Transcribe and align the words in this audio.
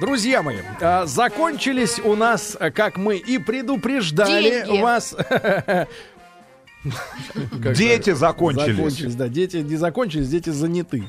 Друзья 0.00 0.42
мои, 0.42 0.56
а, 0.80 1.04
закончились 1.04 2.00
у 2.02 2.16
нас, 2.16 2.56
а, 2.58 2.70
как 2.70 2.96
мы 2.96 3.18
и 3.18 3.36
предупреждали 3.38 4.64
Деньги. 4.64 4.80
вас... 4.80 5.14
Дети 7.76 8.14
закончились. 8.14 8.76
Закончились, 8.76 9.14
да. 9.14 9.28
Дети 9.28 9.58
не 9.58 9.76
закончились, 9.76 10.28
дети 10.30 10.48
заняты. 10.48 11.04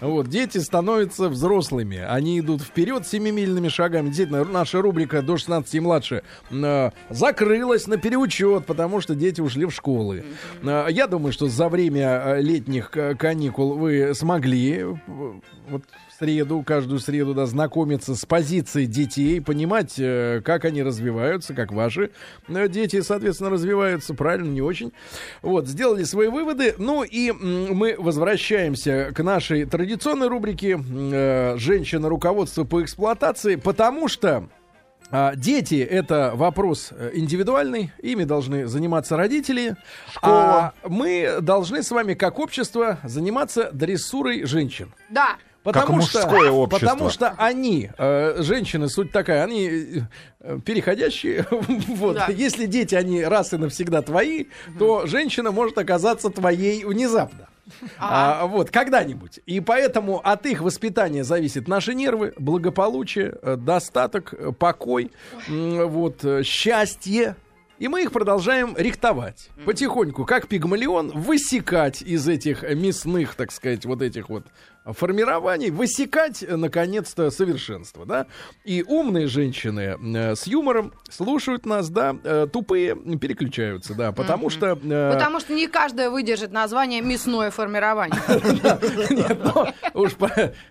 Вот, 0.00 0.28
дети 0.28 0.58
становятся 0.58 1.28
взрослыми. 1.28 1.98
Они 1.98 2.38
идут 2.38 2.62
вперед 2.62 3.06
семимильными 3.06 3.68
шагами. 3.68 4.06
Действительно, 4.06 4.44
наша 4.44 4.80
рубрика 4.80 5.22
до 5.22 5.36
16 5.36 5.74
и 5.74 5.80
младше 5.80 6.22
э, 6.50 6.90
закрылась 7.10 7.86
на 7.86 7.96
переучет, 7.96 8.66
потому 8.66 9.00
что 9.00 9.14
дети 9.14 9.40
ушли 9.40 9.64
в 9.64 9.70
школы. 9.72 10.24
Э, 10.62 10.86
я 10.90 11.06
думаю, 11.06 11.32
что 11.32 11.48
за 11.48 11.68
время 11.68 12.22
э, 12.24 12.40
летних 12.40 12.90
э, 12.96 13.14
каникул 13.14 13.74
вы 13.74 14.14
смогли 14.14 14.78
э, 14.78 14.94
вот 15.68 15.82
среду, 16.18 16.62
каждую 16.62 17.00
среду, 17.00 17.34
да, 17.34 17.46
знакомиться 17.46 18.14
с 18.14 18.24
позицией 18.24 18.86
детей, 18.86 19.40
понимать, 19.40 19.94
э, 19.98 20.40
как 20.44 20.64
они 20.64 20.82
развиваются, 20.82 21.54
как 21.54 21.72
ваши 21.72 22.10
э, 22.48 22.68
дети, 22.68 23.00
соответственно, 23.00 23.50
развиваются, 23.50 24.14
правильно, 24.14 24.50
не 24.50 24.62
очень. 24.62 24.92
Вот, 25.42 25.66
сделали 25.66 26.04
свои 26.04 26.28
выводы. 26.28 26.74
Ну 26.78 27.02
и 27.02 27.32
мы 27.32 27.96
возвращаемся 27.98 29.12
к 29.14 29.22
нашей 29.22 29.64
традиционной 29.64 30.28
рубрике 30.28 30.78
э, 30.78 31.56
«Женщина. 31.58 32.08
Руководство 32.08 32.64
по 32.64 32.82
эксплуатации», 32.82 33.56
потому 33.56 34.08
что 34.08 34.48
а, 35.10 35.34
дети 35.34 35.76
это 35.76 36.32
вопрос 36.34 36.92
индивидуальный, 37.12 37.92
ими 38.02 38.24
должны 38.24 38.66
заниматься 38.66 39.16
родители. 39.16 39.76
Школа. 40.12 40.74
А 40.82 40.88
мы 40.88 41.38
должны 41.40 41.82
с 41.82 41.90
вами, 41.90 42.14
как 42.14 42.38
общество, 42.38 42.98
заниматься 43.04 43.70
дрессурой 43.72 44.44
женщин. 44.44 44.92
Да. 45.10 45.36
Потому 45.66 45.98
Как 45.98 46.08
что, 46.08 46.18
мужское 46.20 46.50
общество. 46.52 46.86
Потому 46.90 47.10
что 47.10 47.34
они, 47.36 47.90
э, 47.98 48.36
женщины, 48.38 48.88
суть 48.88 49.10
такая, 49.10 49.42
они 49.42 50.04
э, 50.38 50.60
переходящие. 50.64 51.44
вот. 51.50 52.14
Да. 52.14 52.28
Если 52.28 52.66
дети, 52.66 52.94
они 52.94 53.24
раз 53.24 53.52
и 53.52 53.56
навсегда 53.56 54.00
твои, 54.00 54.44
то 54.78 55.06
женщина 55.08 55.50
может 55.50 55.76
оказаться 55.76 56.30
твоей 56.30 56.84
внезапно. 56.84 57.48
А, 57.98 58.46
вот, 58.46 58.70
когда-нибудь. 58.70 59.40
И 59.44 59.58
поэтому 59.58 60.20
от 60.22 60.46
их 60.46 60.60
воспитания 60.60 61.24
зависят 61.24 61.66
наши 61.66 61.94
нервы, 61.94 62.32
благополучие, 62.38 63.34
э, 63.42 63.56
достаток, 63.56 64.34
покой, 64.60 65.10
вот, 65.48 66.24
счастье. 66.44 67.34
И 67.80 67.88
мы 67.88 68.04
их 68.04 68.12
продолжаем 68.12 68.76
рихтовать. 68.78 69.50
Потихоньку, 69.64 70.24
как 70.26 70.46
пигмалион, 70.46 71.10
высекать 71.10 72.02
из 72.02 72.28
этих 72.28 72.62
мясных, 72.62 73.34
так 73.34 73.50
сказать, 73.50 73.84
вот 73.84 74.00
этих 74.00 74.28
вот 74.28 74.44
формирований, 74.92 75.70
высекать, 75.70 76.42
э, 76.42 76.56
наконец-то, 76.56 77.30
совершенство, 77.30 78.04
да? 78.06 78.26
И 78.64 78.82
умные 78.86 79.26
женщины 79.26 79.96
э, 80.16 80.34
с 80.34 80.46
юмором 80.46 80.92
слушают 81.10 81.66
нас, 81.66 81.88
да, 81.90 82.16
э, 82.22 82.46
тупые 82.52 82.94
переключаются, 83.18 83.94
да, 83.94 84.12
потому 84.12 84.50
что... 84.50 84.78
э, 84.82 85.12
Потому 85.12 85.40
что 85.40 85.54
не 85.54 85.66
каждая 85.68 86.10
выдержит 86.10 86.52
название 86.52 87.00
мясное 87.00 87.50
формирование. 87.50 88.20
Нет, 89.10 89.38
ну, 89.42 89.66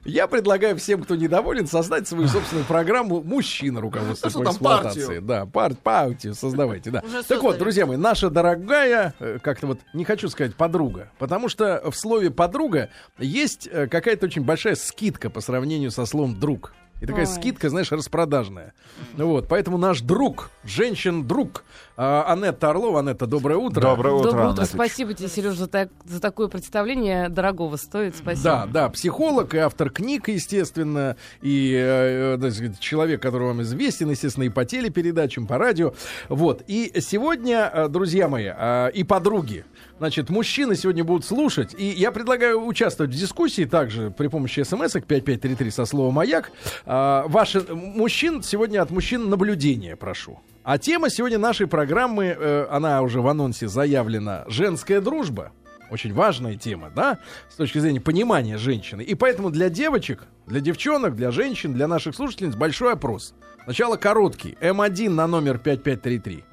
я 0.04 0.28
предлагаю 0.28 0.78
всем, 0.78 1.04
кто 1.04 1.16
недоволен, 1.16 1.68
создать 1.68 2.08
свою 2.08 2.28
собственную 2.28 2.66
программу 2.66 3.22
«Мужчина 3.22 3.82
руководство 3.82 4.30
что 4.30 4.40
по 4.40 4.50
эксплуатации». 4.50 5.20
Да, 5.20 5.46
пар- 5.46 5.76
партию 5.76 6.34
создавайте, 6.36 6.92
да. 6.92 7.02
Так 7.28 7.42
вот, 7.44 7.58
друзья 7.58 7.86
мои, 7.86 7.98
наша 7.98 8.30
дорогая, 8.30 9.14
э, 9.20 9.40
как-то 9.42 9.68
вот, 9.68 9.80
не 9.94 10.06
хочу 10.06 10.30
сказать 10.30 10.56
подруга, 10.56 11.12
потому 11.18 11.50
что 11.50 11.82
в 11.90 11.96
слове 11.96 12.30
подруга 12.32 12.90
есть 13.18 13.68
э, 13.72 13.88
какая-то 14.06 14.28
очень 14.28 14.44
большая 14.44 14.76
скидка 14.76 15.32
по 15.32 15.42
сравнению 15.42 15.90
со 15.90 16.06
словом 16.06 16.40
друг. 16.40 16.76
И 17.02 17.08
такая 17.08 17.26
Ой. 17.26 17.34
скидка, 17.34 17.72
знаешь, 17.72 17.92
распродажная. 17.92 18.76
Ну 19.18 19.30
Вот, 19.30 19.48
поэтому 19.48 19.80
наш 19.80 20.02
друг, 20.02 20.52
женщин-друг, 20.64 21.64
а, 21.98 22.26
Анетта 22.32 22.70
Орлова. 22.70 23.00
Анетта, 23.00 23.26
доброе 23.28 23.58
утро. 23.58 23.82
Доброе 23.82 24.14
утро, 24.14 24.32
Доброе 24.32 24.48
утро. 24.48 24.50
Анеточка. 24.50 24.76
Спасибо 24.76 25.14
тебе, 25.14 25.30
Сереж, 25.30 25.56
за, 25.56 25.68
так- 25.68 25.90
за 26.04 26.20
такое 26.20 26.48
представление. 26.48 27.30
Дорогого 27.30 27.78
стоит. 27.78 28.16
Спасибо. 28.16 28.44
Да, 28.44 28.66
да, 28.66 28.90
психолог 28.90 29.54
и 29.54 29.58
автор 29.58 29.90
книг, 29.90 30.28
естественно, 30.28 31.16
и 31.42 31.74
э, 31.74 32.38
э, 32.42 32.72
человек, 32.80 33.22
который 33.22 33.48
вам 33.48 33.62
известен, 33.62 34.10
естественно, 34.10 34.44
и 34.44 34.50
по 34.50 34.66
телепередачам, 34.66 35.48
по 35.48 35.58
радио. 35.58 35.94
Вот. 36.30 36.64
И 36.68 36.92
сегодня, 37.00 37.72
э, 37.74 37.88
друзья 37.88 38.28
мои, 38.28 38.52
э, 38.56 38.92
и 38.94 39.04
подруги, 39.04 39.66
значит, 39.98 40.30
мужчины 40.30 40.76
сегодня 40.76 41.04
будут 41.04 41.26
слушать, 41.26 41.74
и 41.78 41.86
я 41.86 42.12
предлагаю 42.12 42.66
участвовать 42.66 43.14
в 43.14 43.18
дискуссии 43.18 43.66
также 43.66 44.12
при 44.12 44.28
помощи 44.28 44.62
смс-ок 44.62 45.06
5533 45.06 45.72
со 45.72 45.86
словом 45.86 46.16
«Маяк». 46.16 46.52
А, 46.86 47.26
Ваши 47.28 47.62
мужчин 47.74 48.44
сегодня 48.44 48.82
от 48.82 48.92
мужчин 48.92 49.30
наблюдения 49.30 49.96
прошу. 49.96 50.40
А 50.66 50.80
тема 50.80 51.12
сегодня 51.12 51.38
нашей 51.38 51.68
программы, 51.68 52.26
э, 52.26 52.68
она 52.72 53.04
уже 53.04 53.22
в 53.22 53.28
анонсе 53.28 53.68
заявлена, 53.68 54.46
«Женская 54.48 55.00
дружба». 55.00 55.52
Очень 55.92 56.12
важная 56.12 56.56
тема, 56.56 56.90
да, 56.90 57.20
с 57.52 57.56
точки 57.56 57.78
зрения 57.78 58.02
понимания 58.02 58.58
женщины. 58.58 59.04
И 59.04 59.14
поэтому 59.14 59.52
для 59.52 59.70
девочек, 59.70 60.24
для 60.48 60.62
девчонок, 60.62 61.16
для 61.16 61.30
женщин, 61.30 61.76
для 61.76 61.88
наших 61.88 62.16
слушательниц 62.16 62.56
большой 62.56 62.94
опрос. 62.94 63.36
Сначала 63.66 63.96
короткий. 63.96 64.58
М1 64.60 65.10
на 65.10 65.28
номер 65.28 65.60
5533. 65.60 66.44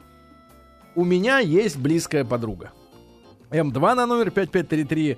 У 0.95 1.07
меня 1.07 1.39
есть 1.39 1.79
близкая 1.79 2.27
подруга. 2.27 2.73
М2 3.49 3.95
на 3.95 4.05
номер 4.05 4.31
5533. 4.31 5.17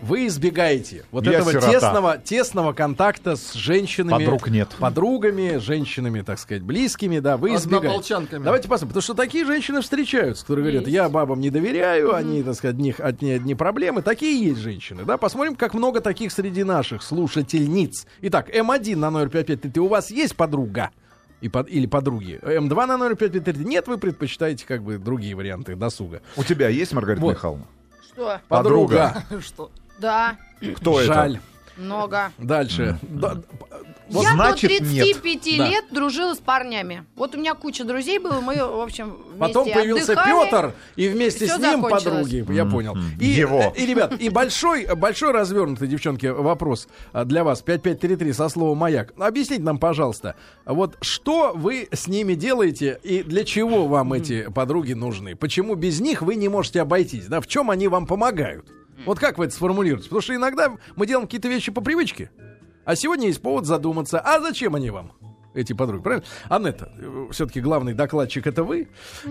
Вы 0.00 0.26
избегаете 0.26 1.04
вот 1.10 1.24
Я 1.24 1.34
этого 1.38 1.52
сирота. 1.52 1.70
тесного, 1.70 2.18
тесного 2.18 2.72
контакта 2.74 3.34
с 3.34 3.54
женщинами. 3.54 4.24
Подруг 4.24 4.48
нет. 4.50 4.68
Подругами, 4.78 5.56
женщинами, 5.56 6.20
так 6.20 6.38
сказать, 6.38 6.62
близкими, 6.62 7.18
да, 7.18 7.38
вы 7.38 7.54
избегаете. 7.54 7.86
Однополчанками. 7.88 8.44
Давайте 8.44 8.68
посмотрим, 8.68 8.88
потому 8.88 9.02
что 9.02 9.14
такие 9.14 9.46
женщины 9.46 9.80
встречаются, 9.80 10.42
которые 10.44 10.64
говорят, 10.64 10.82
Есть. 10.82 10.94
я 10.94 11.08
бабам 11.08 11.40
не 11.40 11.48
доверяю, 11.48 12.14
они, 12.14 12.42
так 12.42 12.54
сказать, 12.56 12.76
одни, 12.76 12.94
одни, 12.98 13.32
одни 13.32 13.54
проблемы. 13.54 14.02
Такие 14.02 14.48
есть 14.48 14.60
женщины, 14.60 15.04
да. 15.04 15.16
Посмотрим, 15.16 15.56
как 15.56 15.72
много 15.72 16.00
таких 16.02 16.30
среди 16.30 16.62
наших 16.62 17.02
слушательниц. 17.02 18.06
Итак, 18.20 18.50
М1 18.54 18.96
на 18.96 19.10
номер 19.10 19.30
5533. 19.30 19.80
У 19.80 19.88
вас 19.88 20.10
есть 20.10 20.36
подруга? 20.36 20.90
И 21.40 21.48
под, 21.48 21.68
или 21.70 21.86
подруги. 21.86 22.38
М2 22.42 22.86
на 22.86 22.98
номер 22.98 23.16
5533. 23.16 23.64
Нет, 23.64 23.88
вы 23.88 23.96
предпочитаете 23.96 24.66
как 24.66 24.82
бы 24.82 24.98
другие 24.98 25.34
варианты 25.34 25.74
досуга. 25.74 26.20
У 26.36 26.44
тебя 26.44 26.68
есть, 26.68 26.92
Маргарита 26.92 27.22
Вот. 27.24 27.30
Михайловна? 27.32 27.64
Что? 28.12 28.40
Подруга. 28.48 29.24
Что? 29.40 29.70
Да, 29.98 30.36
Кто 30.76 31.02
Жаль. 31.02 31.34
это? 31.34 31.42
много. 31.76 32.32
Дальше. 32.38 32.98
Да, 33.02 33.36
вот 34.08 34.22
я 34.22 34.32
значит, 34.34 34.70
до 34.70 34.78
35 34.78 35.46
нет. 35.46 35.58
Да. 35.58 35.68
лет 35.68 35.84
дружила 35.90 36.34
с 36.34 36.38
парнями. 36.38 37.04
Вот 37.16 37.34
у 37.34 37.38
меня 37.38 37.54
куча 37.54 37.84
друзей 37.84 38.18
было, 38.18 38.40
мы, 38.40 38.54
в 38.56 38.80
общем, 38.80 39.16
вместе 39.26 39.38
Потом 39.38 39.68
появился 39.70 40.12
отдыхали. 40.12 40.44
Петр, 40.44 40.74
и 40.94 41.08
вместе 41.08 41.46
с 41.48 41.58
ним 41.58 41.82
закончилось. 41.82 42.04
подруги. 42.04 42.52
Я 42.52 42.64
понял. 42.66 42.96
И, 43.20 43.26
Его. 43.26 43.74
И, 43.76 43.84
ребят, 43.84 44.14
и 44.20 44.28
большой, 44.28 44.86
большой 44.94 45.32
развернутый, 45.32 45.88
девчонки, 45.88 46.26
вопрос 46.26 46.88
а, 47.12 47.24
для 47.24 47.42
вас. 47.42 47.62
5533 47.62 48.32
со 48.32 48.48
словом 48.48 48.78
«Маяк». 48.78 49.12
Объясните 49.18 49.62
нам, 49.62 49.78
пожалуйста, 49.78 50.36
вот 50.64 50.96
что 51.00 51.52
вы 51.54 51.88
с 51.92 52.06
ними 52.06 52.34
делаете 52.34 53.00
и 53.02 53.22
для 53.22 53.44
чего 53.44 53.86
вам 53.88 54.12
эти 54.12 54.48
подруги 54.50 54.92
нужны? 54.92 55.34
Почему 55.34 55.74
без 55.74 56.00
них 56.00 56.22
вы 56.22 56.36
не 56.36 56.48
можете 56.48 56.80
обойтись? 56.80 57.26
Да, 57.26 57.40
в 57.40 57.46
чем 57.48 57.70
они 57.70 57.88
вам 57.88 58.06
помогают? 58.06 58.66
Вот 59.04 59.18
как 59.18 59.38
вы 59.38 59.46
это 59.46 59.54
сформулируете? 59.54 60.04
Потому 60.08 60.22
что 60.22 60.34
иногда 60.34 60.72
мы 60.96 61.06
делаем 61.06 61.26
какие-то 61.26 61.48
вещи 61.48 61.70
по 61.70 61.80
привычке, 61.80 62.30
а 62.84 62.96
сегодня 62.96 63.26
есть 63.26 63.42
повод 63.42 63.66
задуматься, 63.66 64.20
а 64.20 64.40
зачем 64.40 64.74
они 64.74 64.90
вам? 64.90 65.12
Эти 65.54 65.72
подруги, 65.72 66.02
правильно? 66.02 66.24
Анетта, 66.50 66.92
все-таки 67.30 67.62
главный 67.62 67.94
докладчик 67.94 68.46
это 68.46 68.62
вы. 68.62 68.88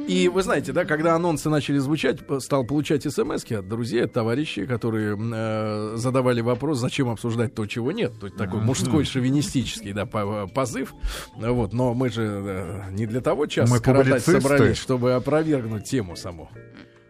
И 0.08 0.28
вы 0.28 0.42
знаете, 0.42 0.74
да, 0.74 0.84
когда 0.84 1.14
анонсы 1.14 1.52
начали 1.52 1.78
звучать, 1.78 2.18
стал 2.40 2.66
получать 2.66 3.04
смс 3.04 3.46
от 3.52 3.68
друзей, 3.68 4.06
от 4.06 4.14
товарищей, 4.14 4.66
которые 4.66 5.16
э, 5.16 5.94
задавали 5.98 6.42
вопрос, 6.42 6.80
зачем 6.80 7.10
обсуждать 7.10 7.54
то, 7.54 7.68
чего 7.68 7.92
нет. 7.92 8.20
То 8.20 8.26
есть 8.26 8.38
такой 8.38 8.60
мужской 8.60 9.06
шовинистический 9.06 9.94
да, 9.94 10.08
по- 10.08 10.48
позыв. 10.48 10.94
Вот, 11.36 11.74
но 11.74 11.94
мы 11.94 12.10
же 12.10 12.24
э, 12.24 12.82
не 12.90 13.06
для 13.06 13.22
того 13.22 13.46
час 13.46 13.70
Мы 13.70 13.80
коротать 13.80 14.24
собрались, 14.24 14.78
чтобы 14.78 15.14
опровергнуть 15.14 15.84
тему 15.84 16.16
саму. 16.16 16.50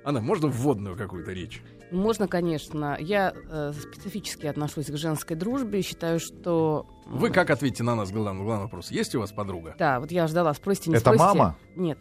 Анна, 0.05 0.21
можно 0.21 0.47
вводную 0.47 0.95
какую-то 0.95 1.31
речь? 1.33 1.61
Можно, 1.91 2.27
конечно. 2.27 2.95
Я 2.99 3.33
э, 3.49 3.73
специфически 3.73 4.45
отношусь 4.45 4.85
к 4.85 4.97
женской 4.97 5.35
дружбе. 5.35 5.81
Считаю, 5.81 6.19
что... 6.19 6.85
Вы 7.07 7.31
как 7.31 7.49
ответите 7.49 7.83
на 7.83 7.95
нас 7.95 8.11
главный, 8.11 8.43
главный 8.43 8.65
вопрос? 8.65 8.91
Есть 8.91 9.15
у 9.15 9.19
вас 9.19 9.31
подруга? 9.31 9.75
Да, 9.79 9.99
вот 9.99 10.11
я 10.11 10.27
ждала. 10.27 10.53
Спросите, 10.53 10.91
не 10.91 10.97
Это 10.97 11.11
спросите. 11.11 11.25
мама? 11.25 11.57
Нет. 11.75 11.97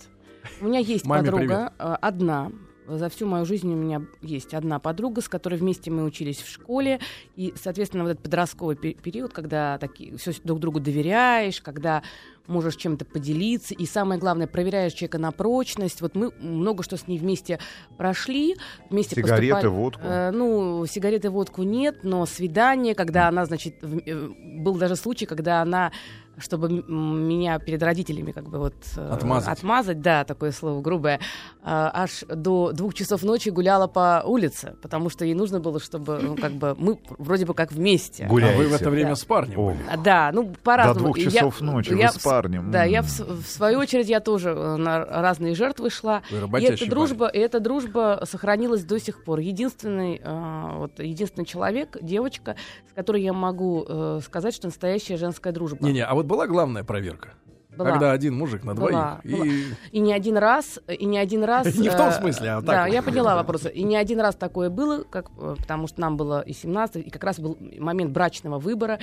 У 0.61 0.67
меня 0.67 0.81
есть 0.81 1.07
Маме 1.07 1.31
подруга, 1.31 1.73
э, 1.79 1.97
одна. 2.03 2.53
За 2.87 3.09
всю 3.09 3.27
мою 3.27 3.47
жизнь 3.47 3.73
у 3.73 3.77
меня 3.77 4.03
есть 4.21 4.53
одна 4.53 4.79
подруга, 4.79 5.23
с 5.23 5.29
которой 5.31 5.55
вместе 5.59 5.91
мы 5.91 6.05
учились 6.05 6.43
в 6.43 6.49
школе. 6.51 7.01
И, 7.35 7.55
соответственно, 7.57 8.05
вот 8.05 8.11
этот 8.11 8.23
подростковый 8.25 8.77
пе- 8.77 8.93
период, 8.93 9.33
когда 9.33 9.79
такие, 9.79 10.15
все 10.19 10.33
друг 10.45 10.61
другу 10.61 10.81
доверяешь, 10.81 11.63
когда 11.63 12.03
можешь 12.47 12.77
чем-то 12.77 13.05
поделиться, 13.05 13.75
и 13.75 13.87
самое 13.87 14.21
главное, 14.21 14.47
проверяешь 14.47 14.93
человека 14.93 15.19
на 15.19 15.33
прочность. 15.33 16.01
Вот 16.01 16.15
мы 16.15 16.31
много 16.41 16.83
что 16.83 16.97
с 16.97 17.09
ней 17.09 17.19
вместе 17.19 17.59
прошли, 17.97 18.57
вместе 18.91 19.15
Сигареты, 19.17 19.55
поступали- 19.55 19.75
водку? 19.75 20.03
Э, 20.05 20.31
ну, 20.31 20.87
сигареты, 20.87 21.31
водку 21.31 21.63
нет, 21.63 22.01
но 22.05 22.27
свидание, 22.27 22.95
когда 22.95 23.29
она, 23.29 23.47
значит, 23.47 23.77
в- 23.83 23.99
э, 24.05 24.29
был 24.59 24.75
даже 24.77 24.97
случай, 24.97 25.27
когда 25.27 25.63
она 25.63 25.91
чтобы 26.39 26.69
меня 26.71 27.59
перед 27.59 27.83
родителями 27.83 28.33
как 28.33 28.49
бы 28.49 28.59
вот 28.59 28.75
э, 28.97 29.09
Отмазать. 29.11 29.49
отмазать, 29.59 30.01
да, 30.01 30.25
такое 30.25 30.53
слово 30.53 30.81
грубое, 30.81 31.21
а, 31.63 31.91
аж 31.95 32.25
до 32.29 32.73
двух 32.73 32.95
часов 32.95 33.23
ночи 33.23 33.49
гуляла 33.51 33.87
по 33.87 34.23
улице, 34.25 34.75
потому 34.83 35.11
что 35.11 35.25
ей 35.25 35.35
нужно 35.35 35.61
было, 35.61 35.79
чтобы, 35.81 36.19
ну, 36.21 36.37
как 36.37 36.53
бы, 36.53 36.75
мы 36.79 36.99
вроде 37.19 37.47
бы 37.47 37.55
как 37.55 37.73
вместе. 37.73 38.25
А 38.25 38.29
Гуляете. 38.29 38.59
вы 38.59 38.69
в 38.69 38.75
это 38.75 38.91
время 38.91 39.11
Да. 39.11 39.17
с 39.17 39.25
парнем 39.25 39.59
О. 39.61 39.71
были? 39.71 39.79
А, 39.91 39.97
Да, 39.97 40.31
ну 40.33 40.45
До 40.45 40.59
по-разному. 40.63 41.01
двух 41.01 41.19
И 41.19 41.25
часов 41.25 41.61
я- 41.61 41.67
ночи 41.67 41.93
я 41.95 42.09
вы 42.13 42.19
с 42.19 42.23
парнем. 42.23 42.71
Да, 42.71 42.85
я 42.85 43.03
в, 43.03 43.07
в 43.09 43.47
свою 43.47 43.79
очередь 43.79 44.09
я 44.09 44.21
тоже 44.21 44.51
э, 44.51 44.77
на 44.77 45.05
разные 45.05 45.55
жертвы 45.55 45.91
шла. 45.91 46.23
Вы 46.31 46.61
И 46.61 46.65
эта 46.65 46.89
дружба, 46.89 47.29
и 47.29 47.39
эта 47.39 47.61
дружба 47.61 48.23
сохранилась 48.29 48.85
до 48.85 48.99
сих 48.99 49.23
пор. 49.25 49.39
Единственный, 49.39 50.21
э, 50.23 50.71
вот, 50.79 50.99
единственный 50.99 51.45
человек, 51.45 51.97
девочка, 52.03 52.57
с 52.91 52.93
которой 52.95 53.23
я 53.23 53.33
могу 53.33 53.85
э, 53.89 54.21
сказать, 54.25 54.55
что 54.55 54.67
настоящая 54.67 55.17
женская 55.17 55.53
дружба. 55.53 55.79
Не-не, 55.87 56.05
а 56.05 56.15
вот 56.15 56.24
была 56.25 56.47
главная 56.47 56.85
проверка? 56.85 57.35
Была. 57.77 57.91
Когда 57.91 58.13
один 58.13 58.35
мужик 58.35 58.65
на 58.65 58.75
двоих. 58.75 58.93
была. 58.95 59.21
И... 59.25 59.65
И 59.91 60.01
не 60.01 60.13
один 60.13 60.37
раз, 60.37 60.79
и 60.87 61.05
не 61.05 61.19
один 61.19 61.43
раз... 61.43 61.67
Не 61.77 61.89
в 61.89 61.97
том 61.97 62.09
э, 62.09 62.13
смысле, 62.13 62.51
а 62.51 62.57
так 62.61 62.67
Да, 62.67 62.85
вот. 62.85 62.93
я 62.93 63.03
поняла 63.03 63.35
вопрос. 63.37 63.67
И 63.73 63.83
не 63.83 63.97
один 63.97 64.21
раз 64.21 64.37
такое 64.37 64.71
было, 64.71 65.03
как, 65.03 65.31
э, 65.39 65.57
потому 65.59 65.89
что 65.89 66.01
нам 66.01 66.17
было 66.17 66.41
и 66.41 66.53
17, 66.53 67.07
и 67.07 67.11
как 67.11 67.25
раз 67.25 67.41
был 67.41 67.59
момент 67.79 68.13
брачного 68.13 68.59
выбора. 68.59 69.01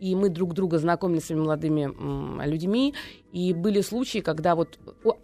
И 0.00 0.14
мы 0.14 0.30
друг 0.30 0.54
друга 0.54 0.78
знакомили 0.78 1.20
с 1.20 1.26
своими 1.26 1.42
молодыми 1.42 2.46
людьми. 2.46 2.94
И 3.32 3.52
были 3.52 3.82
случаи, 3.82 4.20
когда 4.20 4.54
вот, 4.54 4.78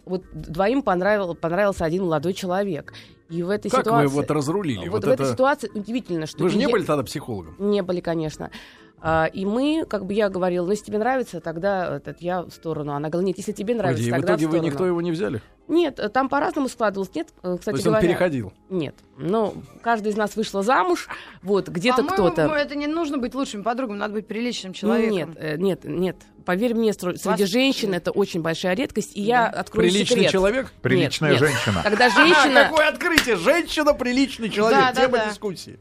вот 0.05 0.23
двоим 0.33 0.83
понравил, 0.83 1.33
понравился 1.33 1.83
один 1.83 2.03
молодой 2.03 2.33
человек. 2.33 2.93
И 3.29 3.43
в 3.43 3.49
этой 3.49 3.69
Как 3.69 3.81
ситуации... 3.81 4.07
вы 4.07 4.21
вот 4.21 4.31
разрулили? 4.31 4.87
Вот, 4.87 5.01
Вот 5.01 5.03
в 5.03 5.07
этой 5.09 5.23
это... 5.23 5.33
ситуации 5.33 5.69
удивительно, 5.73 6.27
что... 6.27 6.43
Вы 6.43 6.49
же 6.49 6.57
не 6.57 6.63
я- 6.63 6.69
были 6.69 6.83
тогда 6.83 7.03
психологом? 7.03 7.55
не 7.59 7.81
были, 7.81 7.99
конечно. 7.99 8.51
А, 8.99 9.25
и 9.25 9.45
мы, 9.45 9.85
как 9.87 10.05
бы 10.05 10.13
я 10.13 10.29
говорила, 10.29 10.65
ну, 10.65 10.71
если 10.71 10.85
тебе 10.85 10.97
нравится, 10.97 11.39
тогда 11.39 11.97
этот, 11.97 12.21
я 12.21 12.41
в 12.41 12.49
сторону. 12.49 12.93
Она 12.93 13.09
говорила, 13.09 13.27
нет, 13.27 13.37
если 13.37 13.51
тебе 13.51 13.75
нравится, 13.75 14.03
Погоди, 14.03 14.09
и 14.09 14.11
в 14.11 14.15
тогда 14.15 14.33
итоге 14.33 14.47
в 14.47 14.49
вы 14.51 14.59
никто 14.59 14.85
его 14.85 15.01
не 15.01 15.11
взяли? 15.11 15.41
Нет, 15.67 15.99
там 16.13 16.29
по-разному 16.29 16.69
складывалось. 16.69 17.13
Нет, 17.13 17.27
э, 17.43 17.57
кстати 17.59 17.65
То 17.65 17.71
есть 17.77 17.87
он 17.87 17.93
говоря, 17.93 18.07
переходил? 18.07 18.53
нет. 18.69 18.95
Но 19.17 19.53
каждый 19.81 20.13
из 20.13 20.15
нас 20.15 20.35
вышла 20.35 20.63
замуж, 20.63 21.09
вот, 21.41 21.67
где-то 21.67 22.03
кто-то... 22.03 22.43
это 22.43 22.75
не 22.75 22.87
нужно 22.87 23.17
быть 23.17 23.35
лучшими 23.35 23.63
подругами, 23.63 23.97
надо 23.97 24.13
быть 24.13 24.27
приличным 24.27 24.73
человеком. 24.73 25.31
Нет, 25.31 25.37
э, 25.37 25.57
нет, 25.57 25.83
нет. 25.83 26.15
Поверь 26.45 26.73
мне, 26.73 26.93
среди 26.93 27.27
Вас- 27.27 27.41
женщин 27.41 27.93
это 27.93 28.11
очень 28.11 28.41
большая 28.41 28.75
редкость, 28.75 29.17
и 29.17 29.21
я 29.21 29.47
открою 29.47 29.89
Приличный 29.89 30.15
секрет. 30.15 30.31
человек? 30.31 30.71
Приличная 30.81 31.31
Нет, 31.33 31.41
нет. 31.41 31.51
женщина. 31.51 31.81
Когда 31.83 32.05
А, 32.07 32.09
женщина... 32.09 32.63
какое 32.69 32.87
открытие! 32.87 33.35
Женщина 33.35 33.93
приличный 33.93 34.49
человек. 34.49 34.79
Да, 34.79 34.93
да, 34.93 35.01
Тема 35.01 35.17
да. 35.17 35.29
дискуссии. 35.29 35.77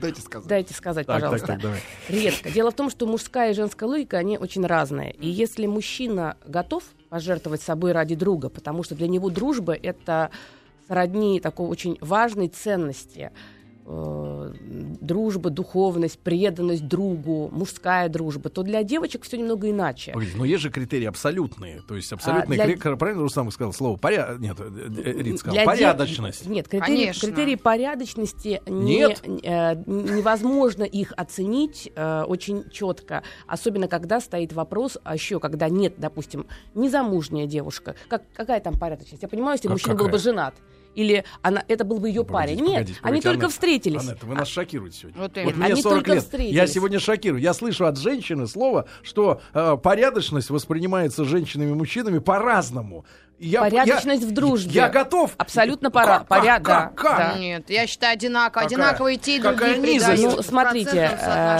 Дайте 0.00 0.20
сказать. 0.20 0.48
Дайте 0.48 0.74
сказать, 0.74 1.06
Так, 1.06 1.20
так, 1.20 1.30
пожалуйста. 1.30 1.46
так, 1.46 1.60
давай. 1.60 1.80
Редко. 2.08 2.50
Дело 2.50 2.70
в 2.70 2.74
том, 2.74 2.90
что 2.90 3.06
мужская 3.06 3.50
и 3.52 3.54
женская 3.54 3.86
логика, 3.86 4.18
они 4.18 4.38
очень 4.38 4.64
разные. 4.66 5.12
И 5.12 5.28
если 5.28 5.66
мужчина 5.66 6.36
готов 6.46 6.84
пожертвовать 7.08 7.62
собой 7.62 7.92
ради 7.92 8.14
друга, 8.14 8.48
потому 8.48 8.82
что 8.82 8.94
для 8.94 9.08
него 9.08 9.30
дружба— 9.30 9.72
это 9.82 10.30
сродни 10.88 11.40
такой 11.40 11.68
очень 11.68 11.96
важной 12.00 12.48
ценности, 12.48 13.30
э, 13.86 14.33
дружба, 15.00 15.50
духовность, 15.50 16.18
преданность 16.18 16.86
другу, 16.86 17.48
мужская 17.52 18.08
дружба, 18.08 18.50
то 18.50 18.62
для 18.62 18.82
девочек 18.82 19.22
все 19.24 19.36
немного 19.38 19.70
иначе. 19.70 20.12
Погодите, 20.12 20.36
но 20.36 20.44
есть 20.44 20.62
же 20.62 20.70
критерии 20.70 21.06
абсолютные. 21.06 21.82
То 21.86 21.94
есть 21.96 22.12
абсолютные 22.12 22.56
для- 22.56 22.66
критерии. 22.74 22.96
Правильно 22.96 23.22
Рустам 23.22 23.50
сказал 23.50 23.72
слово? 23.72 23.96
Поря... 23.96 24.36
Нет, 24.38 24.56
э, 24.60 24.64
э, 25.04 25.22
Рит 25.22 25.38
сказал. 25.38 25.54
Для 25.54 25.62
де- 25.62 25.66
Порядочность. 25.66 26.46
Нет, 26.46 26.68
критерии, 26.68 26.96
Конечно. 26.96 27.28
критерии 27.28 27.54
порядочности 27.56 28.62
не- 28.66 28.96
Нет? 28.96 29.22
э, 29.24 29.74
невозможно 29.86 30.82
их 30.84 31.12
оценить 31.16 31.90
э, 31.94 32.22
очень 32.22 32.68
четко, 32.70 33.22
особенно 33.46 33.88
когда 33.88 34.20
стоит 34.20 34.52
вопрос, 34.52 34.98
а 35.04 35.14
еще 35.14 35.40
когда 35.40 35.68
нет, 35.68 35.94
допустим, 35.98 36.46
незамужняя 36.74 37.46
девушка. 37.46 37.94
Как, 38.08 38.22
какая 38.34 38.60
там 38.60 38.78
порядочность? 38.78 39.22
Я 39.22 39.28
понимаю, 39.28 39.54
если 39.54 39.68
Как 39.68 39.74
мужчина 39.74 39.94
был 39.94 40.04
бы 40.06 40.10
какая? 40.12 40.22
женат. 40.22 40.54
Или 40.94 41.24
она, 41.42 41.64
это 41.68 41.84
был 41.84 41.98
бы 41.98 42.08
ее 42.08 42.24
Погодите, 42.24 42.58
парень. 42.58 42.68
Нет, 42.68 42.78
погодите, 42.80 42.98
они 43.02 43.20
погодите, 43.20 43.28
только 43.28 43.48
встретились. 43.48 44.00
Анетта, 44.00 44.26
вы 44.26 44.34
нас 44.34 44.48
шокируете 44.48 44.98
сегодня. 44.98 45.20
Вот 45.20 45.32
Вот 45.36 45.56
мне 45.56 45.66
Они 45.66 45.82
40 45.82 45.96
только 45.98 46.12
лет. 46.14 46.22
встретились. 46.22 46.54
Я 46.54 46.66
сегодня 46.66 46.98
шокирую. 47.00 47.40
Я 47.42 47.54
слышу 47.54 47.86
от 47.86 47.98
женщины 47.98 48.46
слово, 48.46 48.86
что 49.02 49.40
э, 49.52 49.76
порядочность 49.82 50.50
воспринимается 50.50 51.24
женщинами 51.24 51.70
и 51.70 51.74
мужчинами 51.74 52.18
по-разному. 52.18 53.04
Я, 53.40 53.62
Порядочность 53.62 54.22
я- 54.22 54.28
в 54.28 54.30
дружбе. 54.32 54.70
Я 54.72 54.88
готов. 54.88 55.32
Абсолютно 55.38 55.90
пора- 55.90 56.20
Как- 56.20 56.28
поряд- 56.28 56.62
как- 56.62 56.94
да, 56.94 57.02
как? 57.02 57.18
да. 57.34 57.38
Нет, 57.38 57.68
я 57.68 57.86
считаю 57.88 58.12
одинаково. 58.14 58.62
Какая- 58.62 58.66
Одинаково 58.66 59.08
и 59.12 59.16
те, 59.18 59.36
и 59.36 59.40
другие 59.40 59.74
предают 59.74 60.20
Ну, 60.20 60.42
смотрите, 60.42 61.10
э, 61.12 61.58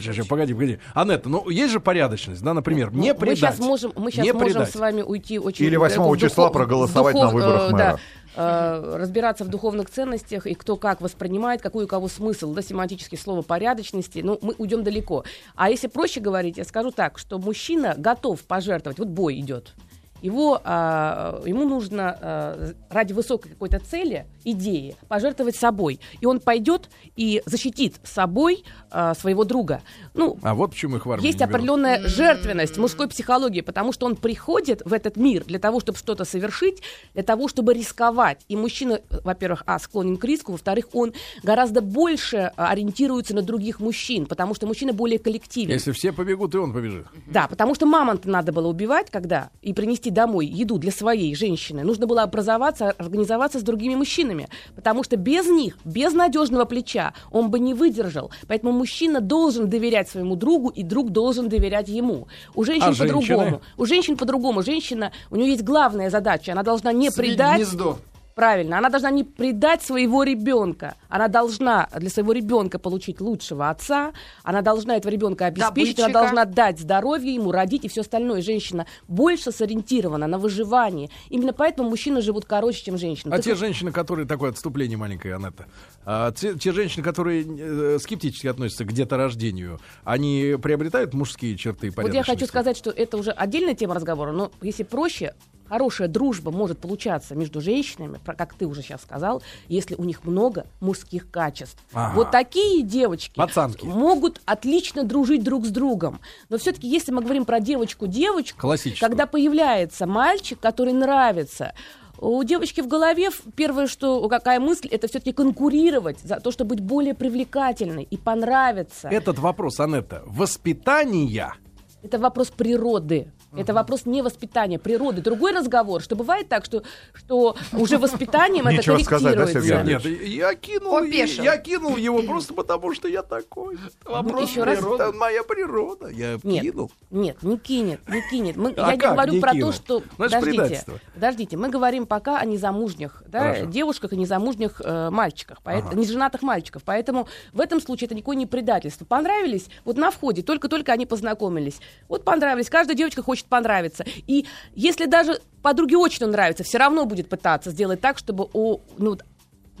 щас, 0.00 0.26
погоди, 0.26 0.52
погоди. 0.52 0.78
Анетта, 0.94 1.28
ну 1.28 1.48
есть 1.48 1.72
же 1.72 1.78
порядочность, 1.80 2.42
да, 2.42 2.54
например, 2.54 2.92
не 2.92 3.12
Ну, 3.12 3.18
предать. 3.18 3.40
Мы 3.40 3.46
сейчас 3.48 3.58
можем, 3.60 3.92
мы 3.96 4.10
сейчас 4.10 4.24
не 4.24 4.32
можем 4.32 4.48
предать. 4.48 4.70
с 4.72 4.76
вами 4.76 5.02
уйти 5.02 5.38
очень 5.38 5.64
Или 5.64 5.76
8 5.76 5.96
далеко 5.96 6.12
в 6.14 6.18
числа 6.18 6.50
проголосовать 6.50 7.14
духов- 7.14 7.32
на 7.32 7.34
выборах 7.38 7.62
э, 7.62 7.72
мэра. 7.72 7.78
да, 7.78 7.98
э, 8.36 8.96
разбираться 8.96 9.44
в 9.44 9.48
духовных 9.48 9.90
ценностях 9.90 10.46
и 10.46 10.54
кто 10.54 10.76
как 10.76 11.00
воспринимает, 11.00 11.62
какой 11.62 11.84
у 11.84 11.88
кого 11.88 12.08
смысл, 12.08 12.52
да, 12.52 12.62
семантический 12.62 13.18
слово 13.18 13.42
порядочности, 13.42 14.20
ну, 14.22 14.38
мы 14.42 14.54
уйдем 14.58 14.84
далеко. 14.84 15.24
А 15.54 15.70
если 15.70 15.86
проще 15.86 16.20
говорить, 16.20 16.58
я 16.58 16.64
скажу 16.64 16.90
так, 16.90 17.18
что 17.18 17.38
мужчина 17.38 17.94
готов 17.96 18.40
пожертвовать, 18.42 18.98
вот 18.98 19.08
бой 19.08 19.38
идет, 19.40 19.74
его, 20.22 20.60
а, 20.64 21.42
ему 21.44 21.64
нужно 21.68 22.16
а, 22.20 22.72
ради 22.90 23.12
высокой 23.12 23.50
какой-то 23.50 23.78
цели, 23.78 24.26
идеи, 24.44 24.96
пожертвовать 25.08 25.56
собой. 25.56 26.00
И 26.20 26.26
он 26.26 26.40
пойдет 26.40 26.88
и 27.16 27.42
защитит 27.46 27.96
собой 28.04 28.64
а, 28.90 29.14
своего 29.14 29.44
друга. 29.44 29.82
Ну, 30.14 30.38
А 30.42 30.54
вот 30.54 30.70
почему 30.72 30.96
их 30.96 31.06
в 31.06 31.10
армию 31.10 31.26
есть 31.26 31.38
не 31.38 31.44
берут. 31.44 31.54
определенная 31.54 32.06
жертвенность 32.08 32.76
мужской 32.78 33.08
психологии, 33.08 33.60
потому 33.60 33.92
что 33.92 34.06
он 34.06 34.16
приходит 34.16 34.82
в 34.84 34.92
этот 34.92 35.16
мир 35.16 35.44
для 35.44 35.58
того, 35.58 35.80
чтобы 35.80 35.98
что-то 35.98 36.24
совершить, 36.24 36.82
для 37.14 37.22
того, 37.22 37.48
чтобы 37.48 37.74
рисковать. 37.74 38.44
И 38.48 38.56
мужчина, 38.56 39.00
э, 39.10 39.18
во-первых, 39.24 39.62
а, 39.66 39.78
склонен 39.78 40.16
к 40.16 40.24
риску, 40.24 40.52
во-вторых, 40.52 40.86
он 40.92 41.12
гораздо 41.42 41.80
больше 41.80 42.52
ориентируется 42.56 43.34
на 43.34 43.42
других 43.42 43.80
мужчин, 43.80 44.26
потому 44.26 44.54
что 44.54 44.66
мужчина 44.66 44.92
более 44.92 45.18
коллективен. 45.18 45.70
Если 45.70 45.92
все 45.92 46.12
побегут, 46.12 46.54
и 46.54 46.58
он 46.58 46.72
побежит. 46.72 47.06
Да, 47.26 47.46
потому 47.48 47.74
что 47.74 47.86
мамонта 47.86 48.28
надо 48.28 48.52
было 48.52 48.68
убивать, 48.68 49.10
когда 49.10 49.50
и 49.62 49.72
принести 49.72 50.09
домой 50.10 50.46
еду 50.46 50.78
для 50.78 50.92
своей 50.92 51.34
женщины. 51.34 51.82
Нужно 51.82 52.06
было 52.06 52.22
образоваться, 52.22 52.90
организоваться 52.90 53.58
с 53.58 53.62
другими 53.62 53.94
мужчинами, 53.94 54.48
потому 54.74 55.02
что 55.02 55.16
без 55.16 55.46
них, 55.46 55.78
без 55.84 56.12
надежного 56.12 56.64
плеча, 56.64 57.14
он 57.30 57.50
бы 57.50 57.58
не 57.58 57.74
выдержал. 57.74 58.30
Поэтому 58.48 58.72
мужчина 58.72 59.20
должен 59.20 59.68
доверять 59.68 60.08
своему 60.08 60.36
другу, 60.36 60.68
и 60.68 60.82
друг 60.82 61.10
должен 61.10 61.48
доверять 61.48 61.88
ему. 61.88 62.28
У 62.54 62.64
женщин 62.64 62.94
А 62.94 62.94
по-другому. 62.94 63.62
У 63.76 63.86
женщин 63.86 64.16
по-другому. 64.16 64.62
Женщина, 64.62 65.12
у 65.30 65.36
нее 65.36 65.50
есть 65.50 65.62
главная 65.62 66.10
задача, 66.10 66.52
она 66.52 66.62
должна 66.62 66.92
не 66.92 67.10
Свить 67.10 67.16
предать. 67.30 67.56
гнездо. 67.56 67.98
Правильно, 68.40 68.78
она 68.78 68.88
должна 68.88 69.10
не 69.10 69.22
предать 69.22 69.82
своего 69.82 70.22
ребенка. 70.22 70.94
Она 71.10 71.28
должна 71.28 71.90
для 71.94 72.08
своего 72.08 72.32
ребенка 72.32 72.78
получить 72.78 73.20
лучшего 73.20 73.68
отца, 73.68 74.14
она 74.44 74.62
должна 74.62 74.96
этого 74.96 75.12
ребенка 75.12 75.44
обеспечить, 75.44 75.98
она 75.98 76.08
Добытчика. 76.08 76.12
должна 76.12 76.44
дать 76.46 76.78
здоровье 76.80 77.34
ему, 77.34 77.52
родить 77.52 77.84
и 77.84 77.88
все 77.88 78.00
остальное. 78.00 78.40
Женщина 78.40 78.86
больше 79.08 79.52
сориентирована 79.52 80.26
на 80.26 80.38
выживание. 80.38 81.10
Именно 81.28 81.52
поэтому 81.52 81.90
мужчины 81.90 82.22
живут 82.22 82.46
короче, 82.46 82.82
чем 82.82 82.96
женщины. 82.96 83.30
А 83.30 83.36
Так 83.36 83.44
те 83.44 83.50
вот, 83.50 83.58
женщины, 83.58 83.92
которые 83.92 84.26
такое 84.26 84.52
отступление 84.52 84.96
маленькое, 84.96 85.34
Анетта, 85.34 85.66
а, 86.06 86.32
те, 86.32 86.54
те 86.54 86.72
женщины, 86.72 87.04
которые 87.04 87.44
э, 87.46 87.98
скептически 87.98 88.46
относятся 88.46 88.86
к 88.86 88.92
деторождению, 88.94 89.80
они 90.02 90.56
приобретают 90.62 91.12
мужские 91.12 91.58
черты 91.58 91.92
вот 91.94 92.14
я 92.14 92.22
хочу 92.22 92.46
сказать, 92.46 92.78
что 92.78 92.88
это 92.88 93.18
уже 93.18 93.32
отдельная 93.32 93.74
тема 93.74 93.94
разговора, 93.94 94.32
но 94.32 94.50
если 94.62 94.84
проще, 94.84 95.34
хорошая 95.70 96.08
дружба 96.08 96.50
может 96.50 96.80
получаться 96.80 97.36
между 97.36 97.60
женщинами, 97.60 98.18
про- 98.24 98.34
как 98.34 98.54
ты 98.54 98.66
уже 98.66 98.82
сейчас 98.82 99.02
сказал, 99.02 99.40
если 99.68 99.94
у 99.94 100.02
них 100.04 100.24
много 100.24 100.66
мужских 100.80 101.30
качеств. 101.30 101.78
Ага. 101.92 102.14
Вот 102.16 102.30
такие 102.32 102.82
девочки 102.82 103.36
Пацанки. 103.36 103.84
могут 103.84 104.40
отлично 104.46 105.04
дружить 105.04 105.44
друг 105.44 105.64
с 105.64 105.70
другом. 105.70 106.20
Но 106.48 106.58
все-таки, 106.58 106.88
если 106.88 107.12
мы 107.12 107.22
говорим 107.22 107.44
про 107.44 107.60
девочку-девочку, 107.60 108.68
когда 108.98 109.26
появляется 109.26 110.06
мальчик, 110.06 110.58
который 110.58 110.92
нравится, 110.92 111.72
у 112.18 112.42
девочки 112.42 112.80
в 112.80 112.88
голове 112.88 113.30
первое, 113.54 113.86
что 113.86 114.28
какая 114.28 114.58
мысль, 114.58 114.88
это 114.88 115.06
все-таки 115.06 115.32
конкурировать 115.32 116.18
за 116.20 116.40
то, 116.40 116.50
чтобы 116.50 116.70
быть 116.74 116.80
более 116.84 117.14
привлекательной 117.14 118.02
и 118.02 118.16
понравиться. 118.16 119.08
Этот 119.08 119.38
вопрос, 119.38 119.78
Анетта, 119.78 120.22
воспитания 120.26 121.54
Это 122.02 122.18
вопрос 122.18 122.48
природы. 122.48 123.30
Это 123.56 123.74
вопрос 123.74 124.06
не 124.06 124.22
воспитания, 124.22 124.78
природы. 124.78 125.20
Другой 125.22 125.52
разговор, 125.52 126.02
что 126.02 126.14
бывает 126.16 126.48
так, 126.48 126.64
что, 126.64 126.82
что 127.12 127.56
уже 127.72 127.98
воспитанием 127.98 128.66
это 128.66 128.76
Нечего 128.76 128.98
сказать, 128.98 129.36
да. 129.36 129.46
Сергей 129.46 129.82
Нет, 129.82 130.04
я 130.04 130.54
кинул, 130.54 131.02
я 131.02 131.56
кинул 131.58 131.96
его 131.96 132.22
просто 132.22 132.54
потому, 132.54 132.94
что 132.94 133.08
я 133.08 133.22
такой. 133.22 133.78
Вопрос 134.04 134.50
еще 134.50 134.62
раз. 134.64 134.78
природы. 134.78 135.02
Это 135.04 135.12
моя 135.12 135.42
природа. 135.42 136.08
Я 136.08 136.38
Нет, 136.42 136.62
кинул. 136.62 136.92
нет, 137.10 137.42
не 137.42 137.58
кинет, 137.58 138.08
не 138.08 138.22
кинет. 138.30 138.56
Мы, 138.56 138.72
А 138.76 138.86
я 138.88 138.92
не 138.92 138.98
как 138.98 139.12
говорю 139.14 139.32
не 139.34 139.40
про 139.40 139.52
кинул? 139.52 139.70
то, 139.72 139.76
что... 139.76 140.02
Значит, 140.16 140.40
подождите, 140.40 140.84
подождите, 141.14 141.56
мы 141.56 141.68
говорим 141.68 142.06
пока 142.06 142.38
о 142.38 142.44
незамужних 142.44 143.22
да, 143.26 143.40
Хорошо. 143.40 143.66
девушках 143.66 144.12
и 144.12 144.16
незамужних 144.16 144.80
э, 144.84 145.10
мальчиках, 145.10 145.62
поэт- 145.62 145.94
неженатых 145.94 146.42
мальчиков. 146.42 146.82
Поэтому 146.84 147.26
в 147.52 147.60
этом 147.60 147.80
случае 147.80 148.06
это 148.06 148.14
никакое 148.14 148.36
не 148.36 148.46
предательство. 148.46 149.04
Понравились, 149.04 149.68
вот 149.84 149.96
на 149.96 150.10
входе, 150.10 150.42
только-только 150.42 150.92
они 150.92 151.06
познакомились. 151.06 151.80
Вот 152.08 152.24
понравились, 152.24 152.70
каждая 152.70 152.96
девочка 152.96 153.22
хочет 153.22 153.39
понравиться. 153.46 154.04
И 154.26 154.46
если 154.74 155.06
даже 155.06 155.40
подруге 155.62 155.96
очень 155.96 156.24
он 156.24 156.32
нравится, 156.32 156.64
все 156.64 156.78
равно 156.78 157.04
будет 157.04 157.28
пытаться 157.28 157.70
сделать 157.70 158.00
так, 158.00 158.18
чтобы 158.18 158.48
у, 158.52 158.80
ну, 158.98 159.18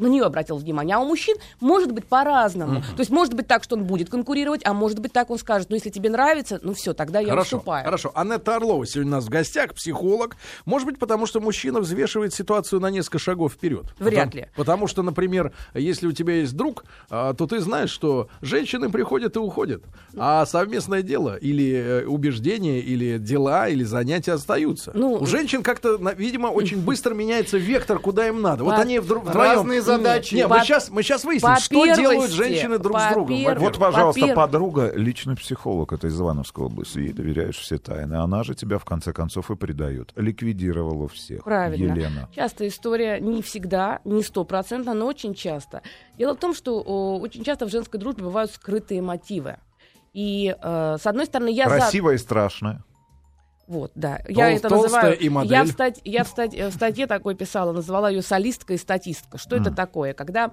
на 0.00 0.06
нее 0.08 0.24
обратил 0.24 0.56
внимание. 0.56 0.96
А 0.96 1.00
у 1.00 1.06
мужчин 1.06 1.36
может 1.60 1.92
быть 1.92 2.04
по-разному. 2.06 2.80
То 2.82 3.00
есть 3.00 3.10
может 3.10 3.34
быть 3.34 3.46
так, 3.46 3.62
что 3.64 3.76
он 3.76 3.84
будет 3.84 4.10
конкурировать, 4.10 4.62
а 4.64 4.72
может 4.74 4.98
быть 5.00 5.12
так, 5.12 5.30
он 5.30 5.38
скажет, 5.38 5.68
ну 5.70 5.76
если 5.76 5.90
тебе 5.90 6.10
нравится, 6.10 6.58
ну 6.62 6.74
все, 6.74 6.92
тогда 6.94 7.20
я 7.20 7.28
Хорошо, 7.30 7.56
уступаю. 7.58 7.84
хорошо. 7.84 8.12
Анетта 8.14 8.56
Орлова 8.56 8.86
сегодня 8.86 9.12
у 9.12 9.14
нас 9.16 9.24
в 9.26 9.28
гостях, 9.28 9.74
психолог. 9.74 10.36
Может 10.64 10.86
быть, 10.86 10.98
потому 10.98 11.26
что 11.26 11.40
мужчина 11.40 11.80
взвешивает 11.80 12.34
ситуацию 12.34 12.80
на 12.80 12.90
несколько 12.90 13.18
шагов 13.18 13.52
вперед. 13.52 13.84
Вряд 13.98 14.26
Потому- 14.30 14.36
ли. 14.44 14.48
Потому 14.56 14.86
что, 14.86 15.02
например, 15.02 15.52
если 15.74 16.06
у 16.06 16.12
тебя 16.12 16.34
есть 16.34 16.56
друг, 16.56 16.84
а, 17.10 17.34
то 17.34 17.46
ты 17.46 17.60
знаешь, 17.60 17.90
что 17.90 18.28
женщины 18.40 18.90
приходят 18.90 19.36
и 19.36 19.38
уходят, 19.38 19.82
а 20.16 20.46
совместное 20.46 21.02
дело 21.02 21.36
или 21.36 21.72
э, 21.74 22.04
убеждение, 22.06 22.80
или 22.80 23.18
дела, 23.18 23.68
или 23.68 23.84
занятия 23.84 24.32
остаются. 24.32 24.92
Ну, 24.94 25.14
у 25.14 25.26
женщин 25.26 25.62
как-то, 25.62 25.96
видимо, 26.16 26.48
очень 26.48 26.78
быстро 26.84 27.14
меняется 27.14 27.58
вектор, 27.58 27.98
куда 27.98 28.26
им 28.28 28.40
надо. 28.42 28.64
Вот 28.64 28.74
они 28.78 28.98
вдруг 28.98 29.24
вдвоем. 29.24 29.66
Задачи. 29.98 30.34
Не, 30.34 30.48
По- 30.48 30.56
мы 30.58 30.60
сейчас 30.64 30.90
мы 30.90 31.02
сейчас 31.02 31.24
выясним, 31.24 31.54
по 31.54 31.60
что 31.60 31.74
делают 31.86 32.00
первости, 32.10 32.34
женщины 32.34 32.78
друг 32.78 32.98
с 32.98 33.02
по 33.06 33.12
другом. 33.14 33.28
первости. 33.28 33.46
во-первых. 33.46 33.62
Вот, 33.62 33.78
пожалуйста, 33.78 34.20
Во-первых- 34.20 34.36
подруга, 34.44 34.92
личный 34.94 35.36
психолог, 35.36 35.92
это 35.92 36.06
из 36.06 36.20
Ивановской 36.20 36.64
области, 36.66 36.98
ей 36.98 37.12
доверяешь 37.12 37.56
все 37.58 37.78
тайны. 37.78 38.14
Она 38.14 38.42
же 38.42 38.54
тебя, 38.54 38.78
в 38.78 38.84
конце 38.84 39.12
концов, 39.12 39.50
и 39.50 39.56
предает. 39.56 40.12
Ликвидировала 40.16 41.08
всех. 41.08 41.44
Правильно. 41.44 41.92
Елена. 41.92 42.28
Часто 42.34 42.66
история 42.68 43.20
не 43.20 43.42
всегда, 43.42 44.00
не 44.04 44.22
стопроцентно, 44.22 44.94
но 44.94 45.06
очень 45.06 45.34
часто. 45.34 45.82
Дело 46.18 46.34
в 46.34 46.38
том, 46.38 46.54
что 46.54 46.82
о, 46.84 47.18
очень 47.18 47.44
часто 47.44 47.66
в 47.66 47.70
женской 47.70 47.98
дружбе 48.00 48.24
бывают 48.24 48.50
скрытые 48.52 49.02
мотивы. 49.02 49.56
И 50.12 50.54
э, 50.60 50.96
с 51.00 51.06
одной 51.06 51.26
стороны, 51.26 51.50
я 51.50 51.68
за... 51.68 51.76
Красивая 51.76 52.14
и 52.14 52.18
страшная. 52.18 52.82
Вот, 53.70 53.92
да. 53.94 54.20
Я 54.28 54.50
Тол- 54.50 54.56
это 54.56 54.68
толстая 54.68 54.82
называю... 54.82 55.18
и 55.20 55.28
модель. 55.28 55.52
Я, 55.52 55.62
в, 55.62 55.68
стать- 55.68 56.00
я 56.04 56.24
в, 56.24 56.28
стать- 56.28 56.54
в 56.54 56.72
статье 56.72 57.06
такой 57.06 57.36
писала, 57.36 57.70
называла 57.70 58.10
ее 58.10 58.20
солистка 58.20 58.74
и 58.74 58.76
статистка. 58.76 59.38
Что 59.38 59.54
это 59.56 59.70
такое? 59.70 60.12
Когда... 60.12 60.50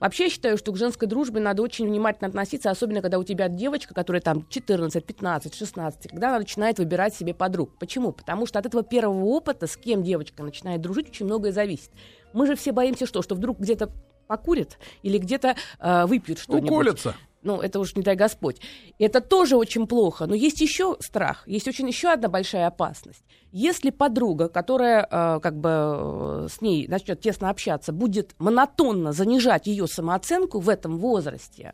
Вообще 0.00 0.24
я 0.24 0.30
считаю, 0.30 0.58
что 0.58 0.70
к 0.70 0.76
женской 0.76 1.08
дружбе 1.08 1.40
надо 1.40 1.62
очень 1.62 1.88
внимательно 1.88 2.28
относиться, 2.28 2.70
особенно 2.70 3.00
когда 3.00 3.18
у 3.18 3.24
тебя 3.24 3.48
девочка, 3.48 3.94
которая 3.94 4.20
там 4.20 4.46
14, 4.48 5.02
15, 5.04 5.54
16, 5.54 6.10
когда 6.10 6.28
она 6.28 6.40
начинает 6.40 6.78
выбирать 6.78 7.14
себе 7.14 7.32
подруг. 7.34 7.70
Почему? 7.80 8.12
Потому 8.12 8.46
что 8.46 8.58
от 8.58 8.66
этого 8.66 8.84
первого 8.84 9.24
опыта, 9.24 9.66
с 9.66 9.76
кем 9.76 10.04
девочка 10.04 10.42
начинает 10.42 10.82
дружить, 10.82 11.08
очень 11.08 11.24
многое 11.26 11.50
зависит. 11.52 11.90
Мы 12.32 12.46
же 12.46 12.54
все 12.54 12.70
боимся 12.72 13.06
что? 13.06 13.22
Что 13.22 13.34
вдруг 13.34 13.58
где-то 13.58 13.90
покурят 14.28 14.78
или 15.02 15.18
где-то 15.18 15.56
э, 15.80 16.06
выпьют 16.06 16.38
что-нибудь. 16.38 16.70
Уколятся. 16.70 17.16
Ну, 17.48 17.62
это 17.62 17.80
уж 17.80 17.96
не 17.96 18.02
дай 18.02 18.14
Господь. 18.14 18.60
Это 18.98 19.22
тоже 19.22 19.56
очень 19.56 19.86
плохо. 19.86 20.26
Но 20.26 20.34
есть 20.34 20.60
еще 20.60 20.98
страх, 21.00 21.48
есть 21.48 21.66
очень 21.66 21.88
еще 21.88 22.08
одна 22.08 22.28
большая 22.28 22.66
опасность. 22.66 23.24
Если 23.52 23.88
подруга, 23.88 24.50
которая 24.50 25.08
э, 25.10 25.40
как 25.40 25.58
бы 25.58 25.70
э, 25.70 26.48
с 26.50 26.60
ней 26.60 26.86
начнет 26.88 27.22
тесно 27.22 27.48
общаться, 27.48 27.92
будет 27.94 28.34
монотонно 28.38 29.12
занижать 29.12 29.66
ее 29.66 29.86
самооценку 29.86 30.60
в 30.60 30.68
этом 30.68 30.98
возрасте, 30.98 31.72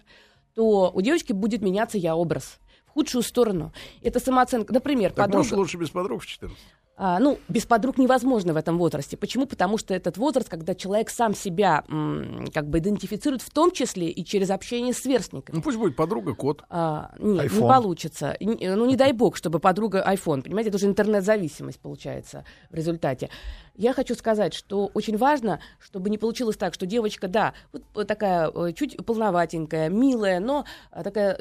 то 0.55 0.93
у 0.95 1.01
девочки 1.01 1.33
будет 1.33 1.61
меняться 1.61 1.99
я 1.99 2.15
образ 2.15 2.61
в 2.87 2.91
худшую 2.91 3.25
сторону. 3.25 3.73
Это 4.01 4.21
самооценка. 4.21 4.73
Например, 4.73 5.11
Так 5.11 5.27
подруга... 5.27 5.39
может 5.39 5.53
лучше 5.55 5.77
без 5.77 5.91
подруг 5.91 6.23
в 6.23 6.27
14? 6.27 6.57
А, 6.97 7.19
ну, 7.19 7.39
без 7.49 7.67
подруг 7.67 7.99
невозможно 7.99 8.53
в 8.53 8.57
этом 8.57 8.79
возрасте. 8.79 9.17
Почему? 9.17 9.47
Потому 9.47 9.79
что 9.79 9.95
этот 9.95 10.17
возраст, 10.17 10.49
когда 10.49 10.77
человек 10.77 11.11
сам 11.11 11.35
себя 11.35 11.83
м, 11.89 12.47
как 12.55 12.69
бы 12.69 12.79
идентифицирует, 12.79 13.43
в 13.43 13.51
том 13.51 13.73
числе 13.73 14.09
и 14.11 14.25
через 14.25 14.51
общение 14.51 14.93
с 14.95 14.99
сверстниками. 14.99 15.57
Ну 15.57 15.63
пусть 15.63 15.77
будет 15.77 15.97
подруга 15.97 16.35
кот. 16.35 16.63
А, 16.71 17.11
нет, 17.19 17.51
не 17.53 17.59
iPhone. 17.59 17.69
получится. 17.69 18.37
Н- 18.39 18.59
э, 18.61 18.75
Ну, 18.77 18.87
не 18.87 18.95
дай 18.97 19.13
бог, 19.13 19.37
чтобы 19.37 19.59
подруга 19.59 20.05
iPhone. 20.09 20.43
Понимаете, 20.43 20.69
это 20.69 20.77
уже 20.77 20.87
интернет-зависимость 20.87 21.81
получается 21.81 22.45
в 22.71 22.75
результате. 22.77 23.29
Я 23.77 23.93
хочу 23.93 24.15
сказать, 24.15 24.55
что 24.55 24.89
очень 24.95 25.17
важно, 25.17 25.59
чтобы 25.81 26.11
не 26.11 26.17
получилось 26.19 26.57
так, 26.57 26.75
что 26.75 26.87
девочка, 26.87 27.27
да, 27.27 27.55
вот 27.73 28.07
такая 28.07 28.49
э, 28.55 28.73
чуть 28.73 29.05
полноватенькая, 29.05 29.89
милая, 29.89 30.39
но 30.39 30.65
э, 30.93 31.03
такая 31.03 31.37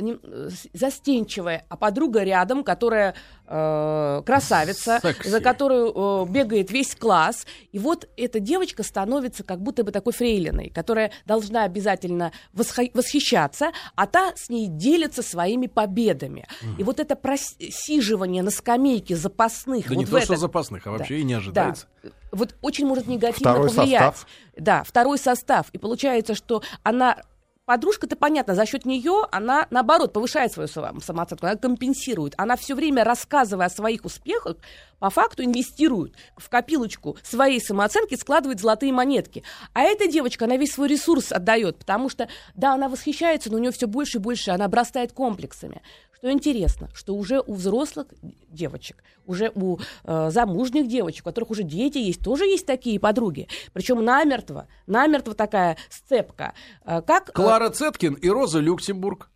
с- 0.50 0.68
застенчивая, 0.74 1.64
а 1.70 1.78
подруга 1.78 2.24
рядом, 2.24 2.64
которая 2.64 3.14
э, 3.48 4.22
красавица, 4.26 5.00
Секси. 5.00 5.30
Которую 5.44 5.92
э, 5.94 6.26
бегает 6.30 6.72
весь 6.72 6.96
класс. 6.96 7.46
И 7.72 7.80
вот 7.80 8.08
эта 8.18 8.40
девочка 8.40 8.84
становится 8.84 9.44
как 9.44 9.62
будто 9.62 9.84
бы 9.84 9.92
такой 9.92 10.14
фрейлиной, 10.14 10.70
которая 10.70 11.12
должна 11.26 11.64
обязательно 11.64 12.32
восхищаться, 12.54 13.72
а 13.96 14.08
та 14.08 14.34
с 14.36 14.50
ней 14.50 14.68
делится 14.68 15.22
своими 15.22 15.68
победами. 15.68 16.48
И 16.78 16.84
вот 16.84 17.00
это 17.00 17.16
просиживание 17.16 18.44
на 18.44 18.52
скамейке 18.52 19.16
запасных, 19.16 19.86
Да 19.88 19.94
вот 19.96 20.00
не 20.00 20.06
то, 20.06 20.18
это- 20.18 20.26
что 20.26 20.36
запасных, 20.38 20.88
а 20.88 20.92
вообще 20.92 21.16
Да. 21.16 21.20
и 21.20 21.24
не 21.24 21.34
ожидается. 21.34 21.88
да. 22.04 22.10
Вот 22.32 22.56
очень 22.62 22.88
может 22.88 23.08
негативно 23.08 23.52
Второй 23.54 23.70
повлиять. 23.70 24.02
состав. 24.16 24.28
Да, 24.58 24.84
второй 24.84 25.18
состав. 25.20 25.70
И 25.74 25.78
получается, 25.78 26.36
что 26.36 26.62
она 26.84 27.18
Подружка-то 27.66 28.18
понятно, 28.18 28.56
за 28.56 28.66
счет 28.66 28.86
нее 28.86 29.26
она 29.32 29.68
наоборот 29.72 30.12
повышает 30.12 30.52
свою 30.52 30.68
само- 30.68 31.00
самооценку, 31.00 31.46
она 31.46 31.56
компенсирует. 31.56 32.34
Она 32.38 32.58
все 32.58 32.76
время 32.76 33.06
рассказывая 33.06 33.68
о 33.68 33.70
своих 33.70 34.04
успехах, 34.04 34.58
по 35.04 35.10
факту 35.10 35.44
инвестирует 35.44 36.16
в 36.38 36.48
копилочку 36.48 37.18
своей 37.24 37.60
самооценки, 37.60 38.16
складывает 38.16 38.62
золотые 38.62 38.94
монетки. 38.94 39.44
А 39.74 39.82
эта 39.82 40.08
девочка, 40.08 40.46
она 40.46 40.56
весь 40.56 40.72
свой 40.72 40.88
ресурс 40.88 41.34
отдает, 41.34 41.78
потому 41.78 42.08
что, 42.08 42.30
да, 42.56 42.74
она 42.74 42.88
восхищается, 42.88 43.52
но 43.52 43.58
у 43.58 43.60
нее 43.60 43.74
все 43.74 43.86
больше 43.88 44.20
и 44.20 44.22
больше, 44.22 44.52
она 44.52 44.64
обрастает 44.64 45.12
комплексами. 45.12 45.82
Что 46.14 46.32
интересно, 46.32 46.88
что 46.94 47.16
уже 47.16 47.42
у 47.46 47.54
взрослых 47.54 48.08
девочек, 48.48 49.04
уже 49.26 49.52
у 49.56 49.78
э, 50.06 50.30
замужних 50.32 50.88
девочек, 50.88 51.26
у 51.26 51.30
которых 51.30 51.52
уже 51.52 51.64
дети 51.64 51.98
есть, 51.98 52.22
тоже 52.22 52.46
есть 52.46 52.66
такие 52.66 52.98
подруги. 52.98 53.50
Причем 53.74 54.06
намертво, 54.06 54.70
намертво 54.88 55.34
такая 55.34 55.76
сцепка. 55.90 56.54
Э, 56.86 57.02
как, 57.02 57.28
э, 57.28 57.32
Клара 57.34 57.72
Цеткин 57.72 58.14
и 58.14 58.30
Роза 58.30 58.60
Люксембург. 58.60 59.30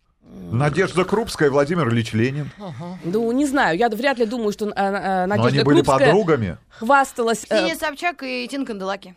Надежда 0.50 1.04
Крупская 1.04 1.48
и 1.48 1.50
Владимир 1.52 1.88
Ильич 1.88 2.12
Ленин. 2.12 2.50
ну, 3.04 3.30
не 3.32 3.46
знаю, 3.46 3.76
я 3.78 3.88
вряд 3.88 4.18
ли 4.18 4.26
думаю, 4.26 4.52
что 4.52 4.66
э, 4.68 4.72
э, 4.74 5.26
Но 5.26 5.36
Надежда 5.36 5.48
они 5.48 5.62
были 5.64 5.82
Крупская 5.82 6.06
подругами. 6.08 6.58
хвасталась. 6.70 7.44
э, 7.48 7.54
Ксения 7.56 7.76
Собчак 7.76 8.22
и 8.22 8.46
Тин 8.48 8.64
Канделаки. 8.64 9.14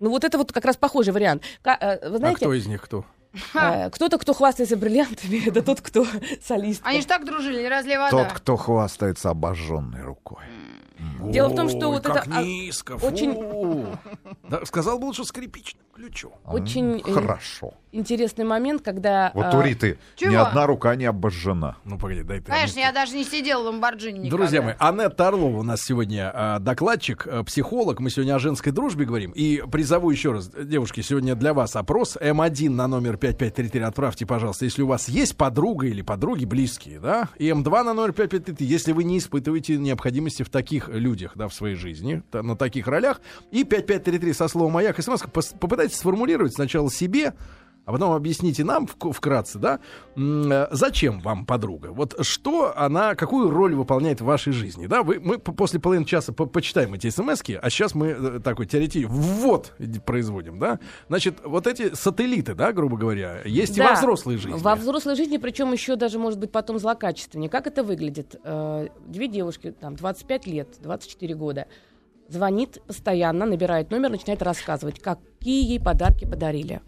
ну, 0.00 0.10
вот 0.10 0.24
это 0.24 0.38
вот 0.38 0.52
как 0.52 0.64
раз 0.64 0.76
похожий 0.76 1.12
вариант. 1.12 1.42
Э, 1.64 2.08
вы 2.08 2.16
А 2.16 2.18
знаете, 2.18 2.36
кто 2.36 2.52
из 2.54 2.66
них 2.66 2.82
кто? 2.82 3.04
кто-то, 3.92 4.18
кто 4.18 4.34
хвастается 4.34 4.76
бриллиантами, 4.76 5.42
это 5.48 5.62
тот, 5.62 5.80
кто 5.80 6.06
солист. 6.46 6.82
Они 6.84 7.00
же 7.00 7.06
так 7.06 7.24
дружили, 7.24 7.62
не 7.62 7.68
разлей 7.68 7.96
вода. 7.98 8.10
Тот, 8.10 8.32
кто 8.32 8.56
хвастается 8.56 9.30
обожженной 9.30 10.02
рукой. 10.02 10.42
Дело 11.20 11.48
в 11.48 11.56
том, 11.56 11.68
что 11.68 11.88
вот 11.90 12.06
это, 12.06 12.22
а, 12.30 12.42
низко. 12.42 12.92
очень- 12.92 13.36
сказал 14.66 14.98
бы 15.00 15.06
лучше 15.06 15.24
скрипичным 15.24 15.82
ключом. 15.92 16.32
Очень 16.46 17.02
э, 17.06 17.12
Хорошо. 17.12 17.74
интересный 17.92 18.44
момент, 18.44 18.82
когда... 18.82 19.30
Вот 19.34 19.46
э, 19.46 19.56
у 19.56 19.60
Риты 19.60 19.98
ни 20.20 20.24
чего? 20.24 20.42
одна 20.42 20.66
рука 20.66 20.96
не 20.96 21.04
обожжена. 21.04 21.76
Ну, 21.84 21.98
погоди, 21.98 22.22
дай 22.22 22.40
ты. 22.40 22.50
Конечно, 22.50 22.80
я 22.80 22.92
даже 22.92 23.14
не 23.14 23.24
сидела 23.24 23.62
в 23.62 23.66
Ламборджини 23.66 24.18
никогда. 24.18 24.36
Друзья 24.36 24.62
мои, 24.62 24.74
Анетта 24.78 25.28
Орлова 25.28 25.58
у 25.58 25.62
нас 25.62 25.82
сегодня 25.82 26.30
а, 26.34 26.58
докладчик, 26.58 27.26
а, 27.26 27.44
психолог. 27.44 28.00
Мы 28.00 28.10
сегодня 28.10 28.34
о 28.34 28.38
женской 28.38 28.72
дружбе 28.72 29.04
говорим. 29.04 29.32
И 29.32 29.62
призову 29.70 30.10
еще 30.10 30.32
раз, 30.32 30.48
девушки, 30.48 31.02
сегодня 31.02 31.34
для 31.34 31.52
вас 31.52 31.76
опрос. 31.76 32.16
М1 32.16 32.70
на 32.70 32.88
номер 32.88 33.18
5533 33.18 33.82
отправьте, 33.82 34.26
пожалуйста, 34.26 34.64
если 34.64 34.82
у 34.82 34.86
вас 34.86 35.08
есть 35.08 35.36
подруга 35.36 35.86
или 35.86 36.02
подруги 36.02 36.46
близкие, 36.46 37.00
да? 37.00 37.28
И 37.36 37.48
М2 37.48 37.82
на 37.82 37.92
номер 37.92 38.12
5533, 38.12 38.66
если 38.66 38.92
вы 38.92 39.04
не 39.04 39.18
испытываете 39.18 39.76
необходимости 39.76 40.42
в 40.42 40.48
таких 40.48 40.88
людях, 40.88 41.32
да, 41.34 41.48
в 41.48 41.54
своей 41.54 41.76
жизни, 41.76 42.22
на 42.32 42.56
таких 42.56 42.86
ролях. 42.88 43.20
И 43.50 43.64
5533 43.64 44.32
со 44.32 44.48
словом 44.48 44.72
«Маяк» 44.72 44.98
и 44.98 45.02
смс 45.02 45.22
попытайтесь 45.60 45.81
сформулировать 45.88 46.54
сначала 46.54 46.90
себе, 46.90 47.34
а 47.84 47.90
потом 47.90 48.12
объясните 48.12 48.62
нам 48.62 48.84
вк- 48.84 49.12
вкратце, 49.12 49.58
да, 49.58 49.80
э, 50.16 50.68
зачем 50.70 51.18
вам 51.18 51.44
подруга? 51.44 51.88
Вот 51.88 52.14
что 52.24 52.72
она, 52.78 53.16
какую 53.16 53.50
роль 53.50 53.74
выполняет 53.74 54.20
в 54.20 54.24
вашей 54.24 54.52
жизни, 54.52 54.86
да? 54.86 55.02
Вы, 55.02 55.18
мы 55.18 55.38
по- 55.38 55.50
после 55.50 55.80
половины 55.80 56.04
часа 56.06 56.32
по- 56.32 56.46
почитаем 56.46 56.94
эти 56.94 57.10
смс 57.10 57.42
а 57.60 57.70
сейчас 57.70 57.96
мы 57.96 58.06
э, 58.10 58.38
такой 58.38 58.66
теоретически 58.66 59.06
ввод 59.10 59.72
производим, 60.06 60.60
да? 60.60 60.78
Значит, 61.08 61.40
вот 61.44 61.66
эти 61.66 61.92
сателлиты, 61.96 62.54
да, 62.54 62.72
грубо 62.72 62.96
говоря, 62.96 63.40
есть 63.44 63.76
и 63.76 63.80
во 63.80 63.88
Да, 63.88 63.94
взрослой 63.94 64.36
жизни. 64.36 64.60
Во 64.60 64.76
взрослой 64.76 65.16
жизни, 65.16 65.38
причем 65.38 65.72
еще 65.72 65.96
даже, 65.96 66.20
может 66.20 66.38
быть, 66.38 66.52
потом 66.52 66.78
злокачественнее. 66.78 67.50
Как 67.50 67.66
это 67.66 67.82
выглядит? 67.82 68.36
Э, 68.44 68.86
Две 69.08 69.26
девушки, 69.26 69.72
там, 69.72 69.96
25 69.96 70.46
лет, 70.46 70.68
24 70.80 71.34
года, 71.34 71.66
звонит 72.32 72.82
постоянно, 72.86 73.46
набирает 73.46 73.90
номер, 73.90 74.10
начинает 74.10 74.42
рассказывать, 74.42 75.00
какие 75.00 75.64
ей 75.64 75.80
подарки 75.80 76.24
подарили, 76.24 76.80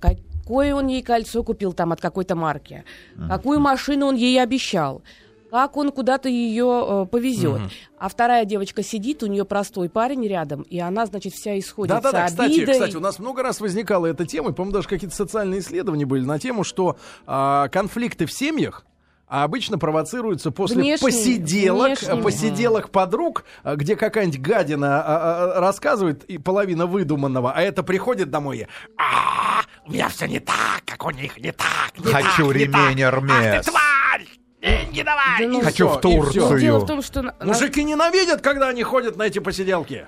какое 0.00 0.74
он 0.74 0.88
ей 0.88 1.02
кольцо 1.02 1.42
купил 1.42 1.72
там 1.72 1.92
от 1.92 2.00
какой-то 2.00 2.34
марки, 2.34 2.84
какую 3.28 3.60
машину 3.60 4.06
он 4.06 4.16
ей 4.16 4.42
обещал, 4.42 5.02
как 5.50 5.76
он 5.76 5.90
куда-то 5.90 6.28
ее 6.28 6.86
э, 6.88 7.06
повезет. 7.10 7.60
Мгм. 7.60 7.70
А 7.98 8.08
вторая 8.08 8.44
девочка 8.44 8.82
сидит, 8.82 9.22
у 9.22 9.26
нее 9.26 9.44
простой 9.44 9.88
парень 9.88 10.26
рядом, 10.26 10.62
и 10.62 10.78
она, 10.78 11.06
значит, 11.06 11.34
вся 11.34 11.58
исходит 11.58 11.94
Да-да-да, 11.94 12.26
кстати, 12.26 12.52
обидой. 12.52 12.74
кстати, 12.74 12.96
у 12.96 13.00
нас 13.00 13.18
много 13.18 13.42
раз 13.42 13.60
возникала 13.60 14.06
эта 14.06 14.24
тема, 14.24 14.50
и, 14.50 14.52
по-моему, 14.52 14.74
даже 14.74 14.88
какие-то 14.88 15.14
социальные 15.14 15.60
исследования 15.60 16.06
были 16.06 16.24
на 16.24 16.38
тему, 16.38 16.62
что 16.62 16.96
а, 17.26 17.68
конфликты 17.68 18.26
в 18.26 18.32
семьях 18.32 18.84
а 19.30 19.44
обычно 19.44 19.78
провоцируются 19.78 20.50
после 20.50 20.82
Внешне- 20.82 21.04
посиделок, 21.06 22.00
внешне. 22.00 22.22
посиделок 22.22 22.90
подруг, 22.90 23.44
а, 23.62 23.76
где 23.76 23.94
какая-нибудь 23.94 24.40
гадина 24.40 25.00
а, 25.00 25.52
а, 25.56 25.60
рассказывает, 25.60 26.24
и 26.24 26.36
половина 26.36 26.86
выдуманного, 26.86 27.52
а 27.52 27.62
это 27.62 27.84
приходит 27.84 28.30
домой 28.30 28.58
и 28.58 28.66
«А, 28.98 29.62
у 29.86 29.92
меня 29.92 30.08
все 30.08 30.26
не 30.26 30.40
так, 30.40 30.82
как 30.84 31.06
у 31.06 31.10
них 31.10 31.38
не 31.38 31.52
так, 31.52 31.92
не 31.96 32.04
Хочу 32.04 32.48
так, 32.48 32.56
не 32.56 32.64
ремень 32.64 32.98
так. 32.98 33.14
Hermes. 33.14 33.30
Ах 33.30 33.64
ты 33.64 33.70
тварь! 33.70 34.26
Деньги 34.60 35.02
давай! 35.02 35.38
Да 35.38 35.46
ну 35.46 35.60
И 35.60 35.64
Хочу 35.64 35.88
всё, 35.88 35.98
в. 35.98 36.00
Турцию. 36.00 36.58
Дело 36.60 36.78
в 36.80 36.86
том, 36.86 37.00
что... 37.00 37.34
Мужики 37.40 37.82
ненавидят, 37.84 38.42
когда 38.42 38.68
они 38.68 38.82
ходят 38.82 39.16
на 39.16 39.22
эти 39.22 39.38
посиделки. 39.38 40.06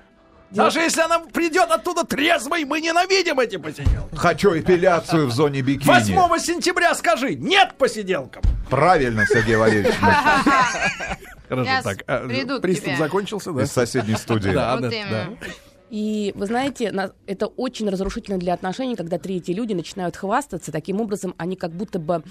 Даже 0.55 0.81
если 0.81 1.01
она 1.01 1.19
придет 1.21 1.71
оттуда 1.71 2.05
трезвой, 2.05 2.65
мы 2.65 2.81
ненавидим 2.81 3.41
эти 3.41 3.57
посиделки. 3.57 4.15
Хочу 4.15 4.59
эпиляцию 4.59 5.27
в 5.27 5.33
зоне 5.33 5.63
бикини. 5.63 5.87
8 5.87 6.39
сентября 6.39 6.95
скажи 6.95 7.35
нет 7.35 7.75
посиделкам. 7.79 8.43
Правильно, 8.69 9.27
Сергей 9.27 9.57
Валерьевич. 9.57 9.95
Хорошо, 11.49 11.65
Сейчас 11.71 11.85
так. 11.85 12.05
а, 12.07 12.27
придут 12.27 12.63
приступ 12.63 12.97
закончился, 12.97 13.53
да? 13.53 13.63
Из 13.63 13.73
соседней 13.73 14.17
студии. 14.17 14.51
Да, 14.51 14.73
Вот 14.77 14.83
да, 14.83 14.97
именно. 14.97 15.39
И 15.91 16.33
вы 16.35 16.47
знаете, 16.47 16.91
на- 16.91 17.13
это 17.27 17.47
очень 17.47 17.89
разрушительно 17.91 18.39
для 18.39 18.55
отношений, 18.55 18.97
когда 18.97 19.19
третьи 19.19 19.53
люди 19.53 19.75
начинают 19.75 20.17
хвастаться. 20.17 20.73
Таким 20.73 21.03
образом, 21.03 21.35
они 21.37 21.57
как 21.57 21.73
будто 21.73 21.99
бы 21.99 22.23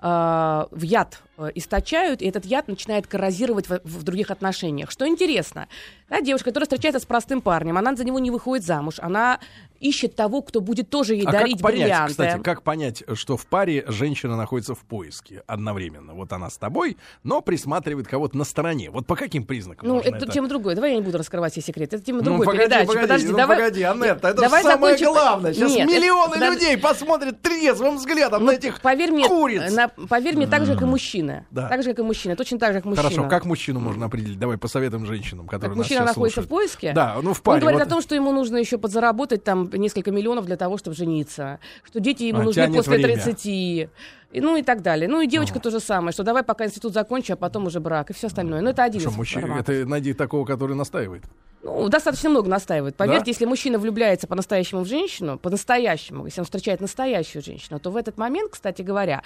в 0.00 0.82
яд 0.82 1.20
э, 1.38 1.48
источают, 1.56 2.22
и 2.22 2.26
этот 2.28 2.44
яд 2.44 2.68
начинает 2.68 3.06
коррозировать 3.06 3.68
в, 3.68 3.80
в 3.82 4.02
других 4.04 4.30
отношениях. 4.30 4.90
Что 4.90 5.06
интересно, 5.08 5.66
да, 6.08 6.20
девушка, 6.20 6.50
которая 6.50 6.66
встречается 6.66 7.00
с 7.00 7.04
простым 7.06 7.40
парнем, 7.40 7.76
она 7.78 7.94
за 7.96 8.04
него 8.04 8.18
не 8.18 8.30
выходит 8.30 8.64
замуж, 8.64 8.94
она 8.98 9.40
ищет 9.80 10.16
того, 10.16 10.42
кто 10.42 10.60
будет 10.60 10.90
тоже 10.90 11.14
ей 11.14 11.24
А 11.26 11.30
дарить 11.32 11.54
как 11.58 11.62
понять, 11.62 11.80
бриллианты. 11.82 12.10
кстати, 12.12 12.42
как 12.42 12.62
понять, 12.62 13.02
что 13.14 13.36
в 13.36 13.46
паре 13.46 13.84
женщина 13.88 14.36
находится 14.36 14.74
в 14.74 14.80
поиске 14.80 15.42
одновременно? 15.46 16.14
Вот 16.14 16.32
она 16.32 16.50
с 16.50 16.58
тобой, 16.58 16.96
но 17.22 17.40
присматривает 17.40 18.08
кого-то 18.08 18.36
на 18.36 18.44
стороне. 18.44 18.90
Вот 18.90 19.06
по 19.06 19.14
каким 19.16 19.44
признакам 19.44 19.88
Ну, 19.88 19.94
можно 19.96 20.08
это, 20.16 20.26
тема 20.30 20.48
другая. 20.48 20.74
Давай 20.74 20.90
я 20.92 20.96
не 20.96 21.02
буду 21.02 21.18
раскрывать 21.18 21.52
все 21.52 21.60
секреты. 21.60 21.96
Это 21.96 22.04
тема 22.04 22.18
Ну, 22.18 22.24
другой 22.24 22.46
погоди, 22.46 22.62
передачи. 22.64 22.86
погоди, 22.86 23.02
Подожди, 23.02 23.28
ну, 23.28 23.36
давай. 23.36 23.56
погоди, 23.56 23.82
Анетта, 23.82 24.28
это 24.28 24.40
давай 24.42 24.62
же 24.62 24.68
самое 24.68 24.94
закончим. 24.98 25.12
главное. 25.12 25.52
Сейчас 25.54 25.70
Нет, 25.70 25.88
это- 25.88 25.96
миллионы 26.00 26.34
подожди. 26.34 26.54
людей 26.64 26.78
посмотрят 26.78 27.40
трезвым 27.42 27.96
взглядом 27.98 28.44
на 28.44 28.50
этих 28.52 28.80
Поверь 28.80 29.12
мне, 29.12 29.28
куриц. 29.28 29.72
на- 29.72 29.87
поверь 30.08 30.36
мне, 30.36 30.46
так 30.46 30.64
же, 30.66 30.74
как 30.74 30.82
и 30.82 30.84
мужчина. 30.86 31.46
Да. 31.50 31.68
Так 31.68 31.82
же, 31.82 31.90
как 31.90 31.98
и 32.00 32.02
мужчина. 32.02 32.36
Точно 32.36 32.58
так 32.58 32.72
же, 32.72 32.78
как 32.80 32.84
мужчина. 32.86 33.08
Хорошо, 33.10 33.28
как 33.28 33.44
мужчину 33.44 33.80
можно 33.80 34.06
определить? 34.06 34.38
Давай 34.38 34.58
посоветуем 34.58 35.06
женщинам, 35.06 35.46
которые 35.46 35.70
Как 35.70 35.76
нас 35.76 35.86
мужчина 35.86 36.04
находится 36.06 36.42
слушают. 36.42 36.46
в 36.46 36.48
поиске? 36.50 36.92
Да, 36.92 37.16
ну 37.22 37.34
в 37.34 37.42
паре. 37.42 37.56
Он 37.56 37.60
говорит 37.60 37.80
вот- 37.80 37.86
о 37.86 37.90
том, 37.90 38.00
что 38.02 38.14
ему 38.14 38.32
нужно 38.32 38.56
еще 38.56 38.78
подзаработать 38.78 39.44
там 39.44 39.70
несколько 39.72 40.10
миллионов 40.10 40.46
для 40.46 40.56
того, 40.56 40.78
чтобы 40.78 40.96
жениться. 40.96 41.58
Что 41.84 42.00
дети 42.00 42.24
ему 42.24 42.40
А, 42.40 42.42
нужны 42.44 42.72
после 42.72 42.96
время. 42.98 43.14
30. 43.22 43.88
И, 44.32 44.40
ну 44.40 44.56
и 44.56 44.62
так 44.62 44.82
далее. 44.82 45.08
Ну 45.08 45.20
и 45.20 45.26
девочка 45.26 45.58
то 45.60 45.70
же 45.70 45.80
самое, 45.80 46.12
что 46.12 46.22
давай 46.22 46.42
пока 46.42 46.66
институт 46.66 46.92
закончу, 46.92 47.32
а 47.32 47.36
потом 47.36 47.66
уже 47.66 47.80
брак 47.80 48.10
и 48.10 48.12
все 48.12 48.26
остальное. 48.26 48.60
Ну 48.60 48.70
это 48.70 48.82
один 48.84 49.00
Что, 49.00 49.10
из 49.10 49.16
мужчина, 49.16 49.42
форматов. 49.46 49.68
это 49.74 49.88
найди 49.88 50.12
такого, 50.12 50.44
который 50.44 50.76
настаивает. 50.76 51.24
Ну, 51.60 51.88
достаточно 51.88 52.30
много 52.30 52.48
настаивает. 52.48 52.94
Поверьте, 52.94 53.24
Да? 53.24 53.30
если 53.30 53.44
мужчина 53.44 53.78
влюбляется 53.80 54.28
по-настоящему 54.28 54.82
в 54.82 54.86
женщину, 54.86 55.38
по-настоящему, 55.38 56.26
если 56.26 56.40
он 56.40 56.44
встречает 56.44 56.80
настоящую 56.80 57.42
женщину, 57.42 57.80
то 57.80 57.90
в 57.90 57.96
этот 57.96 58.16
момент, 58.16 58.52
кстати 58.52 58.82
говоря, 58.82 59.22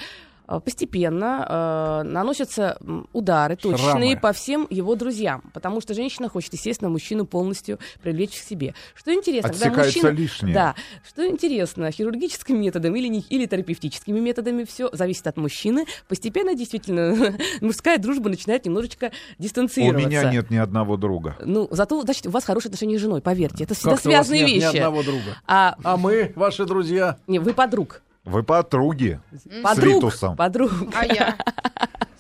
постепенно 0.47 2.03
э, 2.05 2.09
наносятся 2.09 2.79
удары 3.13 3.57
точные 3.57 3.79
Шрамы. 3.79 4.17
по 4.17 4.33
всем 4.33 4.67
его 4.71 4.95
друзьям. 4.95 5.51
Потому 5.55 5.81
что 5.81 5.95
женщина 5.95 6.29
хочет, 6.29 6.53
естественно, 6.53 6.91
мужчину 6.91 7.27
полностью 7.27 7.79
привлечь 8.03 8.33
к 8.33 8.43
себе. 8.43 8.75
Что 8.95 9.13
интересно, 9.15 9.53
когда 9.53 9.85
мужчина... 9.85 10.09
лишнее. 10.09 10.55
Да. 10.55 10.75
Что 11.07 11.27
интересно, 11.27 11.91
хирургическим 11.91 12.61
методом 12.61 12.95
или, 12.97 13.09
не, 13.09 13.21
или 13.21 13.47
терапевтическими 13.47 14.19
методами 14.21 14.65
все 14.65 14.91
зависит 14.93 15.27
от 15.27 15.37
мужчины. 15.37 15.87
Постепенно, 16.09 16.55
действительно, 16.55 17.37
мужская 17.61 17.99
дружба 17.99 18.29
начинает 18.31 18.65
немножечко 18.65 19.13
У 19.39 19.43
дистанцироваться. 19.43 20.09
меня 20.09 20.31
нет 20.31 20.51
ни 20.51 20.57
одного 20.57 20.97
друга. 20.97 21.37
Ну, 21.45 21.69
зато, 21.71 22.01
значит, 22.03 22.27
у 22.27 22.31
вас 22.31 22.45
хорошие 22.45 22.69
отношения 22.71 22.99
с 22.99 23.01
женой, 23.01 23.21
поверьте. 23.23 23.65
Это 23.65 23.75
всегда 23.75 23.93
Как-то 23.93 24.09
у 24.09 24.13
вас 24.13 24.27
связанные 24.27 24.43
нет 24.55 24.63
вещи. 24.65 24.75
Ни 24.75 24.79
одного 24.79 25.03
друга. 25.03 25.37
А, 25.47 25.77
А 25.83 25.97
мы, 25.97 26.33
ваши 26.37 26.65
друзья, 26.65 27.19
не, 27.27 27.39
вы 27.39 27.53
подруг. 27.55 28.03
Вы 28.25 28.43
подруги. 28.43 29.21
Подруг. 29.63 29.85
Ритусом. 29.95 30.37
Подруг. 30.37 30.71
А 30.95 31.05
я? 31.07 31.37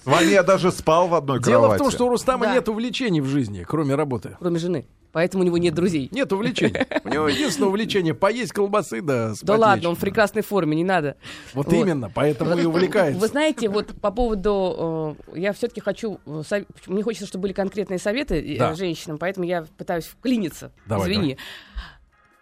С 0.02 0.06
вами 0.06 0.30
я 0.30 0.42
даже 0.42 0.72
спал 0.72 1.06
в 1.06 1.14
одной 1.14 1.40
Дело 1.40 1.62
кровати. 1.62 1.78
в 1.78 1.82
том, 1.84 1.90
что 1.92 2.06
у 2.06 2.08
Рустама 2.08 2.46
Да. 2.46 2.54
нет 2.54 2.68
увлечений 2.68 3.20
в 3.20 3.26
жизни, 3.26 3.64
кроме 3.66 3.94
работы. 3.94 4.36
Кроме 4.40 4.58
жены. 4.58 4.86
Поэтому 5.12 5.44
у 5.44 5.46
него 5.46 5.58
нет 5.58 5.74
друзей. 5.74 6.08
Нет 6.10 6.32
увлечений. 6.32 6.86
У 7.04 7.08
него 7.08 7.28
единственное 7.28 7.68
увлечение 7.68 8.14
поесть 8.14 8.50
колбасы 8.52 9.00
да 9.02 9.34
спать 9.34 9.46
Да 9.46 9.56
ладно, 9.56 9.90
он 9.90 9.94
в 9.94 10.00
прекрасной 10.00 10.42
форме, 10.42 10.74
не 10.74 10.84
надо. 10.84 11.16
Вот, 11.54 11.66
Вот. 11.66 11.74
именно, 11.74 12.10
поэтому 12.12 12.52
и 12.58 12.62
Вы 12.62 12.68
увлекается. 12.68 13.24
знаете, 13.28 13.68
вот 13.68 13.88
по 14.00 14.10
поводу... 14.10 15.16
э, 15.34 15.38
я 15.38 15.52
все-таки 15.52 15.80
хочу... 15.82 16.18
э, 16.26 16.42
сов- 16.48 16.64
Мне 16.86 17.02
хочется, 17.04 17.26
чтобы 17.28 17.42
были 17.42 17.52
конкретные 17.52 17.98
советы 18.00 18.40
э, 18.54 18.58
Да. 18.58 18.74
женщинам, 18.74 19.18
поэтому 19.18 19.44
я 19.46 19.66
пытаюсь 19.76 20.06
вклиниться. 20.06 20.72
Давай, 20.86 21.12
Извини. 21.12 21.36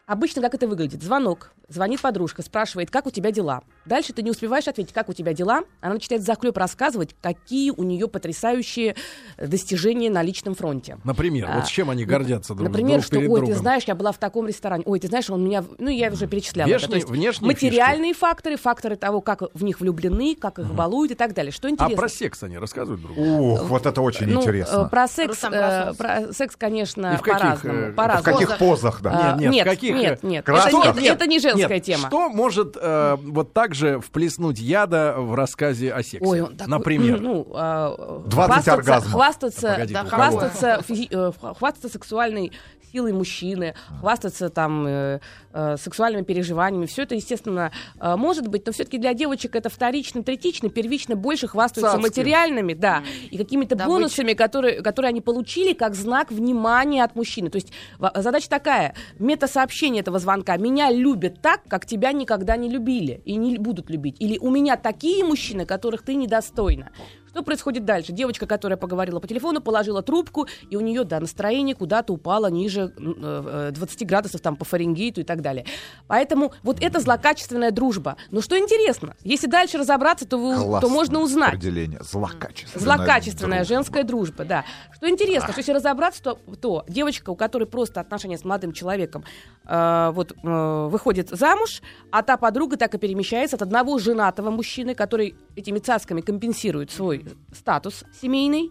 Обычно 0.07 0.41
как 0.41 0.55
это 0.55 0.67
выглядит? 0.67 1.03
Звонок. 1.03 1.53
Звонит 1.71 2.01
подружка, 2.01 2.43
спрашивает, 2.43 2.91
как 2.91 3.07
у 3.07 3.11
тебя 3.11 3.31
дела. 3.31 3.63
Дальше 3.87 4.13
ты 4.13 4.23
не 4.23 4.31
успеваешь 4.31 4.67
ответить, 4.69 4.93
как 4.93 5.09
у 5.09 5.13
тебя 5.13 5.33
дела. 5.33 5.63
Она 5.81 5.95
начинает 5.95 6.23
захлеб 6.25 6.57
рассказывать, 6.59 7.15
какие 7.23 7.71
у 7.71 7.85
нее 7.85 8.09
потрясающие 8.09 8.97
э, 9.37 9.47
достижения 9.47 10.11
на 10.11 10.23
личном 10.23 10.55
фронте. 10.57 10.99
Например, 11.05 11.49
А, 11.51 11.57
вот 11.57 11.67
с 11.67 11.69
чем 11.69 11.89
они 11.91 12.05
гордятся 12.05 12.55
друг, 12.55 12.69
Например, 12.71 12.95
друг 12.95 13.05
что, 13.05 13.17
перед 13.17 13.31
ой, 13.31 13.37
другом. 13.39 13.55
ты 13.55 13.61
знаешь, 13.61 13.85
я 13.87 13.95
была 13.95 14.11
в 14.13 14.19
таком 14.19 14.49
ресторане. 14.49 14.83
Ой, 14.87 14.99
ты 14.99 15.07
знаешь, 15.07 15.31
он 15.31 15.45
меня... 15.45 15.63
в- 15.63 15.69
Ну, 15.79 15.89
я 15.91 16.11
уже 16.11 16.27
перечисляла. 16.27 16.69
это. 16.69 16.87
Внешние- 16.89 17.07
внешние 17.07 17.47
материальные 17.47 18.15
факторы, 18.15 18.57
факторы 18.57 18.97
того, 18.97 19.21
как 19.21 19.43
в 19.55 19.63
них 19.63 19.81
влюблены, 19.81 20.35
как 20.35 20.59
их 20.59 20.67
балуют 20.75 21.13
и 21.13 21.15
так 21.15 21.35
далее. 21.35 21.53
Что 21.53 21.69
А 21.69 21.71
интересно? 21.71 21.97
про 21.97 22.09
секс 22.09 22.43
они 22.43 22.59
рассказывают 22.59 23.01
друг 23.01 23.15
другу? 23.15 23.53
Ух, 23.53 23.63
вот 23.69 23.87
это 23.87 24.01
очень 24.03 24.27
Ну, 24.27 24.41
интересно. 24.41 24.87
э, 24.87 24.89
про 24.91 25.07
секс, 25.07 25.39
э, 25.45 25.93
про 25.97 26.33
секс, 26.33 26.57
конечно, 26.57 27.15
И 27.15 27.17
в 27.17 27.23
каких, 27.23 27.41
по-разному. 27.41 27.79
э, 27.79 27.91
в 27.91 27.95
по-разному. 27.95 28.39
каких 28.39 28.59
позах, 28.59 29.01
да? 29.03 29.11
А, 29.13 29.33
Нет, 29.37 29.41
нет, 29.41 29.53
нет, 29.53 29.67
в 29.67 29.71
каких, 29.71 29.95
нет, 29.95 30.19
э, 30.23 30.27
нет. 30.27 30.45
красках? 30.45 30.87
Это, 30.87 31.01
нет, 31.01 31.15
это 31.15 31.27
не 31.27 31.39
женская 31.61 31.75
Нет, 31.77 31.85
тема. 31.85 32.09
Что 32.09 32.29
может 32.29 32.77
э, 32.81 33.17
вот 33.23 33.53
так 33.53 33.75
же 33.75 34.01
вплеснуть 34.01 34.59
яда 34.59 35.15
в 35.19 35.35
рассказе 35.35 35.93
о 35.93 36.03
сексе? 36.03 36.19
Ой, 36.27 36.41
он 36.43 36.57
такой, 36.57 36.71
Например. 36.71 37.21
ну, 37.21 37.47
а, 37.55 38.23
20 38.27 38.33
хвастаться, 38.35 38.73
оргазмов. 38.75 39.13
Хвастаться, 39.13 39.61
Да, 39.63 39.73
погоди, 39.75 39.95
да, 39.95 40.05
хвастаться, 40.05 40.85
физи- 40.89 41.09
э, 41.11 41.33
хва- 41.41 41.57
хвастаться 41.59 41.89
сексуальной 41.89 42.53
силой 42.93 43.13
мужчины, 43.13 43.75
хвастаться 44.01 44.49
там 44.51 44.85
э, 44.87 45.21
э, 45.53 45.77
сексуальными 45.79 46.23
переживаниями. 46.25 46.87
Все 46.87 47.03
это, 47.03 47.15
естественно, 47.15 47.73
э, 48.01 48.17
может 48.17 48.49
быть, 48.49 48.67
но 48.67 48.73
все-таки 48.73 48.99
для 48.99 49.15
девочек 49.15 49.57
это 49.57 49.69
вторично, 49.69 50.23
третично, 50.23 50.69
первично 50.69 51.17
больше 51.17 51.47
хвастаются 51.49 51.97
Цацки. 51.97 52.03
материальными, 52.09 52.75
да, 52.75 53.03
и 53.31 53.37
какими-то 53.37 53.75
Добыча. 53.75 53.89
бонусами, 53.89 54.33
которые, 54.35 54.83
которые 54.83 55.11
они 55.11 55.21
получили 55.21 55.73
как 55.73 55.95
знак 55.95 56.31
внимания 56.31 57.05
от 57.05 57.15
мужчины. 57.17 57.51
То 57.51 57.57
есть 57.57 57.73
ва- 57.99 58.13
задача 58.17 58.49
такая, 58.49 58.95
метасообщение 59.19 60.01
этого 60.01 60.19
звонка. 60.19 60.57
Меня 60.57 60.91
любят 60.91 61.41
так, 61.41 61.63
как 61.69 61.87
тебя 61.87 62.13
никогда 62.13 62.57
не 62.57 62.69
любили 62.69 63.23
и 63.25 63.37
не 63.37 63.59
будут 63.59 63.91
любить. 63.91 64.17
Или 64.19 64.39
у 64.39 64.51
меня 64.51 64.77
такие 64.77 65.25
мужчины, 65.25 65.67
которых 65.67 66.03
ты 66.03 66.15
недостойна. 66.15 66.91
Что 67.29 67.45
происходит 67.45 67.85
дальше? 67.85 68.11
Девочка, 68.13 68.45
которая 68.47 68.77
поговорила 68.77 69.21
по 69.21 69.29
телефону, 69.29 69.61
положила 69.61 70.03
трубку, 70.03 70.49
и 70.69 70.75
у 70.77 70.81
нее, 70.81 71.05
да, 71.05 71.21
настроение 71.21 71.77
куда-то 71.77 72.13
упало 72.13 72.49
ниже 72.49 72.93
э, 72.99 73.69
э, 73.69 73.71
20 73.73 74.05
градусов 74.05 74.41
там 74.41 74.57
по 74.57 74.65
Фаренгейту 74.65 75.21
и 75.21 75.25
так 75.25 75.40
далее. 75.41 75.65
Поэтому 76.07 76.53
вот 76.63 76.83
это 76.83 77.01
злокачественная 77.01 77.71
дружба. 77.71 78.17
Но 78.31 78.41
что 78.41 78.59
интересно, 78.59 79.15
если 79.23 79.47
дальше 79.47 79.79
разобраться, 79.79 80.27
то, 80.27 80.37
вы, 80.39 80.81
то 80.81 80.89
можно 80.89 81.21
узнать. 81.21 81.55
Определение. 81.55 82.01
Злокачественная. 82.03 82.97
Злокачественная 82.97 83.59
дружба. 83.59 83.75
женская 83.75 84.05
дружба, 84.05 84.45
да. 84.45 84.65
Что 84.93 85.09
интересно, 85.09 85.51
что 85.53 85.61
если 85.61 85.73
разобраться, 85.73 86.23
то, 86.23 86.39
то 86.61 86.85
девочка, 86.89 87.31
у 87.31 87.37
которой 87.37 87.65
просто 87.65 88.01
отношения 88.01 88.39
с 88.39 88.45
молодым 88.45 88.73
человеком, 88.73 89.25
э, 89.67 90.11
вот 90.13 90.33
э, 90.33 90.89
выходит 90.91 91.31
замуж, 91.31 91.83
а 92.11 92.23
та 92.23 92.37
подруга 92.37 92.77
так 92.77 92.95
и 92.95 92.99
перемещается 92.99 93.57
от 93.57 93.63
одного 93.63 93.99
женатого 93.99 94.51
мужчины, 94.51 94.95
который 94.95 95.35
этими 95.57 95.79
цасками 95.79 96.21
компенсирует 96.21 96.91
свой 96.91 97.25
статус 97.53 98.05
семейный. 98.21 98.71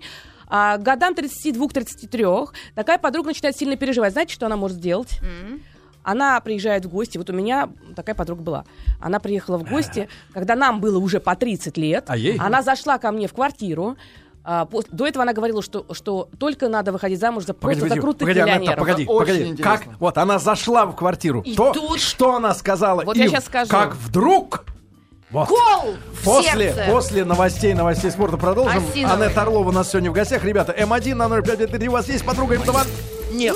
А 0.49 0.77
к 0.77 0.82
годам 0.82 1.13
32-33 1.13 2.49
такая 2.75 2.97
подруга 2.97 3.27
начинает 3.27 3.55
сильно 3.55 3.77
переживать. 3.77 4.13
Знаете, 4.13 4.34
что 4.34 4.47
она 4.47 4.58
может 4.58 4.77
сделать? 4.77 5.19
М. 5.21 5.62
Она 6.12 6.39
приезжает 6.41 6.86
в 6.86 6.89
гости. 6.89 7.17
Вот 7.17 7.30
у 7.30 7.34
меня 7.34 7.69
такая 7.95 8.15
подруга 8.15 8.41
была. 8.41 8.65
Она 9.00 9.19
приехала 9.19 9.58
в 9.58 9.63
гости, 9.69 10.08
когда 10.34 10.56
нам 10.56 10.80
было 10.82 10.98
уже 11.00 11.19
по 11.19 11.36
30 11.36 11.78
лет. 11.78 12.06
А 12.08 12.17
ей? 12.17 12.38
Она 12.38 12.62
зашла 12.63 12.98
ко 12.98 13.12
мне 13.12 13.28
в 13.28 13.34
квартиру. 13.34 13.95
А, 14.43 14.65
пос- 14.65 14.88
До 14.91 15.06
этого 15.06 15.24
она 15.24 15.34
говорила, 15.34 15.62
что, 15.62 15.86
что 15.91 16.30
только 16.39 16.69
надо 16.69 16.91
выходить 16.91 17.19
замуж 17.19 17.45
за 17.45 17.54
Погоди, 17.54 17.82
просто 17.82 17.95
за 17.95 18.02
погоди, 18.02 18.02
крутых 18.02 18.28
погоди, 18.28 18.39
миллионеров. 18.39 18.80
погоди, 18.80 19.06
Очень 19.06 19.19
погоди. 19.19 19.48
интересно. 19.50 19.78
Как? 19.78 20.00
Вот 20.00 20.17
она 20.17 20.39
зашла 20.39 20.86
в 20.86 20.95
квартиру. 20.95 21.41
И 21.45 21.56
То, 21.56 21.74
тут- 21.74 22.00
что 22.00 22.36
она 22.36 22.54
сказала? 22.56 23.04
Вот 23.04 23.15
я 23.17 23.26
им? 23.26 23.32
щас 23.32 23.45
скажу. 23.45 23.69
Как 23.69 23.95
вдруг? 23.95 24.65
Вот. 25.30 25.48
Кол 25.50 25.93
в 26.13 26.24
После, 26.24 26.74
сердце. 26.74 26.91
после 26.91 27.24
новостей, 27.26 27.74
новостей 27.76 28.10
спорта 28.10 28.38
продолжим. 28.38 28.82
Осиновый. 28.89 29.26
Анетта 29.26 29.41
Орлова 29.43 29.69
у 29.69 29.72
нас 29.72 29.89
сегодня 29.91 30.10
в 30.10 30.13
гостях. 30.15 30.43
Ребята, 30.43 30.72
М1 30.72 31.13
на 31.13 31.28
0553. 31.30 31.88
У 31.88 31.91
вас 31.91 32.08
есть 32.10 32.26
подруга 32.26 32.56
М2? 32.56 32.88
Нет. 33.34 33.56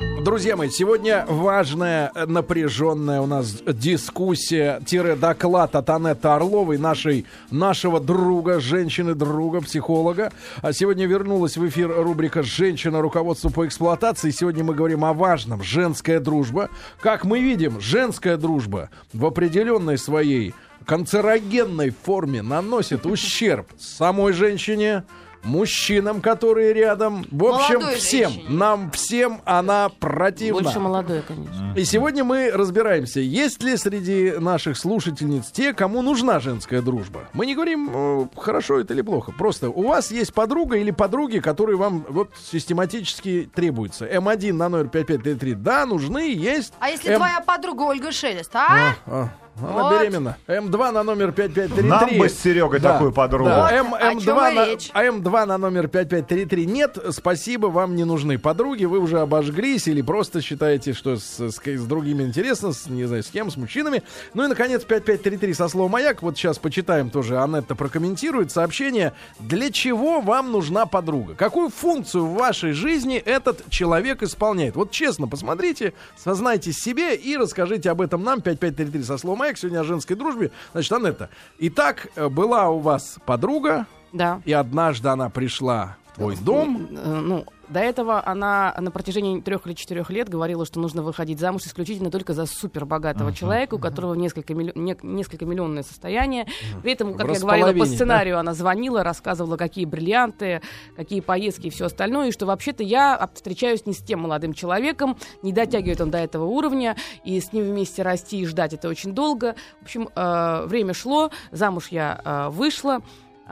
Друзья 0.00 0.56
мои, 0.56 0.70
сегодня 0.70 1.26
важная, 1.28 2.10
э, 2.14 2.24
напряженная 2.24 3.20
у 3.20 3.26
нас 3.26 3.62
дискуссия-доклад 3.66 5.76
от 5.76 5.90
Анетты 5.90 6.28
Орловой, 6.28 6.78
нашей, 6.78 7.26
нашего 7.50 8.00
друга, 8.00 8.60
женщины-друга, 8.60 9.60
психолога. 9.60 10.32
А 10.62 10.72
сегодня 10.72 11.06
вернулась 11.06 11.58
в 11.58 11.68
эфир 11.68 11.92
рубрика 11.94 12.42
«Женщина. 12.42 13.02
Руководство 13.02 13.50
по 13.50 13.66
эксплуатации». 13.66 14.30
Сегодня 14.30 14.64
мы 14.64 14.74
говорим 14.74 15.04
о 15.04 15.12
важном. 15.12 15.62
Женская 15.62 16.18
дружба. 16.18 16.70
Как 17.00 17.26
мы 17.26 17.40
видим, 17.40 17.78
женская 17.78 18.38
дружба 18.38 18.88
в 19.12 19.26
определенной 19.26 19.98
своей 19.98 20.54
канцерогенной 20.86 21.90
форме 21.90 22.40
наносит 22.40 23.04
ущерб 23.04 23.66
самой 23.78 24.32
женщине, 24.32 25.04
мужчинам, 25.42 26.20
которые 26.20 26.72
рядом. 26.72 27.24
В 27.30 27.44
общем, 27.44 27.74
Молодой 27.80 27.96
всем. 27.96 28.30
женщине. 28.30 28.50
Нам 28.50 28.90
всем 28.90 29.40
она 29.44 29.88
противна. 29.88 30.62
Больше 30.62 30.80
молодой, 30.80 31.22
конечно. 31.26 31.74
И 31.76 31.84
сегодня 31.84 32.24
мы 32.24 32.50
разбираемся, 32.50 33.20
есть 33.20 33.62
ли 33.62 33.76
среди 33.76 34.32
наших 34.38 34.76
слушательниц 34.76 35.50
те, 35.50 35.72
кому 35.72 36.02
нужна 36.02 36.40
женская 36.40 36.82
дружба. 36.82 37.20
Мы 37.32 37.46
не 37.46 37.54
говорим, 37.54 37.90
э, 37.92 38.26
хорошо 38.36 38.80
это 38.80 38.92
или 38.94 39.02
плохо. 39.02 39.32
Просто 39.32 39.70
у 39.70 39.88
вас 39.88 40.10
есть 40.10 40.34
подруга 40.34 40.76
или 40.76 40.90
подруги, 40.90 41.38
которые 41.38 41.76
вам 41.76 42.04
вот 42.08 42.30
систематически 42.42 43.50
требуются. 43.54 44.06
М1 44.06 44.52
на 44.52 44.68
номер 44.68 44.88
5533. 44.88 45.54
Да, 45.54 45.86
нужны, 45.86 46.32
есть. 46.34 46.72
А 46.80 46.88
если 46.90 47.10
М- 47.10 47.16
твоя 47.18 47.40
подруга 47.40 47.82
Ольга 47.82 48.12
Шелест, 48.12 48.54
а? 48.54 48.94
А, 49.06 49.28
она 49.58 49.82
Вот. 49.82 50.00
беременна. 50.00 50.36
М2 50.46 50.90
на 50.92 51.02
номер 51.02 51.32
5533. 51.32 51.88
Нам 51.88 52.18
бы 52.18 52.28
с 52.28 52.38
Серегой 52.38 52.80
такую 52.80 53.12
подругу. 53.12 53.50
Да. 53.50 53.70
М, 53.72 53.94
о 53.94 53.98
М2, 54.12 54.20
чем 54.24 54.38
и 54.38 54.54
на, 54.54 54.66
речь. 54.66 54.90
а 54.92 55.04
М2 55.04 55.46
на 55.46 55.58
номер 55.58 55.88
5533 55.88 56.66
нет. 56.66 56.98
Спасибо, 57.10 57.66
вам 57.66 57.94
не 57.96 58.04
нужны 58.04 58.38
подруги. 58.38 58.84
Вы 58.84 58.98
уже 59.00 59.20
обожглись 59.20 59.86
или 59.88 60.02
просто 60.02 60.40
считаете, 60.40 60.92
что 60.92 61.16
с, 61.16 61.22
с- 61.40 61.60
с 61.64 61.84
другими 61.84 62.22
интересно, 62.22 62.72
с, 62.72 62.86
не 62.88 63.04
знаю, 63.04 63.22
с 63.22 63.28
кем, 63.28 63.50
с 63.50 63.56
мужчинами. 63.56 64.02
Ну 64.34 64.44
и, 64.44 64.46
наконец, 64.46 64.82
5533 64.84 65.54
со 65.54 65.68
словом 65.68 65.90
«Маяк». 65.92 66.22
Вот 66.22 66.36
сейчас 66.36 66.58
почитаем 66.58 67.10
тоже. 67.10 67.38
Анетта 67.38 67.74
прокомментирует 67.74 68.50
сообщение. 68.52 69.12
Для 69.38 69.70
чего 69.70 70.20
вам 70.20 70.52
нужна 70.52 70.86
подруга? 70.86 71.34
Какую 71.34 71.68
функцию 71.70 72.24
в 72.26 72.34
вашей 72.34 72.72
жизни 72.72 73.16
этот 73.16 73.68
человек 73.68 74.22
исполняет? 74.22 74.76
Вот 74.76 74.90
честно, 74.90 75.28
посмотрите, 75.28 75.92
сознайтесь 76.16 76.76
себе 76.78 77.14
и 77.14 77.36
расскажите 77.36 77.90
об 77.90 78.00
этом 78.00 78.22
нам. 78.24 78.40
5533 78.40 79.02
со 79.02 79.18
словом 79.18 79.39
«Маяк». 79.40 79.56
Сегодня 79.56 79.80
о 79.80 79.84
женской 79.84 80.16
дружбе. 80.16 80.50
Значит, 80.72 80.92
Анетта, 80.92 81.30
итак, 81.58 82.08
э, 82.14 82.28
была 82.28 82.68
у 82.68 82.78
вас 82.78 83.16
подруга, 83.24 83.86
Да. 84.12 84.42
и 84.44 84.52
однажды 84.52 85.08
она 85.08 85.30
пришла 85.30 85.96
в 86.12 86.16
твой 86.16 86.36
дом. 86.36 86.88
Э, 86.90 87.20
Ну, 87.20 87.46
до 87.70 87.80
этого 87.80 88.26
она 88.26 88.74
на 88.78 88.90
протяжении 88.90 89.40
трех 89.40 89.66
или 89.66 89.74
четырех 89.74 90.10
лет 90.10 90.28
говорила, 90.28 90.66
что 90.66 90.80
нужно 90.80 91.02
выходить 91.02 91.38
замуж 91.38 91.62
исключительно 91.62 92.10
только 92.10 92.32
за 92.34 92.46
супербогатого 92.46 93.32
человека, 93.32 93.74
у 93.74 93.78
которого 93.78 94.14
несколько, 94.14 94.54
миллион, 94.54 94.84
не- 94.84 94.96
несколько 95.02 95.46
миллионное 95.46 95.82
состояние. 95.82 96.46
При 96.82 96.92
этом, 96.92 97.14
как 97.14 97.28
В 97.28 97.32
я 97.32 97.40
говорила, 97.40 97.72
по 97.72 97.86
сценарию 97.86 98.38
она 98.38 98.54
звонила, 98.54 99.02
рассказывала, 99.02 99.56
какие 99.56 99.84
бриллианты, 99.84 100.60
какие 100.96 101.20
поездки 101.20 101.68
и 101.68 101.70
все 101.70 101.86
остальное, 101.86 102.28
и 102.28 102.32
что 102.32 102.46
вообще-то 102.46 102.82
я 102.82 103.28
встречаюсь 103.34 103.86
не 103.86 103.92
с 103.92 103.98
тем 103.98 104.20
молодым 104.20 104.52
человеком, 104.52 105.16
не 105.42 105.52
дотягивает 105.52 106.00
он 106.00 106.10
до 106.10 106.18
этого 106.18 106.44
уровня, 106.44 106.96
и 107.24 107.40
с 107.40 107.52
ним 107.52 107.64
вместе 107.64 108.02
расти 108.02 108.40
и 108.40 108.46
ждать 108.46 108.72
это 108.72 108.88
очень 108.88 109.12
долго. 109.12 109.54
В 109.80 109.84
общем, 109.84 110.08
э, 110.14 110.66
время 110.66 110.94
шло, 110.94 111.30
замуж 111.52 111.88
я 111.90 112.20
э, 112.24 112.48
вышла. 112.50 113.00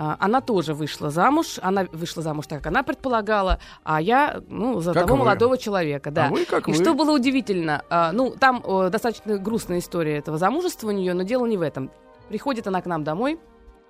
А, 0.00 0.16
Она 0.20 0.40
тоже 0.40 0.74
вышла 0.74 1.10
замуж. 1.10 1.58
Она 1.60 1.86
вышла 1.92 2.22
замуж 2.22 2.46
так, 2.46 2.58
как 2.58 2.68
она 2.68 2.84
предполагала, 2.84 3.58
а 3.82 4.00
я, 4.00 4.40
ну, 4.48 4.78
за 4.80 4.92
Как 4.94 5.02
того 5.02 5.16
вы. 5.16 5.24
молодого 5.24 5.58
человека, 5.58 6.12
да. 6.12 6.26
А 6.26 6.30
вы 6.30 6.44
как 6.44 6.68
и 6.68 6.72
вы. 6.72 6.76
что 6.80 6.94
было 6.94 7.10
удивительно, 7.12 7.82
а, 7.90 8.12
ну, 8.12 8.30
там 8.30 8.62
достаточно 8.90 9.38
грустная 9.38 9.80
история 9.80 10.16
этого 10.18 10.38
замужества 10.38 10.88
у 10.88 10.92
нее, 10.92 11.14
но 11.14 11.24
дело 11.24 11.46
не 11.46 11.56
в 11.56 11.62
этом. 11.62 11.90
Приходит 12.28 12.68
она 12.68 12.80
к 12.80 12.86
нам 12.86 13.02
домой 13.02 13.40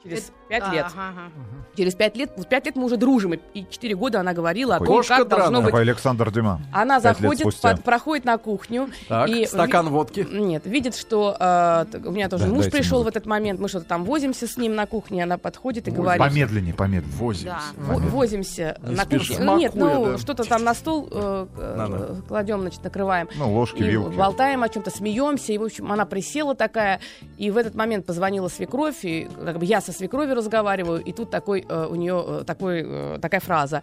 через 0.02 0.32
пять 0.48 0.70
лет. 0.72 0.86
Ага, 0.94 1.08
ага. 1.10 1.30
Через 1.76 1.94
пять 1.94 2.16
лет, 2.16 2.30
вот 2.36 2.48
пять 2.48 2.66
лет 2.66 2.76
мы 2.76 2.84
уже 2.84 2.96
дружим, 2.96 3.34
и- 3.34 3.66
четыре 3.70 3.94
года 3.94 4.20
она 4.20 4.32
говорила 4.32 4.76
о 4.76 4.78
том, 4.78 4.86
Кошка 4.86 5.18
как 5.18 5.28
должно 5.28 5.50
драная. 5.60 5.64
быть. 5.72 5.74
Александр 5.80 6.30
Дюма. 6.30 6.60
Она 6.72 7.00
заходит, 7.00 7.46
под- 7.60 7.82
проходит 7.84 8.24
на 8.24 8.38
кухню. 8.38 8.88
Так, 9.08 9.28
и 9.28 9.44
стакан 9.46 9.86
ви- 9.86 9.92
водки. 9.92 10.26
Нет, 10.30 10.66
видит, 10.66 10.96
что 10.96 11.36
э, 11.38 11.84
у 12.04 12.10
меня 12.10 12.28
тоже 12.28 12.46
Да, 12.46 12.50
муж 12.54 12.70
пришел 12.70 13.02
в 13.02 13.06
этот 13.08 13.26
момент, 13.26 13.60
мы 13.60 13.68
что-то 13.68 13.86
там 13.86 14.04
возимся 14.04 14.46
с 14.46 14.56
ним 14.56 14.74
на 14.74 14.86
кухне, 14.86 15.22
она 15.24 15.36
подходит 15.38 15.88
и 15.88 15.90
говорит... 15.90 16.22
Помедленнее, 16.22 16.74
помедленнее. 16.74 17.16
Возимся. 17.18 17.56
Да. 17.76 17.82
Во- 17.94 17.98
возимся 17.98 18.78
Не 18.82 18.94
на 18.94 19.04
спеша. 19.04 19.28
кухне. 19.34 19.44
Ну, 19.44 19.58
нет, 19.58 19.74
ну 19.74 20.04
да. 20.12 20.18
что-то 20.18 20.44
там 20.44 20.64
на 20.64 20.74
стол 20.74 21.08
э, 21.10 21.46
э, 21.56 22.14
кладем, 22.28 22.60
значит, 22.62 22.82
накрываем. 22.82 23.28
Ну, 23.36 23.52
ложки, 23.52 23.78
И 23.82 23.84
вилки. 23.84 24.16
болтаем 24.16 24.62
о 24.62 24.68
чем-то, 24.68 24.90
смеемся. 24.90 25.52
И, 25.52 25.58
в 25.58 25.64
общем, 25.64 25.90
она 25.92 26.04
присела 26.06 26.54
такая. 26.54 27.00
И 27.36 27.50
в 27.50 27.56
этот 27.56 27.74
момент 27.74 28.06
позвонила 28.06 28.48
свекровь. 28.48 29.04
И 29.04 29.28
как 29.44 29.58
бы 29.58 29.64
я 29.64 29.80
со 29.88 29.98
свекровью 29.98 30.34
разговариваю. 30.34 31.02
И 31.02 31.12
тут 31.12 31.30
такой, 31.30 31.64
э, 31.68 31.86
у 31.90 31.94
нее 31.94 32.24
э, 32.26 32.44
такой, 32.44 32.82
э, 32.84 33.18
такая 33.20 33.40
фраза. 33.40 33.82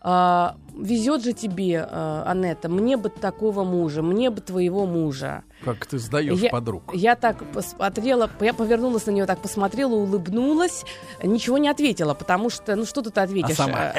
«А, 0.00 0.54
Везет 0.78 1.24
же 1.24 1.32
тебе, 1.32 1.88
э, 1.90 2.22
Анетта, 2.26 2.68
мне 2.68 2.96
бы 2.96 3.08
такого 3.08 3.64
мужа, 3.64 4.00
мне 4.02 4.30
бы 4.30 4.40
твоего 4.40 4.86
мужа. 4.86 5.42
Как 5.64 5.86
ты 5.86 5.98
сдаешь 5.98 6.38
Я- 6.38 6.50
подруг. 6.50 6.82
Я 6.94 7.16
так 7.16 7.44
посмотрела, 7.52 8.30
я 8.40 8.54
повернулась 8.54 9.06
на 9.06 9.10
нее, 9.10 9.26
так 9.26 9.40
посмотрела, 9.42 9.94
улыбнулась, 9.94 10.84
ничего 11.24 11.58
не 11.58 11.68
ответила, 11.68 12.14
потому 12.14 12.48
что, 12.48 12.76
ну 12.76 12.84
что 12.84 13.02
тут 13.02 13.18
ответишь? 13.18 13.58
А 13.58 13.62
сама? 13.64 13.92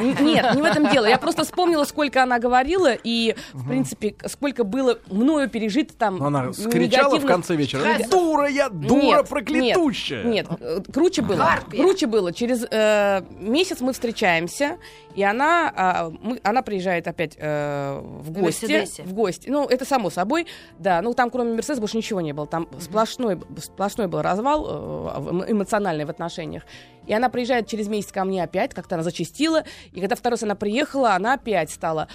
Нет, 0.00 0.54
не 0.54 0.62
в 0.62 0.64
этом 0.64 0.90
дело. 0.90 1.06
Я 1.06 1.18
просто 1.18 1.44
вспомнила, 1.44 1.84
сколько 1.84 2.22
она 2.22 2.38
говорила, 2.38 2.92
и, 2.92 3.34
в 3.52 3.68
принципе, 3.68 4.14
сколько 4.26 4.64
было 4.64 4.98
мною 5.10 5.48
пережито 5.48 5.94
там 5.94 6.22
она 6.22 6.52
скричала 6.52 7.18
в 7.18 7.26
конце 7.26 7.56
вечера. 7.56 7.82
Дура 8.10 8.48
я, 8.48 8.68
дура 8.68 9.00
Нет, 9.00 9.28
проклятущая. 9.28 10.24
Нет, 10.24 10.46
э, 10.60 10.80
круче 10.92 11.22
было. 11.22 11.48
Круче 11.70 12.06
было. 12.06 12.32
Через 12.32 12.66
э, 12.70 13.22
месяц 13.40 13.80
мы 13.80 13.92
встречаемся, 13.92 14.78
и 15.14 15.22
она, 15.22 15.72
а, 15.74 16.12
она 16.42 16.62
приезжает 16.62 17.08
опять 17.08 17.36
э, 17.36 18.00
в 18.02 18.30
гости. 18.30 19.02
В 19.02 19.12
гости. 19.12 19.48
Ну, 19.48 19.66
это 19.66 19.84
само 19.84 20.10
собой. 20.10 20.46
Да, 20.78 21.02
ну 21.02 21.14
там 21.14 21.30
кроме 21.30 21.54
Мерседес 21.54 21.80
больше 21.80 21.96
ничего 21.96 22.20
не 22.20 22.32
было. 22.32 22.46
Там 22.46 22.68
сплошной, 22.80 23.40
сплошной 23.58 24.06
был 24.06 24.22
развал 24.22 25.44
эмоциональный 25.48 26.04
в 26.04 26.10
отношениях. 26.10 26.62
И 27.08 27.12
она 27.14 27.28
приезжает 27.28 27.66
через 27.66 27.88
месяц 27.88 28.12
ко 28.12 28.24
мне 28.24 28.42
опять, 28.44 28.74
как-то 28.74 28.94
она 28.94 29.02
зачастила. 29.02 29.64
И 29.92 30.00
когда 30.00 30.14
второй 30.14 30.34
раз 30.34 30.42
она 30.44 30.54
приехала, 30.54 31.14
она 31.14 31.34
опять 31.34 31.70
стала 31.70 32.08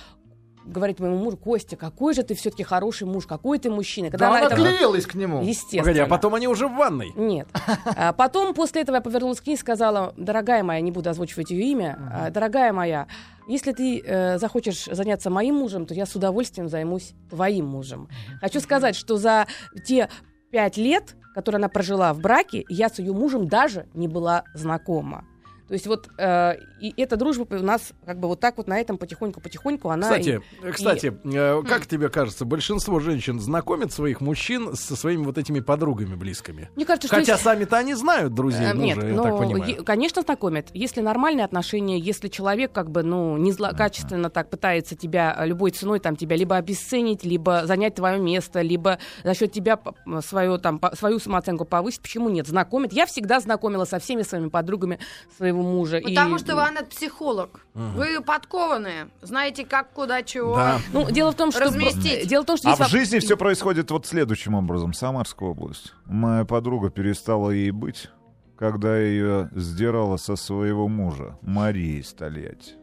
говорить 0.66 1.00
моему 1.00 1.18
мужу, 1.18 1.36
Костя, 1.36 1.76
какой 1.76 2.14
же 2.14 2.24
ты 2.24 2.36
все-таки 2.36 2.64
хороший 2.64 3.06
муж, 3.06 3.26
какой 3.28 3.60
ты 3.60 3.70
мужчина. 3.70 4.10
Когда 4.10 4.30
Да, 4.30 4.38
она 4.38 4.46
это- 4.48 4.56
клеилась 4.56 5.06
к 5.06 5.14
нему. 5.14 5.42
Естественно. 5.44 5.82
Погоди, 5.84 6.00
а 6.00 6.06
потом 6.08 6.36
они 6.36 6.48
уже 6.48 6.68
в 6.70 6.76
ванной. 6.76 7.12
Нет. 7.18 7.50
А 7.98 8.14
потом, 8.14 8.54
после 8.54 8.84
этого, 8.84 8.96
я 8.96 9.02
повернулась 9.02 9.42
к 9.42 9.48
ней 9.48 9.56
и 9.56 9.58
сказала, 9.58 10.14
дорогая 10.16 10.64
моя, 10.64 10.80
не 10.80 10.92
буду 10.92 11.10
озвучивать 11.10 11.52
ее 11.52 11.64
имя, 11.66 11.98
а, 12.14 12.30
дорогая 12.30 12.72
моя, 12.72 13.08
если 13.46 13.74
ты 13.74 14.00
э, 14.00 14.38
захочешь 14.38 14.86
заняться 14.86 15.30
моим 15.30 15.56
мужем, 15.56 15.86
то 15.86 15.94
я 15.94 16.06
с 16.06 16.16
удовольствием 16.16 16.70
займусь 16.70 17.12
твоим 17.30 17.66
мужем. 17.66 18.08
Хочу 18.40 18.62
сказать, 18.62 18.96
что 18.96 19.18
за 19.18 19.48
те 19.86 20.08
пять 20.50 20.78
лет, 20.78 21.16
которые 21.34 21.58
она 21.58 21.70
прожила 21.70 22.14
в 22.14 22.20
браке, 22.20 22.64
я 22.70 22.90
с 22.90 23.00
ее 23.00 23.14
мужем 23.14 23.48
даже 23.48 23.88
не 23.94 24.08
была 24.08 24.44
знакома. 24.54 25.26
То 25.68 25.74
есть 25.74 25.88
вот 25.88 26.10
э, 26.18 26.56
и 26.82 26.94
эта 27.02 27.16
дружба 27.16 27.48
у 27.50 27.64
нас 27.64 27.94
как 28.06 28.20
бы 28.20 28.28
вот 28.28 28.40
так 28.40 28.58
вот 28.58 28.68
на 28.68 28.80
этом 28.80 28.98
потихоньку-потихоньку 28.98 29.90
она... 29.90 30.04
Кстати, 30.10 30.42
и- 30.62 30.72
кстати, 30.72 31.18
э, 31.24 31.62
как 31.68 31.88
тебе 31.88 32.10
кажется, 32.10 32.46
большинство 32.46 33.00
женщин 33.00 33.40
знакомят 33.40 33.92
своих 33.94 34.20
мужчин 34.22 34.76
со 34.76 34.96
своими 34.96 35.24
вот 35.24 35.38
этими 35.38 35.62
подругами 35.62 36.16
близкими? 36.16 36.70
Мне 36.76 36.86
кажется, 36.86 37.08
что 37.08 37.16
Хотя 37.18 37.34
если- 37.34 37.44
сами-то 37.44 37.78
они 37.78 37.94
знают 37.94 38.34
друзей 38.34 38.66
Э, 38.66 38.74
мужа, 38.74 38.86
Нет, 38.86 38.98
я 39.04 39.14
ну, 39.16 39.24
так 39.24 39.38
понимаю. 39.38 39.84
конечно, 39.86 40.22
знакомят. 40.22 40.68
Если 40.74 41.02
нормальные 41.02 41.46
отношения, 41.46 41.98
если 41.98 42.28
человек 42.28 42.72
как 42.74 42.92
бы, 42.92 43.04
ну, 43.04 43.38
не 43.38 43.52
злокачественно 43.54 44.30
так 44.30 44.50
пытается 44.50 44.96
тебя 44.96 45.34
э, 45.38 45.46
любой 45.48 45.72
ценой 45.72 46.00
там 46.00 46.16
тебя 46.18 46.36
либо 46.36 46.58
обесценить, 46.58 47.24
либо 47.24 47.66
занять 47.66 47.96
твое 47.96 48.20
место, 48.20 48.62
либо 48.62 49.00
за 49.24 49.34
счет 49.34 49.52
тебя 49.54 49.80
свою, 50.22 50.58
там, 50.58 50.82
свою 50.98 51.20
самооценку 51.20 51.64
повысить, 51.66 52.02
почему 52.02 52.30
нет? 52.30 52.48
Знакомят. 52.48 52.92
Я 52.94 53.06
всегда 53.06 53.40
знакомила 53.40 53.86
со 53.86 54.00
всеми 54.00 54.24
своими 54.24 54.50
подругами 54.50 55.00
своего 55.38 55.53
мужа. 55.62 55.98
И, 55.98 56.04
Потому 56.16 56.38
что 56.40 56.56
вы, 56.56 56.62
Анна, 56.62 56.84
психолог. 56.84 57.66
Вы 57.74 58.22
подкованные. 58.22 59.10
Знаете, 59.22 59.66
как, 59.66 59.92
куда, 59.92 60.24
чего. 60.24 60.56
Да. 60.56 60.80
Ну, 60.92 61.10
дело 61.10 61.32
в 61.32 61.36
том, 61.36 61.52
что... 61.52 61.62
Разместить. 61.62 62.28
Дело 62.28 62.44
в 62.44 62.46
том, 62.46 62.58
что 62.58 62.72
А 62.72 62.76
в 62.76 62.80
воп- 62.82 62.88
жизни 62.90 63.20
все 63.20 63.38
происходит 63.38 63.92
вот 63.92 64.06
следующим 64.06 64.56
образом. 64.56 64.94
Самарская 64.94 65.50
область. 65.50 65.94
Моя 66.06 66.46
подруга 66.46 66.90
перестала 66.90 67.52
ей 67.52 67.72
быть, 67.72 68.10
когда 68.58 68.98
ее 68.98 69.50
сдирала 69.54 70.18
со 70.18 70.36
своего 70.36 70.88
мужа, 70.88 71.38
Марии 71.42 72.02
Стольять. 72.02 72.76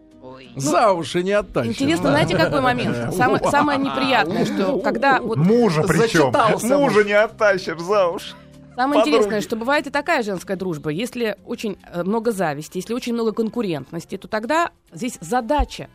За 0.56 0.92
уши 0.92 1.22
не 1.22 1.32
оттащишь. 1.32 1.72
Интересно, 1.72 2.04
да. 2.04 2.10
знаете, 2.10 2.36
какой 2.36 2.60
момент? 2.60 3.14
Самое, 3.14 3.42
самое 3.50 3.78
неприятное, 3.78 4.44
что 4.44 4.78
когда 4.78 5.20
вот 5.20 5.38
Мужа 5.38 5.82
причем. 5.82 6.32
Мужа 6.68 7.04
не 7.04 7.12
оттащишь 7.12 7.78
за 7.80 8.06
уши. 8.08 8.34
Самое 8.76 9.00
Подруги. 9.00 9.16
интересное, 9.16 9.40
что 9.40 9.56
бывает 9.56 9.86
и 9.86 9.90
такая 9.90 10.22
женская 10.22 10.56
дружба. 10.56 10.90
Если 10.90 11.36
очень 11.44 11.78
э, 11.92 12.02
много 12.02 12.32
зависти, 12.32 12.78
если 12.78 12.94
очень 12.94 13.12
много 13.12 13.32
конкурентности, 13.32 14.16
то 14.16 14.28
тогда 14.28 14.70
здесь 14.92 15.18
задача 15.20 15.90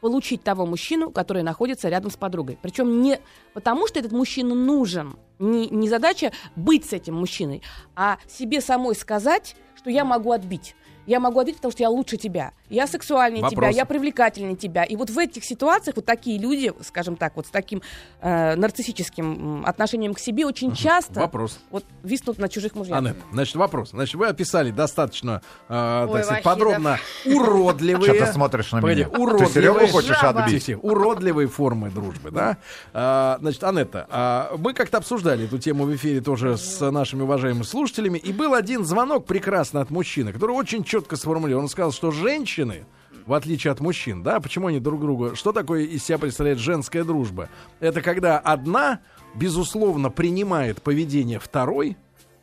получить 0.00 0.42
того 0.42 0.66
мужчину, 0.66 1.10
который 1.10 1.42
находится 1.42 1.88
рядом 1.88 2.10
с 2.10 2.16
подругой. 2.16 2.58
Причем 2.62 3.02
не 3.02 3.20
потому, 3.52 3.86
что 3.86 3.98
этот 3.98 4.12
мужчина 4.12 4.54
нужен, 4.54 5.16
не, 5.38 5.68
не 5.68 5.88
задача 5.88 6.32
быть 6.56 6.86
с 6.86 6.92
этим 6.92 7.16
мужчиной, 7.16 7.62
а 7.94 8.18
себе 8.26 8.60
самой 8.60 8.94
сказать, 8.94 9.56
что 9.76 9.90
я 9.90 10.04
могу 10.04 10.32
отбить. 10.32 10.74
Я 11.06 11.20
могу 11.20 11.40
отбить, 11.40 11.56
потому 11.56 11.72
что 11.72 11.82
я 11.82 11.90
лучше 11.90 12.16
тебя. 12.16 12.52
Я 12.70 12.86
сексуальнее 12.86 13.42
тебя, 13.42 13.62
Вопрос. 13.62 13.76
я 13.76 13.84
привлекательнее 13.84 14.56
тебя. 14.56 14.84
И 14.84 14.94
вот 14.94 15.10
в 15.10 15.18
этих 15.18 15.44
ситуациях 15.44 15.96
вот 15.96 16.04
такие 16.04 16.38
люди, 16.38 16.72
скажем 16.82 17.16
так, 17.16 17.34
вот 17.34 17.46
с 17.46 17.50
таким 17.50 17.82
э, 18.20 18.54
нарциссическим 18.54 19.64
отношением 19.66 20.14
к 20.14 20.20
себе 20.20 20.46
очень 20.46 20.72
часто 20.74 21.20
Вопрос. 21.20 21.58
вот 21.70 21.84
виснут 22.04 22.38
на 22.38 22.48
чужих 22.48 22.76
мужьях. 22.76 22.96
Анет, 22.96 23.16
значит, 23.32 23.56
вопрос. 23.56 23.90
Значит, 23.90 24.14
вы 24.14 24.28
описали 24.28 24.70
достаточно, 24.70 25.42
э, 25.68 26.06
Ой, 26.08 26.12
так 26.12 26.24
сказать, 26.24 26.42
подробно 26.44 26.98
уродливые... 27.26 28.14
Что 28.14 28.26
ты 28.26 28.32
смотришь 28.32 28.70
на 28.70 28.80
Погоди, 28.80 29.00
меня? 29.00 29.10
Ты 29.10 29.20
уродливые... 29.20 29.52
Серегу 29.52 29.86
хочешь 29.88 30.22
отбить? 30.22 30.70
Уродливые 30.80 31.48
формы 31.48 31.90
дружбы, 31.90 32.30
да? 32.30 32.58
А, 32.92 33.38
значит, 33.40 33.64
Анетта, 33.64 34.06
а, 34.08 34.56
мы 34.56 34.74
как-то 34.74 34.98
обсуждали 34.98 35.46
эту 35.46 35.58
тему 35.58 35.84
в 35.84 35.94
эфире 35.96 36.20
тоже 36.20 36.56
с 36.56 36.88
нашими 36.88 37.22
уважаемыми 37.22 37.64
слушателями, 37.64 38.18
и 38.18 38.32
был 38.32 38.54
один 38.54 38.84
звонок 38.84 39.26
прекрасно 39.26 39.80
от 39.80 39.90
мужчины, 39.90 40.32
который 40.32 40.52
очень 40.52 40.84
четко 40.84 41.16
сформулировал. 41.16 41.64
Он 41.64 41.68
сказал, 41.68 41.90
что 41.90 42.12
женщины, 42.60 42.86
в 43.26 43.32
отличие 43.32 43.72
от 43.72 43.80
мужчин, 43.80 44.22
да, 44.22 44.40
почему 44.40 44.68
они 44.68 44.80
друг 44.80 45.00
другу, 45.00 45.36
что 45.36 45.52
такое 45.52 45.84
из 45.84 46.04
себя 46.04 46.18
представляет 46.18 46.58
женская 46.58 47.04
дружба? 47.04 47.48
Это 47.80 48.02
когда 48.02 48.38
одна, 48.38 49.00
безусловно, 49.34 50.10
принимает 50.10 50.82
поведение 50.82 51.38
второй, 51.38 51.96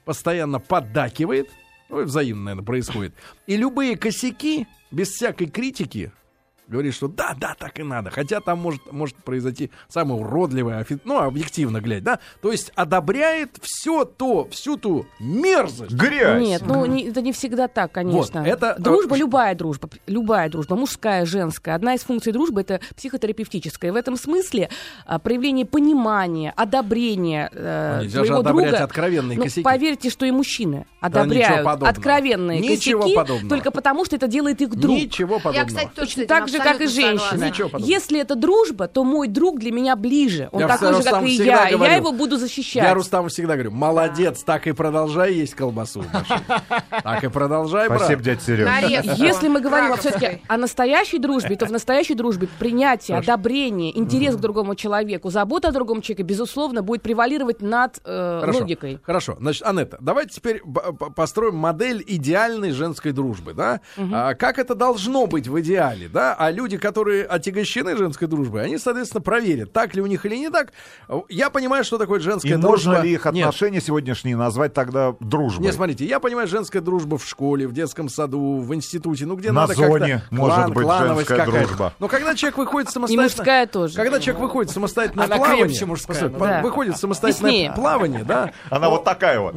постоянно 0.05 0.59
поддакивает, 0.59 1.49
ну 1.89 2.01
и 2.01 2.03
взаимно, 2.03 2.45
наверное, 2.45 2.65
происходит, 2.65 3.13
и 3.47 3.57
любые 3.57 3.97
косяки, 3.97 4.67
без 4.91 5.09
всякой 5.09 5.47
критики, 5.47 6.11
говорит, 6.67 6.93
что 6.93 7.07
да, 7.07 7.35
да, 7.39 7.55
так 7.57 7.79
и 7.79 7.83
надо. 7.83 8.09
Хотя 8.09 8.39
там 8.41 8.59
может, 8.59 8.91
может 8.91 9.15
произойти 9.17 9.71
самое 9.87 10.21
уродливое, 10.21 10.81
офи- 10.81 10.99
ну, 11.05 11.19
объективно 11.19 11.79
глядя, 11.81 12.03
да. 12.05 12.19
То 12.41 12.51
есть 12.51 12.71
одобряет 12.75 13.57
все 13.61 14.05
то, 14.05 14.47
всю 14.49 14.77
ту 14.77 15.05
мерзость. 15.19 15.91
Грязь. 15.93 16.45
Нет, 16.45 16.63
ну 16.65 16.85
не- 16.85 17.09
это 17.09 17.21
не 17.21 17.31
всегда 17.31 17.67
так, 17.67 17.91
конечно. 17.91 18.41
Вот, 18.41 18.49
это- 18.49 18.75
дружба, 18.79 19.15
э, 19.15 19.19
любая 19.19 19.55
дружба, 19.55 19.89
любая 20.07 20.49
дружба, 20.49 20.75
мужская, 20.75 21.25
женская. 21.25 21.75
Одна 21.75 21.93
из 21.95 22.01
функций 22.01 22.33
дружбы 22.33 22.61
это 22.61 22.79
психотерапевтическая. 22.95 23.91
В 23.91 23.95
этом 23.95 24.17
смысле 24.17 24.69
а, 25.05 25.19
проявление 25.19 25.65
понимания, 25.65 26.53
одобрения 26.55 27.49
э, 27.53 27.99
нельзя 28.03 28.19
же 28.19 28.25
своего 28.27 28.41
одобрять 28.41 28.69
друга. 28.69 28.83
откровенные 28.83 29.37
ну, 29.37 29.43
косяки. 29.43 29.61
Поверьте, 29.63 30.09
что 30.09 30.25
и 30.25 30.31
мужчины 30.31 30.85
одобряют 30.99 31.63
подобного. 31.63 31.89
откровенные 31.89 32.59
Ничего 32.59 33.01
косяки 33.01 33.15
подобного. 33.15 33.49
только 33.49 33.71
потому, 33.71 34.05
что 34.05 34.15
это 34.15 34.27
делает 34.27 34.61
их 34.61 34.69
друг. 34.69 34.95
Ничего 34.95 35.37
подобного. 35.39 35.55
Я, 35.61 35.65
кстати, 35.65 35.91
Точно 35.95 36.25
так 36.25 36.47
же, 36.47 36.56
как 36.59 36.81
и 36.81 36.87
женщина. 36.87 37.51
Если 37.79 38.19
это 38.19 38.35
дружба, 38.35 38.87
то 38.87 39.03
мой 39.03 39.27
друг 39.27 39.59
для 39.59 39.71
меня 39.71 39.95
ближе. 39.95 40.49
Он 40.51 40.61
Я 40.61 40.67
такой 40.67 40.89
же, 40.89 40.97
Рустам 40.97 41.21
как 41.21 41.29
и 41.29 41.35
я. 41.35 41.71
говорю, 41.71 41.91
я 41.91 41.97
его 41.97 42.11
буду 42.11 42.37
защищать. 42.37 42.83
Я 42.83 42.93
Рустаму 42.93 43.29
всегда 43.29 43.53
говорю, 43.53 43.71
молодец, 43.71 44.43
так 44.43 44.67
и 44.67 44.71
продолжай 44.71 45.33
есть 45.33 45.55
колбасу. 45.55 46.03
Так 47.03 47.23
и 47.23 47.29
продолжай, 47.29 47.87
брат. 47.87 48.01
Спасибо, 48.01 48.21
дядя 48.23 48.41
Серега. 48.41 48.71
Если 49.15 49.47
мы 49.47 49.61
говорим 49.61 49.95
все-таки 49.97 50.41
о 50.47 50.57
настоящей 50.57 51.19
дружбе, 51.19 51.55
то 51.55 51.65
в 51.65 51.71
настоящей 51.71 52.15
дружбе 52.15 52.47
принятие, 52.59 53.17
одобрение, 53.17 53.97
интерес 53.97 54.35
к 54.35 54.39
другому 54.39 54.75
человеку, 54.75 55.29
забота 55.29 55.69
о 55.69 55.71
другом 55.71 56.01
человеке, 56.01 56.23
безусловно, 56.23 56.81
будет 56.81 57.01
превалировать 57.01 57.61
над 57.61 57.99
э, 58.03 58.39
Хорошо. 58.41 58.59
логикой. 58.59 58.99
Хорошо. 59.03 59.37
Значит, 59.39 59.63
Анетта, 59.65 59.97
давайте 60.01 60.35
теперь 60.35 60.61
построим 61.15 61.55
модель 61.55 62.03
идеальной 62.05 62.71
женской 62.71 63.11
дружбы, 63.11 63.53
да? 63.53 63.81
А, 63.97 64.33
как 64.35 64.59
это 64.59 64.75
должно 64.75 65.27
быть 65.27 65.47
в 65.47 65.59
идеале, 65.61 66.07
да? 66.07 66.35
А 66.47 66.51
люди, 66.51 66.77
которые 66.77 67.25
отягощены 67.25 67.97
женской 67.97 68.25
дружбой, 68.25 68.63
они, 68.63 68.77
соответственно, 68.77 69.19
проверят, 69.19 69.73
так 69.73 69.93
ли 69.95 70.01
у 70.01 70.05
них 70.05 70.25
или 70.25 70.37
не 70.37 70.49
так. 70.49 70.71
Я 71.27 71.49
понимаю, 71.49 71.83
что 71.83 71.97
такое 71.97 72.21
женская 72.21 72.47
И 72.47 72.51
дружба. 72.53 72.69
можно 72.69 73.01
ли 73.03 73.11
их 73.11 73.25
Нет, 73.25 73.45
отношения 73.47 73.81
сегодняшние 73.81 74.37
назвать 74.37 74.73
тогда 74.73 75.13
дружбой? 75.19 75.65
Не, 75.65 75.73
смотрите, 75.73 76.05
я 76.05 76.21
понимаю, 76.21 76.47
женская 76.47 76.79
дружба 76.79 77.17
в 77.17 77.27
школе, 77.27 77.67
в 77.67 77.73
детском 77.73 78.07
саду, 78.07 78.59
в 78.61 78.73
институте, 78.73 79.25
ну 79.25 79.35
где 79.35 79.51
На 79.51 79.61
надо 79.61 79.73
зоне 79.73 80.19
как-то 80.19 80.35
может 80.35 80.55
клан, 80.55 80.73
быть 80.73 80.83
клановость 80.85 81.27
женская 81.27 81.45
какая-то. 81.45 81.67
дружба. 81.67 81.93
Но 81.99 82.07
когда 82.07 82.33
человек 82.35 82.57
выходит 82.59 82.89
И 82.89 82.93
самостоятельно... 82.93 83.23
мужская 83.23 83.67
тоже. 83.67 83.95
Когда 83.95 84.19
человек 84.21 84.41
выходит 84.41 84.71
самостоятельно 84.71 85.23
Она 85.25 85.35
в 85.35 85.39
плавание, 85.39 85.65
крепче 85.65 85.85
мужская, 85.85 86.15
послушай, 86.29 86.39
да. 86.39 86.61
выходит 86.61 86.97
самостоятельно 86.97 87.47
Яснее. 87.47 87.71
плавание, 87.73 88.23
да, 88.23 88.51
Она 88.69 88.89
вот 88.89 89.03
такая 89.03 89.41
вот. 89.41 89.53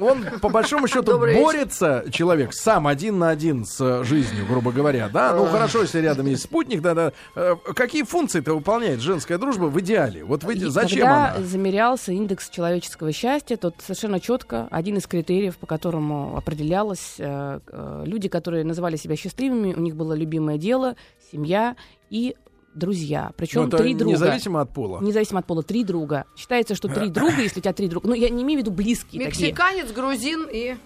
Он 0.00 0.24
по 0.40 0.48
большому 0.48 0.88
счету 0.88 1.18
борется 1.18 2.04
человек 2.10 2.52
сам 2.52 2.86
один 2.86 3.18
на 3.18 3.30
один 3.30 3.64
с 3.64 3.80
э, 3.80 4.04
жизнью, 4.04 4.46
грубо 4.48 4.72
говоря, 4.72 5.08
да. 5.08 5.34
Ну 5.34 5.46
хорошо, 5.46 5.82
если 5.82 6.00
рядом 6.00 6.26
есть 6.26 6.42
спутник, 6.42 6.80
да, 6.80 6.94
да. 6.94 7.12
Э, 7.34 7.56
Какие 7.74 8.02
функции-то 8.02 8.54
выполняет 8.54 9.00
женская 9.00 9.38
дружба 9.38 9.64
в 9.66 9.80
идеале? 9.80 10.24
Вот 10.24 10.44
вы, 10.44 10.56
зачем 10.56 11.00
Когда 11.00 11.34
она? 11.34 11.44
замерялся 11.44 12.12
индекс 12.12 12.48
человеческого 12.50 13.12
счастья, 13.12 13.56
тот 13.56 13.74
совершенно 13.80 14.20
четко 14.20 14.68
один 14.70 14.96
из 14.96 15.06
критериев, 15.06 15.56
по 15.58 15.66
которому 15.66 16.36
определялось, 16.36 17.14
э, 17.18 17.60
люди, 18.04 18.28
которые 18.28 18.64
называли 18.64 18.96
себя 18.96 19.16
счастливыми, 19.16 19.74
у 19.74 19.80
них 19.80 19.96
было 19.96 20.12
любимое 20.14 20.58
дело, 20.58 20.96
семья 21.32 21.76
и 22.10 22.34
друзья. 22.74 23.32
Причем 23.36 23.64
Ну, 23.64 23.76
три 23.76 23.94
друга. 23.94 24.12
независимо 24.12 24.60
от 24.60 24.70
пола. 24.72 25.00
Независимо 25.00 25.40
от 25.40 25.46
пола, 25.46 25.62
три 25.62 25.84
друга. 25.84 26.24
Считается, 26.36 26.74
что 26.74 26.88
три 26.88 27.08
друга, 27.10 27.40
если 27.42 27.60
у 27.60 27.62
тебя 27.62 27.72
три 27.72 27.88
друга. 27.88 28.08
Ну, 28.08 28.14
я 28.14 28.28
не 28.28 28.42
имею 28.42 28.60
в 28.60 28.62
виду 28.62 28.70
близкие 28.70 29.24
такие. 29.24 29.48
Мексиканец, 29.50 29.90
грузин 29.92 30.46
и... 30.50 30.76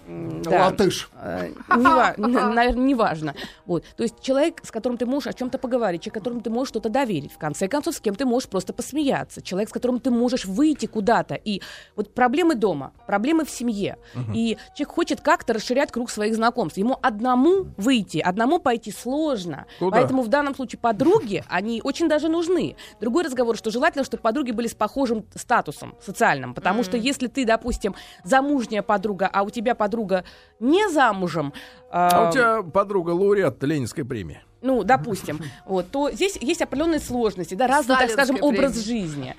Да. 0.43 0.65
Латыш. 0.65 1.09
Э, 1.21 1.49
Наверное, 1.69 2.73
неважно. 2.73 3.35
Вот. 3.65 3.83
То 3.97 4.03
есть 4.03 4.15
человек, 4.21 4.61
с 4.63 4.71
которым 4.71 4.97
ты 4.97 5.05
можешь 5.05 5.27
о 5.27 5.33
чем-то 5.33 5.57
поговорить, 5.57 6.01
человек, 6.01 6.15
которому 6.15 6.41
ты 6.41 6.49
можешь 6.49 6.69
что-то 6.69 6.89
доверить. 6.89 7.31
В 7.33 7.37
конце 7.37 7.67
концов, 7.67 7.95
с 7.95 7.99
кем 7.99 8.15
ты 8.15 8.25
можешь 8.25 8.49
просто 8.49 8.73
посмеяться. 8.73 9.41
Человек, 9.41 9.69
с 9.69 9.71
которым 9.71 9.99
ты 9.99 10.11
можешь 10.11 10.45
выйти 10.45 10.85
куда-то. 10.85 11.35
И 11.35 11.61
вот 11.95 12.13
проблемы 12.13 12.55
дома, 12.55 12.93
проблемы 13.07 13.45
в 13.45 13.49
семье. 13.49 13.97
И 14.33 14.57
человек 14.75 14.93
хочет 14.95 15.21
как-то 15.21 15.53
расширять 15.53 15.91
круг 15.91 16.09
своих 16.09 16.35
знакомств. 16.35 16.77
Ему 16.77 16.97
одному 17.01 17.67
выйти, 17.77 18.17
одному 18.19 18.59
пойти 18.59 18.91
сложно. 18.91 19.65
Куда? 19.79 19.91
Поэтому 19.97 20.21
в 20.23 20.27
данном 20.27 20.55
случае 20.55 20.79
подруги, 20.79 21.43
они 21.49 21.74
очень 21.83 22.07
даже 22.07 22.27
нужны. 22.29 22.75
Другой 22.99 23.23
разговор, 23.23 23.57
что 23.57 23.71
желательно, 23.71 24.03
чтобы 24.03 24.21
подруги 24.21 24.51
были 24.51 24.67
с 24.67 24.75
похожим 24.75 25.25
статусом 25.35 25.95
социальным. 26.01 26.53
Потому 26.53 26.83
что 26.83 26.97
если 26.97 27.27
ты, 27.27 27.45
допустим, 27.45 27.95
замужняя 28.23 28.81
подруга, 28.81 29.29
а 29.31 29.43
у 29.43 29.49
тебя 29.49 29.75
подруга 29.75 30.23
не 30.59 30.89
замужем, 30.89 31.53
А 31.91 32.25
а, 32.25 32.29
у 32.29 32.33
тебя 32.33 32.61
подруга 32.61 33.11
лауреат 33.11 33.63
Ленинской 33.63 34.05
премии. 34.05 34.41
ну, 34.61 34.83
допустим, 34.83 35.39
вот, 35.65 35.89
то 35.91 36.11
здесь 36.11 36.37
есть 36.41 36.61
определенные 36.61 36.99
сложности, 36.99 37.55
да, 37.55 37.67
разный, 37.67 37.95
так 37.97 38.09
скажем, 38.09 38.37
образ 38.41 38.77
жизни. 38.83 39.35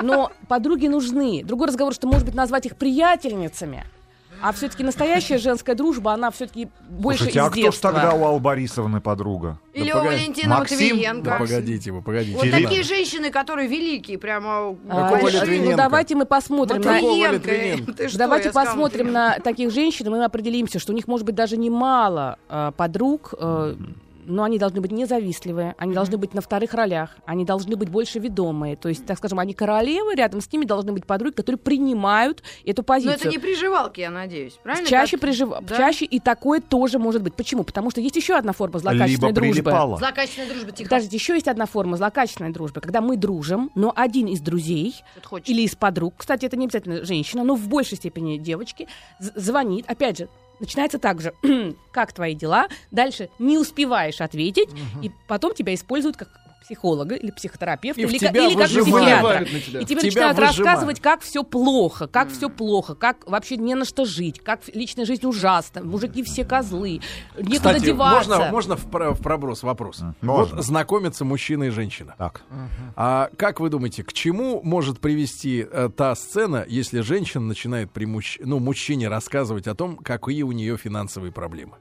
Но 0.00 0.30
подруги 0.46 0.86
нужны. 0.86 1.42
Другой 1.44 1.68
разговор, 1.68 1.92
что, 1.94 2.06
может 2.06 2.24
быть, 2.24 2.34
назвать 2.34 2.66
их 2.66 2.76
приятельницами, 2.76 3.84
А 4.40 4.52
все-таки 4.52 4.84
настоящая 4.84 5.38
женская 5.38 5.74
дружба, 5.74 6.12
она 6.12 6.30
все-таки 6.30 6.68
больше 6.88 7.24
Слушайте, 7.24 7.38
из 7.40 7.44
а 7.44 7.50
кто 7.50 7.60
ж 7.60 7.64
детства. 7.64 7.92
тогда 7.92 8.14
у 8.14 8.24
Аллы 8.24 8.40
Борисовны 8.40 9.00
подруга? 9.00 9.58
Или 9.72 9.90
Да 9.92 10.02
у. 10.02 10.04
Валентина 10.04 10.58
Максим? 10.58 10.78
Матвиенко. 10.78 11.24
Да 11.30 11.38
погодите 11.38 11.90
вы, 11.90 12.02
погодите. 12.02 12.36
Вот 12.36 12.44
Филипп. 12.46 12.68
такие 12.68 12.82
женщины, 12.82 13.30
которые 13.30 13.68
великие, 13.68 14.18
прямо 14.18 14.76
А, 14.88 15.10
Какого 15.10 15.30
ну, 15.30 15.76
давайте 15.76 16.14
мы 16.14 16.24
посмотрим 16.24 16.82
на... 16.82 16.92
Матвиенко. 16.92 17.50
Литвиненко? 17.50 17.92
Ты 17.92 18.08
что, 18.08 18.18
Давайте 18.18 18.52
посмотрим 18.52 19.12
на 19.12 19.38
таких 19.40 19.72
женщин, 19.72 20.06
и 20.06 20.10
мы 20.10 20.24
определимся, 20.24 20.78
что 20.78 20.92
у 20.92 20.94
них 20.94 21.08
может 21.08 21.26
быть 21.26 21.34
даже 21.34 21.56
немало 21.56 22.38
э, 22.48 22.72
подруг, 22.76 23.34
э, 23.38 23.74
но 24.28 24.44
они 24.44 24.58
должны 24.58 24.80
быть 24.80 24.92
независтливые, 24.92 25.74
они 25.78 25.94
должны 25.94 26.18
быть 26.18 26.34
на 26.34 26.40
вторых 26.40 26.74
ролях, 26.74 27.16
они 27.24 27.44
должны 27.44 27.76
быть 27.76 27.88
больше 27.88 28.18
ведомые. 28.18 28.76
То 28.76 28.88
есть, 28.88 29.06
так 29.06 29.18
скажем, 29.18 29.38
они 29.38 29.54
королевы, 29.54 30.14
рядом 30.14 30.40
с 30.40 30.52
ними 30.52 30.64
должны 30.64 30.92
быть 30.92 31.06
подруги, 31.06 31.34
которые 31.34 31.58
принимают 31.58 32.42
эту 32.64 32.82
Но 32.82 32.84
позицию. 32.84 33.16
это 33.16 33.28
не 33.28 33.38
приживалки, 33.38 34.00
я 34.00 34.10
надеюсь, 34.10 34.52
правильно? 34.62 34.88
Чаще, 34.88 35.12
Как- 35.16 35.20
прижив... 35.22 35.48
Да? 35.62 35.76
Чаще 35.76 36.04
и 36.04 36.20
такое 36.20 36.60
тоже 36.60 36.98
может 36.98 37.22
быть. 37.22 37.34
Почему? 37.34 37.64
Потому 37.64 37.90
что 37.90 38.00
есть 38.00 38.16
еще 38.16 38.34
одна 38.36 38.52
форма 38.52 38.78
злокачественной 38.78 39.30
Либо 39.30 39.40
дружбы. 39.40 39.62
прилипала. 39.62 39.96
Злокачественная 39.96 40.50
дружба, 40.50 40.70
тихо. 40.72 40.88
Подождите, 40.90 41.16
еще 41.16 41.34
есть 41.34 41.48
одна 41.48 41.66
форма 41.66 41.96
злокачественной 41.96 42.50
дружбы, 42.52 42.80
когда 42.80 43.00
мы 43.00 43.16
дружим, 43.16 43.70
но 43.74 43.92
один 43.96 44.26
из 44.28 44.40
друзей 44.40 44.94
или 45.46 45.62
из 45.62 45.74
подруг, 45.74 46.14
кстати, 46.18 46.44
это 46.44 46.56
не 46.56 46.66
обязательно 46.66 47.04
женщина, 47.04 47.44
но 47.44 47.54
в 47.54 47.66
большей 47.68 47.96
степени 47.96 48.38
девочки, 48.38 48.86
звонит, 49.18 49.84
опять 49.88 50.18
же, 50.18 50.28
начинается 50.60 50.98
так 50.98 51.20
же, 51.20 51.34
как 51.92 52.12
твои 52.12 52.34
дела, 52.34 52.68
дальше 52.90 53.30
не 53.38 53.58
успеваешь 53.58 54.20
ответить, 54.20 54.68
и 55.02 55.10
потом 55.26 55.54
тебя 55.54 55.74
используют 55.74 56.16
как 56.16 56.28
психолога 56.60 57.14
или 57.14 57.30
психотерапевта, 57.30 58.00
И 58.00 58.04
в 58.04 58.10
или, 58.10 58.18
тебя 58.18 58.46
или 58.46 58.54
как 58.56 58.66
психиатра. 58.68 59.44
тебя. 59.44 59.80
И 59.80 59.84
тебе 59.84 60.00
Тебя 60.00 60.02
начинают 60.02 60.36
выжимают. 60.38 60.38
рассказывать, 60.58 61.00
как 61.00 61.20
все 61.22 61.42
плохо, 61.44 62.06
как 62.06 62.30
все 62.30 62.50
плохо, 62.50 62.94
как 62.94 63.26
вообще 63.28 63.56
не 63.56 63.74
на 63.74 63.84
что 63.84 64.04
жить, 64.04 64.40
как 64.40 64.60
личная 64.74 65.04
жизнь 65.06 65.26
ужасна, 65.26 65.82
мужики 65.82 66.22
все 66.22 66.44
козлы, 66.44 67.00
некуда 67.36 67.56
Кстати, 67.56 67.84
деваться. 67.86 68.28
можно, 68.30 68.50
можно 68.50 68.76
в, 68.76 68.90
про- 68.90 69.12
в 69.12 69.22
проброс 69.22 69.62
вопрос? 69.62 70.02
Можно. 70.20 70.56
Вот 70.56 70.64
знакомятся 70.64 71.24
мужчина 71.24 71.64
и 71.64 71.70
женщина. 71.70 72.14
Так. 72.18 72.42
А 72.96 73.30
как 73.36 73.60
вы 73.60 73.70
думаете, 73.70 74.02
к 74.04 74.12
чему 74.12 74.60
может 74.62 75.00
привести 75.00 75.66
э, 75.70 75.88
та 75.96 76.14
сцена, 76.14 76.64
если 76.68 77.00
женщина 77.00 77.44
начинает 77.44 77.90
при 77.92 78.04
мужч- 78.06 78.40
ну, 78.44 78.58
мужчине 78.58 79.08
рассказывать 79.08 79.66
о 79.66 79.74
том, 79.74 79.96
какие 79.96 80.42
у 80.42 80.52
нее 80.52 80.76
финансовые 80.76 81.32
проблемы? 81.32 81.74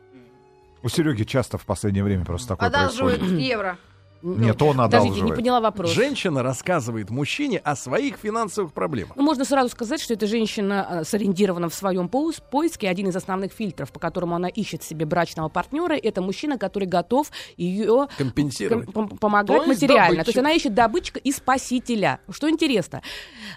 У 0.83 0.89
Сереги 0.89 1.23
часто 1.23 1.57
в 1.57 1.65
последнее 1.65 2.03
время 2.03 2.23
просто 2.23 2.49
такое 2.49 2.69
Одалживают 2.69 3.19
происходит. 3.19 3.45
евро. 3.47 3.77
Нет, 4.21 4.61
он 4.61 4.77
Подождите, 4.77 4.77
не 4.77 5.09
одалживает. 5.09 5.35
поняла 5.35 5.59
вопрос. 5.61 5.91
Женщина 5.91 6.43
рассказывает 6.43 7.09
мужчине 7.09 7.59
о 7.59 7.75
своих 7.75 8.17
финансовых 8.17 8.73
проблемах. 8.73 9.15
Ну, 9.15 9.23
можно 9.23 9.45
сразу 9.45 9.69
сказать, 9.69 10.01
что 10.01 10.13
эта 10.13 10.27
женщина 10.27 10.87
э, 10.89 11.03
сориентирована 11.03 11.69
в 11.69 11.73
своем 11.73 12.07
поис- 12.07 12.41
поиске. 12.51 12.89
Один 12.89 13.09
из 13.09 13.15
основных 13.15 13.51
фильтров, 13.51 13.91
по 13.91 13.99
которому 13.99 14.35
она 14.35 14.47
ищет 14.47 14.83
себе 14.83 15.05
брачного 15.05 15.49
партнера, 15.49 15.93
это 15.95 16.21
мужчина, 16.21 16.57
который 16.57 16.87
готов 16.87 17.29
ее 17.57 18.07
Компенсировать. 18.17 18.89
помогать 19.19 19.61
То 19.63 19.67
материально. 19.67 20.07
добытчик. 20.07 20.25
То 20.25 20.29
есть 20.29 20.37
она 20.39 20.51
ищет 20.51 20.73
добытчика 20.73 21.19
и 21.19 21.31
спасителя. 21.31 22.19
Что 22.29 22.49
интересно, 22.49 23.01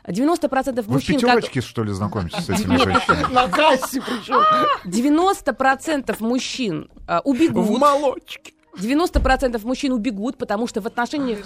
90% 0.07 0.75
Вы 0.77 0.83
в 0.83 0.89
мужчин... 0.89 1.17
пятерочке, 1.17 1.61
что 1.61 1.85
ли, 1.85 1.93
знакомитесь 1.93 2.45
с 2.45 2.51
этими 2.51 2.77
женщинами? 2.77 3.33
На 3.33 3.49
кассе 3.49 4.01
причем. 4.03 4.41
90% 4.85 6.17
мужчин 6.21 6.91
э, 7.09 7.19
В 7.19 7.29
убегут. 7.29 7.79
молочке. 7.79 8.53
90% 8.79 9.65
мужчин 9.67 9.93
убегут, 9.93 10.37
потому 10.37 10.67
что 10.67 10.81
в 10.81 10.87
отношениях 10.87 11.39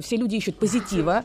все 0.00 0.16
люди 0.16 0.36
ищут 0.36 0.58
позитива. 0.58 1.24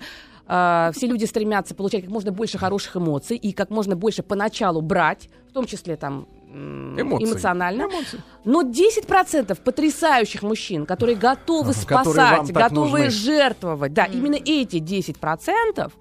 а, 0.50 0.92
все 0.94 1.08
люди 1.08 1.26
стремятся 1.26 1.76
получать 1.76 2.04
как 2.04 2.10
можно 2.10 2.32
больше 2.32 2.58
хороших 2.58 2.96
эмоций 2.96 3.36
и 3.36 3.52
как 3.52 3.70
можно 3.70 3.96
больше 3.96 4.24
поначалу 4.24 4.82
брать, 4.82 5.30
в 5.50 5.54
том 5.54 5.66
числе 5.66 5.98
там 5.98 6.28
Эмоции. 6.50 7.26
эмоционально. 7.26 7.84
Эмоции. 7.84 8.24
Но 8.48 8.64
10% 8.64 9.62
потрясающих 9.62 10.42
мужчин, 10.42 10.86
которые 10.86 11.18
готовы 11.18 11.72
Ага, 11.72 11.80
спасать, 11.80 12.52
готовы 12.54 13.00
нужны. 13.06 13.10
жертвовать, 13.10 13.92
да, 13.94 14.06
именно 14.06 14.36
эти 14.36 14.78
10%, 14.78 15.92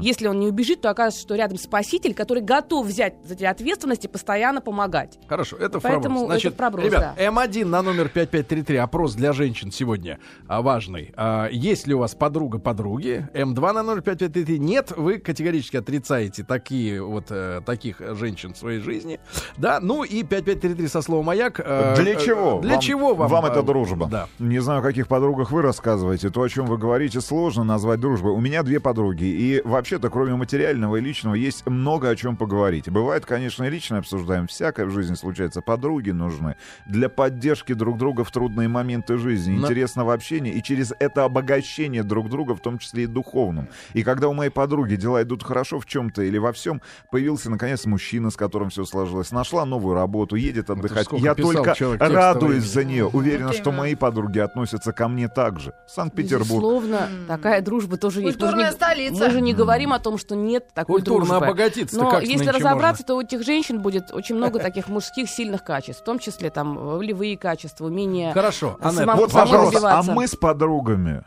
если 0.00 0.28
он 0.28 0.38
не 0.38 0.46
убежит, 0.46 0.80
то 0.80 0.90
окажется, 0.90 1.20
что 1.22 1.34
рядом 1.34 1.58
спаситель, 1.58 2.14
который 2.14 2.44
готов 2.44 2.86
взять 2.86 3.14
за 3.24 3.34
тебя 3.34 3.50
ответственность 3.50 4.04
и 4.04 4.08
постоянно 4.08 4.60
помогать. 4.60 5.18
Хорошо, 5.28 5.56
это 5.56 5.80
Поэтому 5.80 6.20
проброс. 6.20 6.44
это 6.44 6.50
в 6.52 6.54
проброс, 6.54 6.84
ребят, 6.84 7.14
да. 7.16 7.24
М1 7.24 7.64
на 7.64 7.82
номер 7.82 8.08
5533, 8.08 8.76
опрос 8.76 9.14
для 9.14 9.32
женщин 9.32 9.72
сегодня 9.72 10.20
а, 10.46 10.62
важный. 10.62 11.12
А, 11.16 11.48
есть 11.50 11.88
ли 11.88 11.94
у 11.94 11.98
вас 11.98 12.14
подруга 12.14 12.60
подруги? 12.60 13.28
М2 13.34 13.72
на 13.72 13.82
номер 13.82 14.02
5533. 14.02 14.58
Нет, 14.60 14.92
вы 14.96 15.18
категорически 15.18 15.76
отрицаете 15.78 16.44
такие 16.44 17.02
вот 17.02 17.26
э, 17.30 17.62
таких 17.66 18.00
женщин 18.16 18.54
в 18.54 18.58
своей 18.58 18.78
жизни. 18.78 19.18
Да, 19.56 19.80
ну 19.80 20.04
и 20.04 20.22
5533 20.22 20.86
со 20.86 21.02
словом 21.02 21.24
маяк. 21.26 21.58
э, 21.58 21.95
Для 22.02 22.14
э, 22.14 22.24
чего? 22.24 22.60
Для 22.60 22.78
чего 22.78 23.14
вам? 23.14 23.28
Вам 23.28 23.44
э, 23.46 23.48
это 23.48 23.62
дружба? 23.62 24.06
Да. 24.06 24.28
Не 24.38 24.58
знаю, 24.60 24.80
о 24.80 24.82
каких 24.82 25.08
подругах 25.08 25.50
вы 25.50 25.62
рассказываете. 25.62 26.30
То, 26.30 26.42
о 26.42 26.48
чем 26.48 26.66
вы 26.66 26.78
говорите, 26.78 27.20
сложно 27.20 27.64
назвать 27.64 28.00
дружбой. 28.00 28.32
У 28.32 28.40
меня 28.40 28.62
две 28.62 28.80
подруги. 28.80 29.24
И 29.24 29.62
вообще-то, 29.64 30.10
кроме 30.10 30.34
материального 30.34 30.96
и 30.96 31.00
личного, 31.00 31.34
есть 31.34 31.66
много 31.66 32.08
о 32.08 32.16
чем 32.16 32.36
поговорить. 32.36 32.88
Бывает, 32.88 33.26
конечно, 33.26 33.64
и 33.64 33.70
лично 33.70 33.98
обсуждаем. 33.98 34.46
Всякое 34.46 34.86
в 34.86 34.90
жизни 34.90 35.14
случается. 35.14 35.62
Подруги 35.62 36.10
нужны 36.10 36.56
для 36.86 37.08
поддержки 37.08 37.72
друг 37.72 37.98
друга 37.98 38.24
в 38.24 38.30
трудные 38.30 38.68
моменты 38.68 39.18
жизни, 39.18 39.56
Но- 39.56 39.66
интересного 39.66 40.12
общения 40.14 40.52
и 40.52 40.62
через 40.62 40.92
это 40.98 41.24
обогащение 41.24 42.02
друг 42.02 42.28
друга, 42.28 42.54
в 42.54 42.60
том 42.60 42.78
числе 42.78 43.04
и 43.04 43.06
духовным. 43.06 43.68
И 43.94 44.02
когда 44.02 44.28
у 44.28 44.32
моей 44.32 44.50
подруги 44.50 44.96
дела 44.96 45.22
идут 45.22 45.42
хорошо 45.42 45.80
в 45.80 45.86
чем-то 45.86 46.22
или 46.22 46.38
во 46.38 46.52
всем, 46.52 46.80
появился, 47.10 47.50
наконец, 47.50 47.84
мужчина, 47.86 48.30
с 48.30 48.36
которым 48.36 48.70
все 48.70 48.84
сложилось. 48.84 49.32
Нашла 49.32 49.64
новую 49.64 49.94
работу, 49.94 50.36
едет 50.36 50.70
отдыхать. 50.70 51.08
Я 51.12 51.34
только 51.34 51.74
человек 51.94 52.16
радуюсь 52.16 52.64
за 52.64 52.84
нее. 52.84 53.06
Уверена, 53.06 53.52
что 53.52 53.72
мои 53.72 53.94
подруги 53.94 54.38
относятся 54.38 54.92
ко 54.92 55.08
мне 55.08 55.28
так 55.28 55.60
же. 55.60 55.72
Санкт-Петербург. 55.86 56.48
Безусловно, 56.50 57.08
такая 57.28 57.60
дружба 57.62 57.96
тоже 57.96 58.20
есть. 58.22 58.38
Культурная 58.38 58.72
столица. 58.72 59.24
Мы 59.24 59.30
же 59.30 59.40
не 59.40 59.54
говорим 59.54 59.92
о 59.92 59.98
том, 59.98 60.18
что 60.18 60.34
нет 60.34 60.68
такой 60.74 60.96
Культурно 60.96 61.26
дружбы. 61.26 61.46
обогатиться-то 61.46 62.04
Но 62.04 62.10
как 62.10 62.22
если 62.24 62.48
разобраться, 62.48 63.04
то 63.04 63.16
у 63.16 63.20
этих 63.20 63.44
женщин 63.44 63.80
будет 63.80 64.12
очень 64.12 64.34
много 64.36 64.58
таких 64.58 64.88
мужских 64.88 65.28
сильных 65.30 65.64
качеств, 65.64 66.02
в 66.02 66.04
том 66.04 66.18
числе 66.18 66.50
там 66.50 66.76
волевые 66.76 67.36
качества, 67.36 67.86
умение 67.86 68.32
Хорошо, 68.32 68.78
Само- 68.82 69.16
Вот, 69.16 69.32
пожалуйста, 69.32 69.98
а 69.98 70.02
мы 70.02 70.26
с 70.26 70.36
подругами 70.36 71.24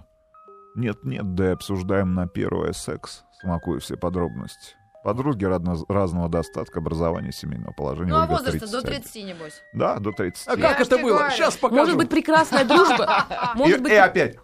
нет-нет, 0.75 1.35
да 1.35 1.49
и 1.49 1.53
обсуждаем 1.53 2.13
на 2.13 2.27
первое 2.27 2.73
секс, 2.73 3.23
смакуя 3.41 3.79
все 3.79 3.97
подробности. 3.97 4.75
Подруги 5.03 5.45
разно- 5.45 5.85
разного 5.87 6.27
достатка, 6.29 6.79
образования, 6.79 7.31
семейного 7.31 7.71
положения. 7.71 8.11
Ну, 8.11 8.17
а 8.17 8.23
Ольга, 8.23 8.31
возраста 8.31 8.67
до 8.71 8.81
31. 8.81 9.01
30, 9.01 9.23
небось. 9.25 9.61
Да, 9.73 9.97
до 9.99 10.11
30. 10.11 10.47
А 10.47 10.51
Я 10.51 10.57
как 10.57 10.77
ж 10.79 10.81
это 10.81 10.95
тебе 10.95 11.03
было? 11.05 11.17
говорю. 11.19 11.31
Сейчас 11.31 11.55
покажу. 11.55 11.79
Может 11.79 11.97
быть, 11.97 12.09
прекрасная 12.09 12.65
дружба. 12.65 13.25
Может 13.55 13.77
И, 13.79 13.81
быть, 13.81 13.91
и 13.93 13.95
опять. 13.95 14.35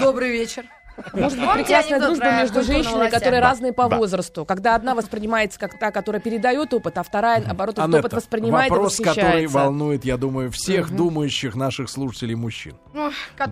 Добрый 0.00 0.30
вечер. 0.30 0.64
Может 1.12 1.38
быть, 1.38 1.52
прекрасная 1.54 2.00
дружба 2.00 2.30
между 2.32 2.62
женщинами, 2.62 3.08
которые 3.08 3.40
разные 3.40 3.72
по 3.72 3.88
возрасту. 3.88 4.44
Когда 4.44 4.74
одна 4.74 4.94
воспринимается 4.94 5.58
как 5.58 5.78
та, 5.78 5.90
которая 5.90 6.20
передает 6.20 6.72
опыт, 6.74 6.98
а 6.98 7.02
вторая, 7.02 7.42
наоборот, 7.44 7.78
этот 7.78 7.94
опыт 7.94 8.12
воспринимает 8.12 8.70
вопрос, 8.70 8.96
который 8.96 9.46
волнует, 9.46 10.04
я 10.04 10.16
думаю, 10.16 10.50
всех 10.50 10.94
думающих 10.94 11.54
наших 11.54 11.88
слушателей 11.88 12.34
мужчин. 12.34 12.74
Ну, 12.92 13.10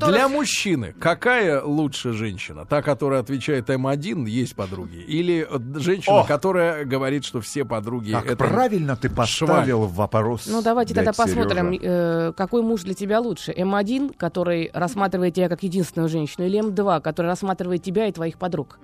Для 0.08 0.28
мужчины 0.28 0.94
какая 0.98 1.62
лучше 1.62 2.12
женщина? 2.12 2.66
Та, 2.66 2.82
которая 2.82 3.20
отвечает 3.20 3.68
М1, 3.70 4.28
есть 4.28 4.54
подруги? 4.54 4.96
Или 4.96 5.46
э, 5.48 5.80
женщина, 5.80 6.24
которая 6.26 6.84
говорит, 6.84 7.24
что 7.24 7.40
все 7.40 7.64
подруги 7.64 8.12
Как 8.12 8.36
правильно 8.36 8.96
ты 8.96 9.08
поставил 9.08 9.86
вопрос. 9.86 10.46
Ну, 10.46 10.62
давайте 10.62 10.94
тогда 10.94 11.12
посмотрим, 11.12 11.78
э, 11.80 12.32
какой 12.36 12.62
муж 12.62 12.82
для 12.82 12.94
тебя 12.94 13.20
лучше. 13.20 13.52
М1, 13.52 14.16
который 14.16 14.70
рассматривает 14.72 15.34
тебя 15.34 15.48
как 15.48 15.62
единственную 15.62 16.08
женщину, 16.08 16.46
или 16.46 16.60
М2, 16.60 17.00
который 17.00 17.26
рассматривает 17.28 17.82
тебя 17.82 18.06
и 18.08 18.12
твоих 18.12 18.38
подруг. 18.38 18.78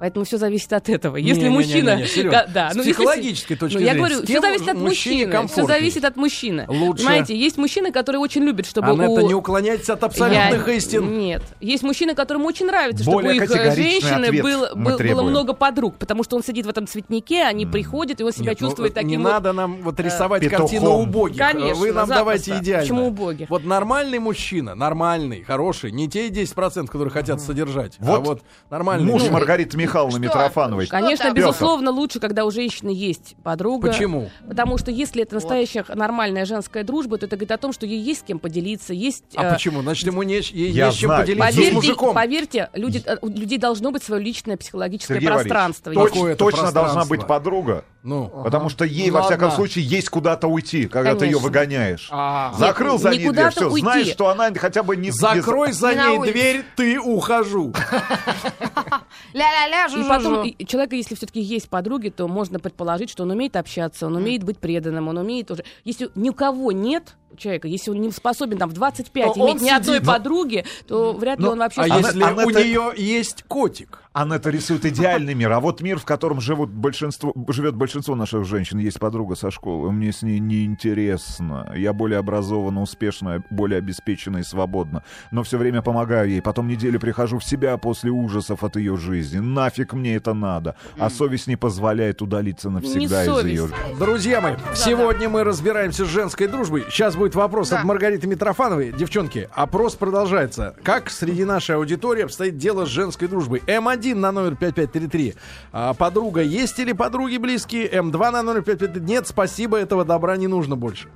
Поэтому 0.00 0.24
все 0.24 0.38
зависит 0.38 0.72
от 0.72 0.88
этого. 0.88 1.16
Если 1.16 1.42
Не-не-не-не, 1.42 1.56
мужчина... 1.94 2.06
Серёж, 2.06 2.32
Да, 2.32 2.46
да, 2.46 2.70
с 2.70 2.74
ну, 2.74 2.80
если- 2.82 2.92
психологической 2.94 3.56
точки 3.56 3.74
Ну, 3.76 3.80
я 3.80 3.86
зрения, 3.92 3.98
говорю, 3.98 4.16
с 4.16 4.24
все 4.24 4.40
зависит 4.40 4.68
от 4.68 4.76
мужчины. 4.78 5.46
Все 5.46 5.66
зависит 5.66 6.04
от 6.04 6.16
мужчины. 6.16 6.64
Лучше- 6.68 7.04
Понимаете, 7.04 7.36
есть 7.38 7.58
мужчины, 7.58 7.92
которые 7.92 8.20
очень 8.20 8.42
любят, 8.42 8.66
чтобы 8.66 8.88
Анетта, 8.88 9.10
у... 9.22 9.28
не 9.28 9.34
уклоняйтесь 9.34 9.90
от 9.90 10.02
абсолютных 10.02 10.66
Я- 10.66 10.72
истин. 10.74 11.18
Нет. 11.18 11.42
Есть 11.60 11.82
мужчины, 11.82 12.14
которым 12.14 12.46
очень 12.46 12.64
нравится, 12.66 13.04
Более 13.04 13.34
чтобы 13.34 13.52
у 13.52 13.56
их 13.56 13.72
э, 13.72 13.74
женщины 13.76 14.24
ответ 14.26 14.42
был- 14.42 14.60
мы 14.74 14.74
был- 14.74 14.84
было 14.84 14.96
требуем. 14.96 15.26
много 15.28 15.52
подруг, 15.52 15.96
потому 15.98 16.24
что 16.24 16.36
он 16.36 16.42
сидит 16.42 16.64
в 16.64 16.70
этом 16.70 16.86
цветнике, 16.86 17.42
они 17.44 17.66
приходят, 17.66 18.20
и 18.22 18.24
он 18.24 18.32
себя 18.32 18.52
Нет, 18.52 18.60
ну, 18.62 18.68
чувствует 18.68 18.96
не 18.96 19.02
таким 19.02 19.22
вот- 19.22 19.32
надо 19.32 19.52
нам 19.52 19.82
вот 19.82 20.00
рисовать 20.00 20.40
петухом. 20.40 20.66
картину 20.66 20.90
убогих. 20.92 21.36
Конечно, 21.38 21.74
Вы 21.74 21.88
нам 21.92 22.06
запросто. 22.08 22.14
давайте 22.14 22.50
идеально. 22.58 22.82
Почему 22.84 23.06
убогих? 23.08 23.50
Вот 23.50 23.64
нормальный 23.64 24.18
мужчина, 24.18 24.74
нормальный, 24.74 25.42
хороший, 25.42 25.92
не 25.92 26.08
те 26.08 26.28
10%, 26.30 26.90
которые 26.90 27.12
хотят 27.12 27.42
содержать, 27.42 27.96
а 28.00 28.04
Вот 28.04 28.26
вот 28.26 28.42
нормальный. 28.70 29.04
Муж 29.04 29.24
Ну, 29.24 29.32
Маргариты 29.32 29.76
Михайловны 29.76 29.89
что? 29.90 30.18
Митрофановой. 30.18 30.86
Что 30.86 30.96
Конечно, 30.96 31.26
там? 31.26 31.34
безусловно, 31.34 31.90
лучше, 31.90 32.20
когда 32.20 32.44
у 32.44 32.50
женщины 32.50 32.90
есть 32.90 33.36
подруга. 33.42 33.88
Почему? 33.88 34.30
Потому 34.46 34.78
что 34.78 34.90
если 34.90 35.22
это 35.22 35.34
настоящая 35.34 35.84
нормальная 35.94 36.44
женская 36.44 36.84
дружба, 36.84 37.18
то 37.18 37.26
это 37.26 37.36
говорит 37.36 37.52
о 37.52 37.58
том, 37.58 37.72
что 37.72 37.86
ей 37.86 38.00
есть 38.00 38.20
с 38.20 38.22
кем 38.22 38.38
поделиться, 38.38 38.92
есть... 38.94 39.24
А 39.36 39.44
э, 39.44 39.52
почему? 39.54 39.82
Значит, 39.82 40.06
ему 40.06 40.22
не, 40.22 40.34
ей 40.34 40.70
Я 40.70 40.86
не 40.86 40.92
с 40.92 40.96
чем 40.96 41.08
знаю. 41.08 41.22
поделиться 41.22 41.52
с 41.52 41.54
Поверьте, 41.54 41.74
мужиком. 41.74 42.14
поверьте 42.14 42.70
люди, 42.74 43.02
э, 43.04 43.16
у 43.20 43.28
людей 43.28 43.58
должно 43.58 43.90
быть 43.90 44.02
свое 44.02 44.22
личное 44.22 44.56
психологическое 44.56 45.14
Сергей 45.14 45.28
пространство. 45.28 45.90
Точ- 45.92 46.36
точно 46.36 46.62
должна 46.72 46.82
пространство? 46.82 47.14
быть 47.16 47.26
подруга, 47.26 47.84
Ну, 48.02 48.28
Потому 48.28 48.70
что 48.70 48.84
ей, 48.86 49.10
во 49.10 49.20
Ладно. 49.20 49.36
всяком 49.36 49.50
случае, 49.54 49.84
есть 49.84 50.08
куда-то 50.08 50.46
уйти, 50.46 50.86
когда 50.86 51.14
ты 51.14 51.26
ее 51.26 51.32
Конечно. 51.32 51.46
выгоняешь. 51.48 52.08
А. 52.10 52.54
Закрыл 52.56 52.98
за 52.98 53.10
не 53.10 53.18
ней 53.18 53.30
дверь, 53.30 53.50
все, 53.50 53.70
уйти. 53.70 53.82
знаешь, 53.84 54.06
что 54.08 54.28
она 54.28 54.50
хотя 54.54 54.82
бы 54.82 54.96
не... 54.96 55.10
закрой 55.10 55.72
за 55.72 55.94
Не 55.94 56.18
ней 56.18 56.32
дверь, 56.32 56.64
ты 56.76 56.98
ухожу. 56.98 57.74
Ля-ля-ля, 59.34 59.86
И 59.86 60.08
потом 60.08 60.44
и 60.46 60.66
человека, 60.66 60.96
если 60.96 61.14
все-таки 61.14 61.40
есть 61.40 61.68
подруги, 61.68 62.08
то 62.08 62.26
можно 62.26 62.58
предположить, 62.58 63.10
что 63.10 63.24
он 63.24 63.30
умеет 63.30 63.56
общаться, 63.56 64.06
он 64.06 64.16
умеет 64.16 64.44
быть 64.44 64.58
преданным, 64.58 65.08
он 65.08 65.18
умеет 65.18 65.50
уже... 65.50 65.64
Если 65.84 66.10
ни 66.14 66.30
у 66.30 66.34
кого 66.34 66.72
нет 66.72 67.16
человека, 67.36 67.68
если 67.68 67.90
он 67.90 68.00
не 68.00 68.10
способен 68.10 68.58
там 68.58 68.70
в 68.70 68.72
25 68.74 69.24
То 69.34 69.40
он 69.40 69.50
иметь 69.52 69.62
ни 69.62 69.70
одной 69.70 69.96
сидит. 69.96 70.08
подруги, 70.08 70.64
то 70.86 71.12
вряд 71.12 71.38
ли 71.38 71.44
Ну, 71.44 71.52
он 71.52 71.58
вообще... 71.58 71.80
А 71.80 71.84
Она- 71.84 71.96
если 71.98 72.22
она 72.22 72.44
у 72.44 72.50
это- 72.50 72.64
нее 72.64 72.92
есть 72.96 73.44
котик? 73.48 73.98
Анетта 74.12 74.50
рисует 74.50 74.84
идеальный 74.84 75.34
мир, 75.34 75.52
а 75.52 75.60
вот 75.60 75.80
мир, 75.82 76.00
в 76.00 76.04
котором 76.04 76.40
живут 76.40 76.68
большинство, 76.70 77.32
живет 77.48 77.76
большинство 77.76 78.16
наших 78.16 78.44
женщин, 78.44 78.78
есть 78.78 78.98
подруга 78.98 79.36
со 79.36 79.52
школы, 79.52 79.92
мне 79.92 80.12
с 80.12 80.22
ней 80.22 80.40
неинтересно, 80.40 81.72
я 81.76 81.92
более 81.92 82.18
образована, 82.18 82.82
успешна, 82.82 83.44
более 83.50 83.78
обеспечена 83.78 84.38
и 84.38 84.42
свободна, 84.42 85.04
но 85.30 85.42
все 85.44 85.58
время 85.58 85.80
помогаю 85.82 86.28
ей, 86.28 86.42
потом 86.42 86.66
неделю 86.66 86.98
прихожу 86.98 87.38
в 87.38 87.44
себя 87.44 87.76
после 87.78 88.10
ужасов 88.10 88.64
от 88.64 88.74
ее 88.76 88.96
жизни, 88.96 89.38
нафиг 89.38 89.92
мне 89.92 90.16
это 90.16 90.34
надо, 90.34 90.74
а 90.98 91.08
совесть 91.10 91.46
не 91.46 91.54
позволяет 91.56 92.20
удалиться 92.22 92.68
навсегда 92.70 93.24
из 93.24 93.44
ее 93.44 93.62
жизни. 93.68 93.76
Друзья 93.98 94.40
мои, 94.40 94.54
сегодня 94.74 95.28
мы 95.28 95.44
разбираемся 95.44 96.04
с 96.04 96.08
женской 96.08 96.48
дружбой. 96.48 96.84
Сейчас 96.90 97.14
будет 97.20 97.34
вопрос 97.34 97.68
Да. 97.68 97.78
от 97.78 97.84
Маргариты 97.84 98.26
Митрофановой. 98.26 98.92
Девчонки, 98.92 99.48
опрос 99.54 99.94
продолжается. 99.94 100.74
Как 100.82 101.10
среди 101.10 101.44
нашей 101.44 101.76
аудитории 101.76 102.22
обстоит 102.24 102.56
дело 102.56 102.86
с 102.86 102.88
женской 102.88 103.28
дружбой? 103.28 103.62
М1 103.66 104.14
на 104.14 104.32
номер 104.32 104.56
5533. 104.56 105.34
А, 105.72 105.92
подруга 105.94 106.40
есть 106.40 106.78
или 106.78 106.92
подруги 106.92 107.36
близкие? 107.36 107.88
М2 107.90 108.30
на 108.30 108.42
номер 108.42 108.62
5533. 108.62 109.00
Нет, 109.06 109.26
спасибо, 109.28 109.76
этого 109.76 110.04
добра 110.04 110.36
не 110.36 110.46
нужно 110.46 110.76
больше. 110.76 111.08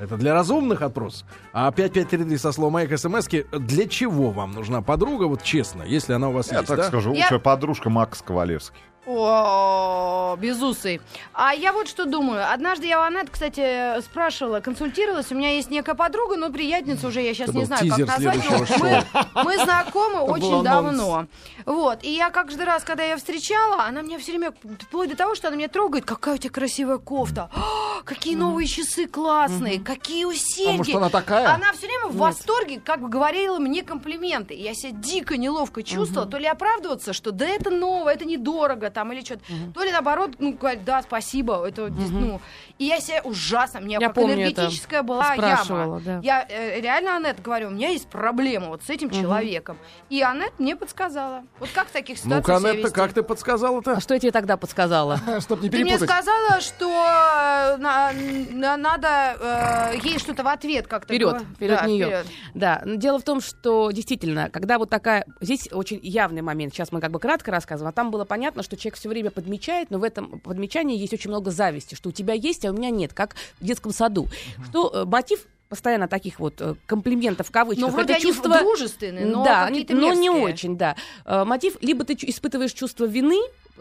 Это 0.00 0.16
для 0.16 0.32
разумных 0.32 0.82
опрос. 0.82 1.24
А 1.52 1.72
5533 1.72 2.38
со 2.38 2.52
словом 2.52 2.74
«Майк» 2.74 2.96
смс-ки. 2.96 3.46
Для 3.52 3.88
чего 3.88 4.30
вам 4.30 4.52
нужна 4.52 4.80
подруга? 4.82 5.24
Вот 5.24 5.42
честно, 5.42 5.82
если 5.82 6.12
она 6.12 6.28
у 6.28 6.32
вас 6.32 6.52
Я 6.52 6.58
есть, 6.58 6.68
так 6.68 6.76
да? 6.76 6.84
скажу, 6.84 7.12
Я- 7.12 7.22
лучшая 7.24 7.40
подружка 7.40 7.90
Макс 7.90 8.22
Ковалевский. 8.22 8.78
О, 9.08 10.36
безусый. 10.38 11.00
А 11.32 11.54
я 11.54 11.72
вот 11.72 11.88
что 11.88 12.04
думаю. 12.04 12.52
Однажды 12.52 12.86
я 12.86 13.00
у 13.00 13.04
Анет, 13.04 13.30
кстати, 13.30 13.98
спрашивала, 14.02 14.60
консультировалась. 14.60 15.32
У 15.32 15.34
меня 15.34 15.54
есть 15.54 15.70
некая 15.70 15.94
подруга, 15.94 16.36
но 16.36 16.50
приятница 16.50 17.06
уже, 17.06 17.22
я 17.22 17.32
сейчас 17.32 17.48
Это 17.48 17.58
не 17.58 17.64
знаю, 17.64 17.88
как 17.88 17.98
назвать. 18.06 18.38
Мы, 18.78 19.44
мы 19.44 19.64
знакомы 19.64 20.26
был 20.26 20.32
очень 20.32 20.62
давно. 20.62 21.26
Вот. 21.64 22.04
И 22.04 22.10
я 22.10 22.28
каждый 22.28 22.66
раз, 22.66 22.84
когда 22.84 23.02
я 23.02 23.16
встречала, 23.16 23.84
она 23.84 24.02
меня 24.02 24.18
все 24.18 24.32
время, 24.32 24.52
вплоть 24.80 25.08
до 25.08 25.16
того, 25.16 25.34
что 25.34 25.48
она 25.48 25.56
меня 25.56 25.68
трогает, 25.68 26.04
какая 26.04 26.34
у 26.34 26.38
тебя 26.38 26.50
красивая 26.50 26.98
кофта. 26.98 27.48
«А, 27.54 28.02
какие 28.04 28.34
новые 28.34 28.66
часы 28.66 29.06
классные, 29.06 29.80
какие 29.80 30.24
у 30.24 30.32
серьги. 30.32 30.78
может, 30.78 30.94
она 30.94 31.08
такая? 31.08 31.54
Она 31.54 31.72
все 31.72 31.86
время 31.86 32.08
в 32.08 32.16
восторге, 32.16 32.80
как 32.84 33.00
бы 33.00 33.08
говорила 33.08 33.58
мне 33.58 33.82
комплименты. 33.82 34.54
И 34.54 34.62
я 34.62 34.74
себя 34.74 34.92
дико 34.92 35.38
неловко 35.38 35.82
чувствовала. 35.82 36.30
То 36.30 36.36
ли 36.36 36.46
оправдываться, 36.46 37.14
что 37.14 37.32
да 37.32 37.46
это 37.46 37.70
новое, 37.70 38.12
это 38.14 38.26
недорого, 38.26 38.90
там, 38.98 39.12
или 39.12 39.20
что-то. 39.24 39.42
То 39.74 39.84
ли 39.84 39.92
наоборот, 39.92 40.30
ну, 40.40 40.52
говорить, 40.54 40.84
да, 40.84 41.02
спасибо, 41.02 41.64
это, 41.68 41.88
дес- 41.88 42.10
ну. 42.10 42.40
И 42.78 42.84
я 42.84 43.00
себя 43.00 43.20
ужасно, 43.24 43.80
мне 43.80 43.94
Я 44.00 44.06
как 44.06 44.14
помню 44.14 44.34
это. 44.34 44.62
энергетическая 44.62 45.02
была 45.02 45.32
Спрашивала, 45.34 45.98
яма. 45.98 46.00
да. 46.00 46.20
Я 46.22 46.46
э, 46.48 46.80
реально 46.80 47.16
Аннет 47.16 47.42
говорю, 47.42 47.68
у 47.68 47.70
меня 47.70 47.88
есть 47.88 48.08
проблема 48.08 48.68
вот 48.68 48.82
с 48.84 48.90
этим 48.90 49.10
человеком. 49.10 49.76
И 50.10 50.22
Аннет 50.22 50.52
мне 50.58 50.76
подсказала. 50.76 51.42
Вот 51.58 51.68
как 51.74 51.88
в 51.88 51.90
таких 51.90 52.18
ситуациях 52.18 52.46
Ну-ка, 52.46 52.56
Анетта, 52.56 52.78
вести? 52.86 52.94
как 52.94 53.12
ты 53.12 53.22
подсказала-то? 53.24 53.92
А 53.94 54.00
что 54.00 54.14
я 54.14 54.20
тебе 54.20 54.30
тогда 54.30 54.56
подсказала? 54.56 55.20
Чтоб 55.40 55.60
не 55.60 55.70
Ты 55.70 55.82
мне 55.82 55.98
сказала, 55.98 56.60
что 56.60 56.86
э, 56.88 57.76
на- 57.78 58.12
на- 58.52 58.76
надо 58.76 59.36
э, 59.40 59.98
ей 60.04 60.18
что-то 60.20 60.44
в 60.44 60.48
ответ 60.48 60.86
как-то 60.86 61.12
Вперед, 61.12 61.42
вперед 61.56 61.78
Да, 61.80 61.86
нее. 61.86 62.06
вперед. 62.06 62.26
Да, 62.54 62.82
дело 62.86 63.18
в 63.18 63.24
том, 63.24 63.40
что 63.40 63.90
действительно, 63.90 64.50
когда 64.50 64.78
вот 64.78 64.88
такая... 64.88 65.24
Здесь 65.40 65.68
очень 65.72 65.98
явный 66.02 66.42
момент, 66.42 66.74
сейчас 66.74 66.92
мы 66.92 67.00
как 67.00 67.10
бы 67.10 67.18
кратко 67.18 67.50
рассказываем, 67.50 67.90
а 67.90 67.92
там 67.92 68.10
было 68.12 68.24
понятно, 68.24 68.62
что 68.62 68.76
человек 68.76 68.96
все 68.96 69.08
время 69.08 69.30
подмечает, 69.32 69.90
но 69.90 69.98
в 69.98 70.04
этом 70.04 70.38
подмечании 70.40 70.96
есть 70.96 71.12
очень 71.12 71.30
много 71.30 71.50
зависти, 71.50 71.94
что 71.96 72.10
у 72.10 72.12
тебя 72.12 72.34
есть, 72.34 72.67
а 72.68 72.72
у 72.72 72.76
меня 72.76 72.90
нет, 72.90 73.12
как 73.12 73.36
в 73.60 73.64
детском 73.64 73.92
саду. 73.92 74.28
Что 74.68 74.90
э, 74.92 75.04
мотив 75.04 75.46
постоянно 75.68 76.08
таких 76.08 76.40
вот 76.40 76.60
э, 76.60 76.74
комплиментов 76.86 77.48
в 77.48 77.50
кавычках. 77.50 77.86
Ну, 77.86 77.92
вроде 77.92 78.14
это 78.14 78.22
они 78.22 78.32
чувство... 78.32 78.58
дружественные, 78.58 79.26
но 79.26 79.44
да, 79.44 79.68
но 79.68 80.12
не 80.14 80.28
мерзкие. 80.28 80.30
очень, 80.30 80.78
да. 80.78 80.96
Э, 81.24 81.44
мотив, 81.44 81.76
либо 81.80 82.04
ты 82.04 82.16
испытываешь 82.20 82.72
чувство 82.72 83.04
вины, 83.04 83.40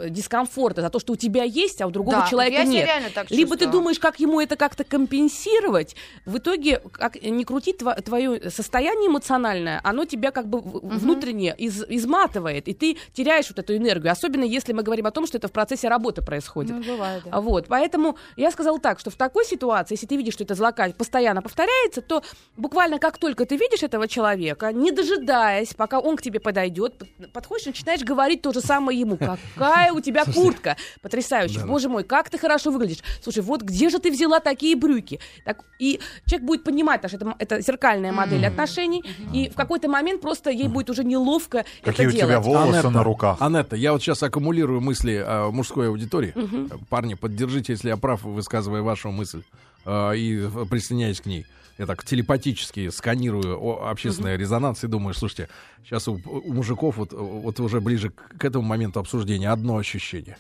дискомфорта 0.10 0.82
за 0.82 0.90
то, 0.90 1.00
что 1.00 1.14
у 1.14 1.16
тебя 1.16 1.44
есть, 1.44 1.82
а 1.82 1.88
у 1.88 1.92
другого 1.92 2.22
Да, 2.22 2.28
человека 2.28 2.62
я 2.62 2.64
нет. 2.66 2.86
реально 2.86 3.10
так 3.14 3.30
Либо 3.32 3.56
ты 3.58 3.68
думаешь, 3.68 4.00
как 4.00 4.20
ему 4.20 4.40
это 4.42 4.56
как-то 4.56 4.84
компенсировать. 4.84 5.96
В 6.26 6.38
итоге, 6.38 6.82
как 6.92 7.22
не 7.22 7.44
крутить 7.44 7.82
тва- 7.82 8.02
твое 8.02 8.50
состояние 8.50 9.08
эмоциональное, 9.10 9.82
оно 9.84 10.06
тебя 10.06 10.32
как 10.32 10.48
бы 10.48 10.60
в- 10.60 10.98
внутренне 11.00 11.56
из- 11.58 11.84
изматывает, 11.90 12.68
и 12.68 12.74
ты 12.74 12.98
теряешь 13.14 13.48
вот 13.50 13.60
эту 13.60 13.76
энергию. 13.76 14.12
Особенно 14.12 14.44
если 14.44 14.74
мы 14.74 14.84
говорим 14.84 15.06
о 15.08 15.12
том, 15.12 15.26
что 15.28 15.38
это 15.38 15.48
в 15.48 15.52
процессе 15.52 15.88
работы 15.88 16.22
происходит. 16.22 16.72
Ну, 16.76 16.84
бывает, 16.84 17.24
да. 17.26 17.40
Вот, 17.42 17.68
поэтому 17.68 18.18
я 18.36 18.52
сказала 18.52 18.80
так, 18.80 19.00
что 19.00 19.10
в 19.10 19.16
такой 19.16 19.46
ситуации, 19.46 19.96
если 19.96 20.06
ты 20.08 20.16
видишь, 20.18 20.34
что 20.34 20.44
это 20.44 20.56
злока 20.56 20.92
постоянно 20.98 21.42
повторяется, 21.42 22.02
то 22.02 22.22
буквально 22.56 23.00
как 23.00 23.18
только 23.18 23.46
ты 23.46 23.58
видишь 23.58 23.84
этого 23.84 24.08
человека, 24.08 24.72
не 24.74 24.92
дожидаясь, 24.92 25.74
пока 25.74 26.00
он 26.00 26.16
к 26.18 26.22
тебе 26.22 26.40
подойдет, 26.40 26.98
под- 26.98 27.32
подходишь, 27.34 27.66
начинаешь 27.66 28.02
говорить 28.02 28.42
то 28.42 28.52
же 28.54 28.62
самое 28.62 29.00
ему. 29.00 29.18
Какая 29.18 29.87
у 29.92 30.02
тебя 30.02 30.26
куртка 30.26 30.78
потрясающая. 31.02 31.66
Боже 31.66 31.90
мой, 31.90 32.04
как 32.04 32.30
ты 32.30 32.38
хорошо 32.38 32.72
выглядишь. 32.72 33.04
Слушай, 33.22 33.44
вот 33.44 33.62
где 33.62 33.90
же 33.90 34.00
ты 34.00 34.12
взяла 34.12 34.40
такие 34.40 34.76
брюки? 34.76 35.20
Так, 35.46 35.64
и 35.80 36.00
человек 36.26 36.46
будет 36.48 36.64
понимать, 36.64 37.02
что 37.08 37.18
это, 37.18 37.36
это 37.40 37.62
зеркальная 37.62 38.12
модель 38.12 38.46
отношений, 38.46 39.04
и 39.34 39.50
в 39.50 39.56
какой-то 39.56 39.90
момент 39.90 40.22
просто 40.22 40.50
ей 40.50 40.68
будет 40.68 40.90
уже 40.90 41.04
неловко 41.04 41.66
Какие 41.84 42.08
это 42.08 42.16
у 42.16 42.18
тебя 42.18 42.28
делать. 42.30 42.46
волосы 42.46 42.70
Анетта, 42.70 42.90
на 42.90 43.04
руках. 43.04 43.38
Анетта, 43.42 43.76
я 43.76 43.92
вот 43.94 44.02
сейчас 44.02 44.24
аккумулирую 44.24 44.82
мысли 44.82 45.24
э, 45.26 45.50
мужской 45.52 45.88
аудитории. 45.90 46.34
Э, 46.36 46.78
Парни, 46.90 47.14
поддержите, 47.16 47.74
если 47.74 47.90
я 47.90 47.98
прав, 47.98 48.24
высказывая 48.24 48.82
вашу 48.82 49.12
мысль 49.12 49.42
э, 49.86 50.18
и 50.18 50.50
присоединяюсь 50.70 51.22
к 51.22 51.26
ней. 51.26 51.46
Я 51.78 51.86
так 51.86 52.04
телепатически 52.04 52.90
сканирую 52.90 53.88
общественный 53.88 54.36
резонанс 54.36 54.84
и 54.84 54.88
думаю, 54.88 55.14
слушайте, 55.14 55.48
сейчас 55.84 56.08
у, 56.08 56.20
у 56.26 56.54
мужиков 56.54 56.98
вот, 56.98 57.14
вот 57.14 57.60
уже 57.60 57.82
ближе 57.82 58.10
к, 58.10 58.40
к 58.40 58.46
этому 58.46 58.66
моменту 58.66 59.00
обсуждения 59.00 59.50
одно 59.50 59.78
ощущение. 59.78 60.38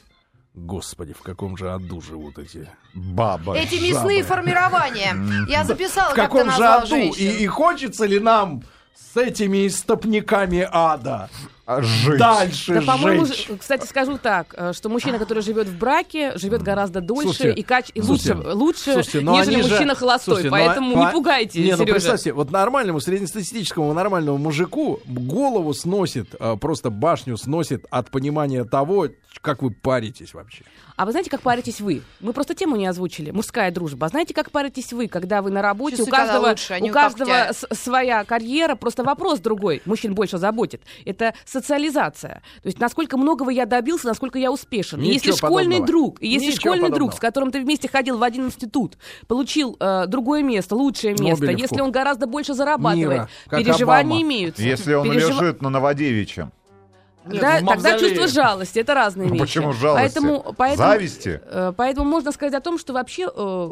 Господи, 0.56 1.14
в 1.14 1.22
каком 1.22 1.56
же 1.56 1.72
аду 1.72 2.02
живут 2.02 2.40
эти... 2.40 2.68
Баба. 2.96 3.56
Эти 3.56 3.76
мясные 3.76 4.24
формирования. 4.24 5.16
Я 5.48 5.64
записала, 5.64 6.12
В 6.12 6.16
как 6.16 6.32
ты 6.32 6.38
каком 6.38 6.52
же 6.52 6.60
назвал 6.60 6.80
аду? 6.80 6.96
И, 6.96 7.44
и 7.44 7.46
хочется 7.46 8.06
ли 8.06 8.20
нам 8.20 8.64
с 8.96 9.16
этими 9.18 9.68
истопниками 9.68 10.68
ада 10.70 11.30
жить. 11.80 12.18
дальше 12.18 12.76
Да, 12.76 12.82
по-моему, 12.82 13.26
жить? 13.26 13.50
кстати, 13.60 13.86
скажу 13.86 14.18
так, 14.18 14.54
э, 14.58 14.74
что 14.74 14.90
мужчина, 14.90 15.20
который 15.20 15.44
живет 15.44 15.68
в 15.68 15.78
браке, 15.78 16.38
живет 16.38 16.62
гораздо 16.64 17.02
дольше 17.02 17.28
Слушайте, 17.34 17.60
и, 17.60 17.64
кач- 17.64 17.92
и 17.94 18.02
слушайте, 18.02 18.34
лучше, 18.36 18.54
лучше 18.56 18.94
слушайте, 18.94 19.22
но 19.22 19.34
нежели 19.38 19.56
они 19.56 19.64
же- 19.64 19.70
мужчина 19.74 19.96
холостой. 19.96 20.36
слушайте, 20.36 20.50
но 20.50 20.56
поэтому 20.66 20.94
по- 20.94 21.00
не 21.00 21.12
пугайте, 21.12 21.60
Не, 21.64 21.72
ну 21.72 21.78
Сережа. 21.78 21.92
представьте, 21.94 22.34
вот 22.34 22.52
нормальному, 22.52 23.00
среднестатистическому 23.02 23.94
нормальному 23.94 24.38
мужику 24.38 25.00
голову 25.06 25.74
сносит, 25.74 26.36
а, 26.40 26.56
просто 26.56 26.90
башню 26.90 27.38
сносит 27.38 27.86
от 27.90 28.10
понимания 28.12 28.64
того, 28.64 29.08
как 29.42 29.62
вы 29.62 29.70
паритесь 29.72 30.34
вообще. 30.34 30.64
А 30.96 31.06
вы 31.06 31.12
знаете, 31.12 31.30
как 31.30 31.42
паритесь 31.42 31.80
вы? 31.80 32.02
Мы 32.22 32.34
просто 32.34 32.56
тему 32.56 32.76
не 32.76 32.88
озвучили. 32.88 33.30
Мужская 33.30 33.70
дружба. 33.72 34.08
А 34.08 34.10
знаете, 34.10 34.34
как 34.34 34.50
паритесь 34.50 34.92
вы, 34.94 35.08
когда 35.08 35.44
вы 35.44 35.52
на 35.52 35.62
работе? 35.62 35.98
Часы 35.98 36.10
у 36.10 36.12
каждого, 36.12 36.48
лучше, 36.50 36.74
они 36.74 36.90
у 36.90 36.94
каждого 36.94 37.32
с- 37.54 37.68
своя 37.72 38.24
карьера. 38.24 38.74
Просто 38.74 39.04
вопрос 39.04 39.40
другой. 39.40 39.84
Мужчин 39.86 40.16
больше 40.16 40.40
заботит. 40.40 40.82
Это 41.06 41.36
социализация. 41.60 42.42
То 42.62 42.68
есть, 42.68 42.80
насколько 42.80 43.18
многого 43.18 43.52
я 43.52 43.66
добился, 43.66 44.08
насколько 44.08 44.40
я 44.40 44.52
успешен. 44.52 45.00
Ничего 45.00 45.14
если 45.14 45.32
школьный 45.32 45.80
подобного. 45.80 45.88
друг, 45.88 46.22
если 46.22 46.48
Ничего 46.48 46.60
школьный 46.60 46.82
подобного. 46.84 47.00
друг, 47.12 47.14
с 47.14 47.20
которым 47.20 47.52
ты 47.52 47.62
вместе 47.62 47.88
ходил 47.90 48.18
в 48.18 48.24
один 48.24 48.46
институт, 48.48 48.98
получил 49.28 49.76
э, 49.80 50.06
другое 50.08 50.44
место, 50.44 50.76
лучшее 50.76 51.14
место, 51.14 51.44
Нобелевку. 51.46 51.62
если 51.62 51.82
он 51.82 51.92
гораздо 51.92 52.28
больше 52.28 52.54
зарабатывает, 52.54 53.08
Мира, 53.08 53.30
переживания 53.50 54.18
Обама. 54.18 54.22
имеются. 54.22 54.62
Если 54.62 54.94
он 54.94 55.08
Пережива- 55.10 55.42
лежит 55.42 55.62
на 55.62 55.70
Новодевичьем. 55.70 56.52
Нет, 57.34 57.42
да, 57.42 57.60
в 57.62 57.66
тогда 57.66 58.00
чувство 58.00 58.28
жалости, 58.28 58.80
это 58.80 58.94
разные 58.94 59.28
Ну, 59.28 59.34
вещи. 59.34 59.44
почему 59.46 59.74
жалости? 59.74 60.02
Поэтому, 60.16 60.54
поэтому, 60.58 60.88
Зависти? 60.90 61.42
э, 61.44 61.74
поэтому 61.76 62.10
можно 62.10 62.32
сказать 62.32 62.54
о 62.54 62.60
том, 62.62 62.78
что 62.78 62.94
вообще 62.94 63.24
э, 63.24 63.28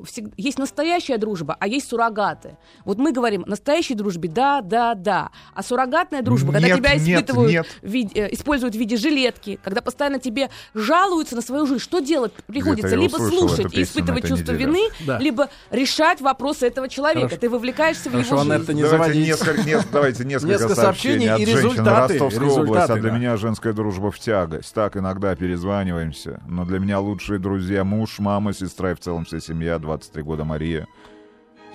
всег- 0.06 0.34
есть 0.38 0.58
настоящая 0.60 1.18
дружба, 1.18 1.56
а 1.60 1.68
есть 1.68 1.90
суррогаты. 1.90 2.58
Вот 2.86 2.98
мы 2.98 3.12
говорим, 3.12 3.44
настоящей 3.48 3.96
дружбе 3.96 4.30
да, 4.30 4.62
да, 4.62 4.94
да. 4.96 5.30
А 5.54 5.64
суррогатная 5.64 6.22
дружба, 6.22 6.52
когда 6.54 6.68
Нет, 6.68 6.78
тебя 6.78 6.96
нет, 6.96 7.20
испытывают, 7.22 7.52
нет. 7.52 7.68
в 7.82 7.88
виде- 7.88 8.14
э, 8.20 8.34
используют 8.34 8.76
в 8.76 8.78
виде 8.78 8.98
жилетки, 8.98 9.60
когда 9.64 9.82
постоянно 9.82 10.20
тебе 10.20 10.50
жалуются 10.74 11.36
на 11.36 11.42
свою 11.42 11.66
жизнь, 11.66 11.82
что 11.82 12.00
делать 12.00 12.34
приходится? 12.48 12.96
Либо 12.96 13.18
слушать 13.18 13.74
и 13.74 13.84
испытывать 13.84 14.28
чувство 14.28 14.52
неделе. 14.54 14.66
вины, 14.72 14.80
Да. 15.06 15.18
либо 15.20 15.50
решать 15.72 16.22
вопросы 16.22 16.68
этого 16.68 16.90
человека. 16.90 17.28
Хорошо. 17.28 17.42
Ты 17.42 17.50
вовлекаешься 17.50 18.10
в 18.10 18.12
Хорошо, 18.14 18.30
его 18.36 18.42
Анетта, 18.42 18.66
жизнь. 18.68 18.74
не 18.74 18.90
давайте 18.90 19.20
несколько, 19.20 19.62
нет, 19.64 19.86
давайте 19.92 20.26
несколько, 20.26 20.54
Несколько 20.54 20.76
сообщений 20.76 21.26
сообщений 21.28 21.30
от 21.30 21.40
и 21.40 21.46
женщин 21.46 21.70
результаты, 21.72 22.14
Ростовской 22.14 22.48
области. 22.50 22.92
А 22.92 22.96
для 22.96 23.10
да. 23.12 23.18
меня 23.18 23.38
женская 23.46 23.74
дружба 23.74 24.10
в 24.10 24.18
тягость. 24.18 24.74
Так, 24.74 24.98
иногда 24.98 25.36
перезваниваемся. 25.36 26.42
Но 26.48 26.66
для 26.66 26.80
меня 26.80 27.00
лучшие 27.00 27.38
друзья 27.38 27.84
муж, 27.84 28.18
мама, 28.18 28.54
сестра 28.54 28.92
и 28.92 28.96
в 28.96 29.00
целом 29.00 29.24
вся 29.24 29.40
семья. 29.40 29.78
23 29.78 30.24
года 30.24 30.44
Мария. 30.44 30.88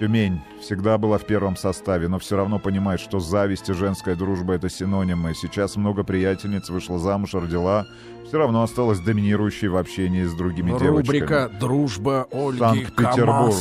Тюмень 0.01 0.41
всегда 0.61 0.99
была 0.99 1.18
в 1.18 1.27
первом 1.27 1.57
составе, 1.57 2.09
но 2.09 2.18
все 2.18 2.37
равно 2.37 2.59
понимает, 2.59 2.99
что 2.99 3.21
зависть 3.21 3.68
и 3.68 3.73
женская 3.73 4.16
дружба— 4.16 4.55
это 4.55 4.68
синонимы. 4.68 5.33
Сейчас 5.35 5.77
много 5.77 6.03
приятельниц 6.03 6.71
вышла 6.71 6.99
замуж, 6.99 7.35
родила. 7.35 7.87
Все 8.27 8.39
равно 8.39 8.64
осталась 8.64 8.99
доминирующей 8.99 9.68
в 9.68 9.77
общении 9.77 10.25
с 10.25 10.35
другими 10.35 10.71
девочками. 10.71 11.21
Рубрика 11.21 11.51
«Дружба 11.61 12.27
Ольги 12.33 12.59
Санкт-Петербург. 12.59 13.55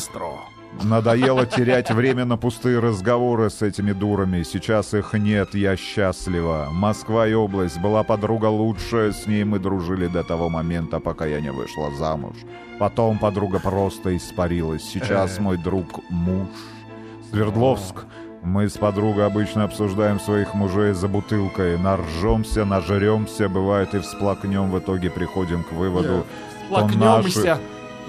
Камастро». 0.72 0.90
Надоело 0.90 1.46
терять 1.46 1.92
время 1.92 2.26
на 2.26 2.38
пустые 2.38 2.80
разговоры 2.80 3.50
с 3.50 3.62
этими 3.62 3.92
дурами. 3.92 4.44
Сейчас 4.44 4.94
их 4.94 5.14
нет, 5.14 5.56
я 5.56 5.76
счастлива. 5.76 6.68
Москва 6.72 7.28
и 7.28 7.34
область. 7.34 7.80
Была 7.80 8.04
подруга 8.04 8.46
лучшая, 8.46 9.12
с 9.12 9.28
ней 9.28 9.44
мы 9.44 9.60
дружили 9.60 10.08
до 10.08 10.24
того 10.24 10.50
момента, 10.50 11.00
пока 11.00 11.26
я 11.26 11.42
не 11.42 11.52
вышла 11.52 11.92
замуж. 11.98 12.36
Потом 12.80 13.20
подруга 13.20 13.60
просто 13.60 14.16
испарилась. 14.16 14.84
Сейчас 14.84 15.40
мой 15.40 15.58
друг 15.58 16.00
муж. 16.10 16.48
Свердловск. 17.30 18.06
Мы 18.42 18.70
с 18.70 18.78
подругой 18.78 19.26
обычно 19.26 19.66
обсуждаем 19.66 20.18
своих 20.20 20.54
мужей 20.54 20.94
за 20.94 21.10
бутылкой. 21.10 21.78
Наржемся, 21.78 22.64
нажремся, 22.64 23.50
бывает 23.50 23.94
и 23.94 24.00
всплакнем. 24.00 24.72
В 24.72 24.80
итоге 24.80 25.10
приходим 25.10 25.64
к 25.64 25.74
выводу, 25.74 26.26
что 26.70 26.88
наши... 26.88 27.60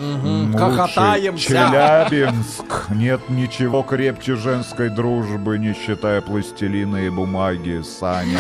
Лучший 0.01 0.59
Хохотаемся. 0.59 1.49
Челябинск. 1.49 2.91
Нет 2.91 3.21
ничего 3.29 3.83
крепче 3.83 4.35
женской 4.37 4.89
дружбы, 4.89 5.59
не 5.59 5.75
считая 5.75 6.21
пластилина 6.21 6.97
и 7.05 7.11
бумаги, 7.11 7.83
Саня. 7.83 8.39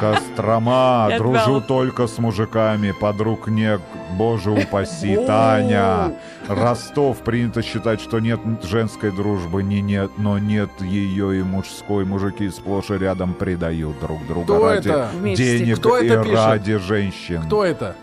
Кострома. 0.00 1.10
Дружу 1.18 1.60
только 1.60 2.06
с 2.06 2.18
мужиками. 2.18 2.92
Подруг 2.92 3.48
нет. 3.48 3.80
Боже 4.16 4.50
упаси, 4.50 5.16
Таня. 5.26 6.14
Ростов. 6.48 7.18
Принято 7.18 7.62
считать, 7.62 8.00
что 8.00 8.18
нет 8.20 8.40
женской 8.62 9.10
дружбы. 9.10 9.62
Не 9.62 9.80
нет, 9.82 10.12
но 10.16 10.38
нет 10.38 10.70
ее 10.80 11.40
и 11.40 11.42
мужской. 11.42 12.04
Мужики 12.04 12.48
сплошь 12.48 12.90
и 12.90 12.94
рядом 12.98 13.34
предают 13.34 14.00
друг 14.00 14.26
друга 14.26 14.44
Кто 14.44 14.68
ради 14.68 14.88
это? 14.88 15.10
Денег 15.36 15.78
Кто 15.78 15.98
и 15.98 16.08
это 16.08 16.22
пишет? 16.22 16.36
ради 16.46 16.76
женщин. 16.78 17.42
Кто 17.42 17.64
это? 17.64 17.94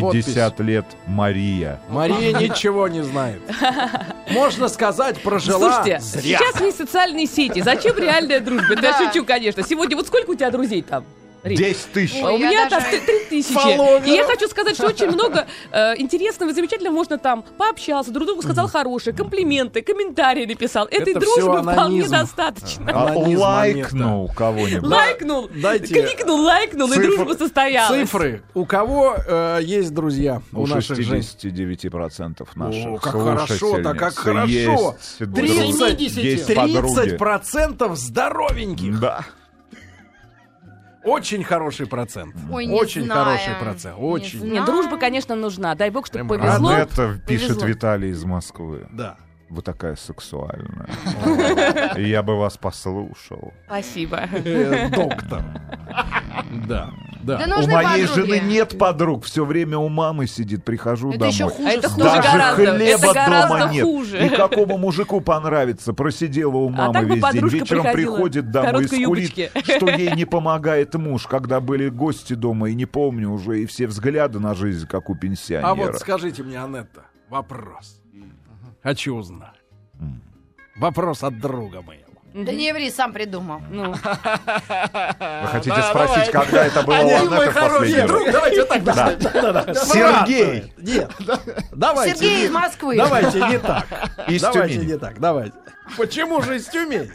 50 0.00 0.60
лет 0.60 0.84
Мария. 1.06 1.80
Мария 1.88 2.32
ничего 2.32 2.88
не 2.88 3.02
знает. 3.02 3.40
Можно 4.30 4.68
сказать, 4.68 5.22
прожила 5.22 5.58
Слушайте, 5.82 6.00
зря. 6.00 6.38
сейчас 6.38 6.60
есть 6.60 6.78
социальные 6.78 7.26
сети. 7.26 7.60
Зачем 7.60 7.96
реальная 7.98 8.40
дружба? 8.40 8.76
Да, 8.76 8.98
я 8.98 9.06
шучу, 9.12 9.24
конечно. 9.24 9.62
Сегодня 9.62 9.96
вот 9.96 10.06
сколько 10.06 10.30
у 10.30 10.34
тебя 10.34 10.50
друзей 10.50 10.82
там? 10.82 11.04
Рит? 11.46 11.58
10 11.58 11.92
тысяч. 11.92 12.22
У 12.22 12.38
меня 12.38 12.68
даже- 12.68 12.86
там 12.90 13.00
три 13.06 13.20
тысячи. 13.30 13.52
Фолловера. 13.54 14.04
И 14.04 14.10
я 14.10 14.24
хочу 14.24 14.48
сказать, 14.48 14.74
что 14.74 14.86
очень 14.88 15.08
много 15.08 15.46
э, 15.72 15.94
интересного 15.98 16.50
и 16.50 16.54
замечательного 16.54 16.94
можно 16.94 17.18
там 17.18 17.44
пообщаться, 17.56 18.10
друг 18.12 18.26
другу 18.26 18.42
сказал 18.42 18.68
хорошее, 18.68 19.14
комплименты, 19.16 19.82
комментарии 19.82 20.44
написал. 20.46 20.86
Этой 20.86 21.12
Это 21.12 21.20
дружбы 21.20 21.62
вполне 21.62 22.08
достаточно. 22.08 22.90
А 22.92 23.12
лайкнул 23.16 24.28
кого-нибудь. 24.28 24.88
Лайкнул, 24.88 25.48
дайте- 25.54 25.94
кликнул, 25.94 26.40
лайкнул, 26.40 26.92
и 26.92 26.96
дружба 26.96 27.34
состоялась. 27.34 28.00
Цифры. 28.00 28.42
У 28.54 28.64
кого 28.66 29.16
э, 29.26 29.60
есть 29.62 29.92
друзья 29.94 30.42
у, 30.52 30.62
У 30.62 30.66
наших 30.66 30.96
женщин? 31.00 31.36
69% 31.38 32.46
наших 32.54 32.86
О, 32.86 32.96
как 32.98 33.12
хорошо-то, 33.12 33.94
как 33.94 34.12
слушательниц 34.12 34.66
хорошо. 34.66 34.96
Есть, 34.98 35.18
друг- 35.32 35.34
30, 35.34 36.00
есть 36.16 36.54
подруги. 36.54 37.16
30% 37.16 37.96
здоровеньких. 37.96 39.00
Да. 39.00 39.24
Очень 41.06 41.44
хороший 41.44 41.86
процент. 41.86 42.34
Ой, 42.50 42.66
не 42.66 42.74
Очень 42.74 43.04
знаю. 43.04 43.24
хороший 43.24 43.54
процент. 43.60 43.96
Не 43.96 44.02
Очень. 44.04 44.52
Нет, 44.52 44.64
дружба, 44.64 44.98
конечно, 44.98 45.36
нужна. 45.36 45.74
Дай 45.74 45.90
бог, 45.90 46.06
чтобы 46.06 46.26
повезло. 46.36 46.68
Анетта 46.70 47.20
пишет 47.26 47.48
повезло. 47.48 47.66
Виталий 47.68 48.10
из 48.10 48.24
Москвы. 48.24 48.86
Да. 48.90 49.16
Вы 49.48 49.62
такая 49.62 49.94
сексуальная. 49.94 50.88
Я 51.96 52.22
бы 52.24 52.36
вас 52.36 52.56
послушал. 52.56 53.52
Спасибо. 53.66 54.22
Э, 54.32 54.88
Доктор. 54.90 55.42
Да. 56.68 56.90
Да 57.22 57.46
Да. 57.46 57.56
У 57.62 57.66
моей 57.68 58.06
подруги. 58.06 58.32
жены 58.36 58.40
нет 58.40 58.76
подруг. 58.76 59.24
Все 59.24 59.44
время 59.44 59.78
у 59.78 59.88
мамы 59.88 60.26
сидит. 60.26 60.64
Прихожу 60.64 61.10
Это 61.10 61.18
домой. 61.20 61.32
еще 61.32 61.48
хуже. 61.48 61.68
А 61.68 61.72
это 61.72 61.88
хуже 61.88 62.04
Даже 62.04 62.22
гораздо. 62.22 62.54
хлеба 62.76 62.98
Это 63.04 63.12
гораздо 63.14 63.48
дома 63.58 63.72
нет. 63.72 63.84
хуже. 63.84 64.26
И 64.26 64.28
какому 64.30 64.78
мужику 64.78 65.20
понравится? 65.20 65.92
Просидела 65.92 66.56
у 66.56 66.68
мамы 66.68 66.92
так 66.92 67.08
бы 67.08 67.14
весь 67.16 67.32
день. 67.32 67.48
Вечером 67.48 67.84
приходит 67.92 68.50
домой 68.50 68.84
и 68.84 68.86
скулит, 68.88 69.02
юбочке. 69.38 69.50
что 69.76 69.88
ей 69.90 70.10
не 70.16 70.24
помогает 70.24 70.94
муж, 70.94 71.26
когда 71.28 71.60
были 71.60 71.88
гости 71.88 72.32
дома, 72.32 72.70
и 72.70 72.74
не 72.74 72.86
помню 72.86 73.30
уже, 73.30 73.60
и 73.62 73.66
все 73.66 73.86
взгляды 73.86 74.40
на 74.40 74.54
жизнь, 74.54 74.88
как 74.88 75.08
у 75.08 75.14
пенсионера. 75.14 75.68
А 75.70 75.74
вот 75.74 75.96
скажите 76.00 76.42
мне, 76.42 76.60
Анетта, 76.60 77.02
вопрос. 77.28 78.00
Хочу 78.86 79.16
узнать. 79.16 79.50
Вопрос 80.76 81.24
от 81.24 81.40
друга 81.40 81.82
моего. 81.82 82.04
Да 82.34 82.52
не 82.52 82.72
ври, 82.72 82.88
сам 82.88 83.12
придумал. 83.12 83.60
Ну, 83.68 83.90
Вы 83.90 83.98
хотите 85.48 85.74
Да, 85.74 85.90
спросить, 85.90 86.30
давай. 86.30 86.46
когда 86.46 86.66
это 86.66 86.82
было 86.84 86.96
Анетты 86.98 87.30
мой 87.30 87.48
хороший 87.48 88.06
друг, 88.06 88.30
давайте 88.30 88.60
вот 88.60 88.68
так. 88.68 88.84
Да. 88.84 89.16
Да-да-да. 89.16 89.74
Сергей! 89.74 90.72
Нет, 90.76 91.10
давайте. 91.72 92.14
Сергей 92.14 92.46
из 92.46 92.50
Москвы. 92.52 92.96
Давайте 92.96 93.40
не 93.40 93.58
так. 93.58 93.86
Из 94.28 94.40
Давайте 94.42 94.74
Тюмени. 94.74 94.92
не 94.92 94.98
так, 94.98 95.18
давайте. 95.18 95.56
Почему 95.96 96.40
же 96.42 96.54
из 96.58 96.66
Тюмени? 96.68 97.10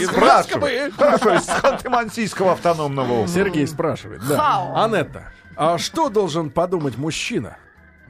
Из. 0.00 0.12
Москвы. 0.16 0.92
Хорошо, 0.96 1.34
из 1.34 1.48
Ханты-Мансийского 1.48 2.52
автономного 2.52 3.12
округа. 3.12 3.28
Сергей 3.28 3.66
спрашивает, 3.66 4.22
да. 4.28 4.36
Хау. 4.36 4.76
Анетта, 4.76 5.32
а 5.56 5.78
что 5.78 6.10
должен 6.10 6.50
подумать 6.50 6.96
мужчина, 6.96 7.56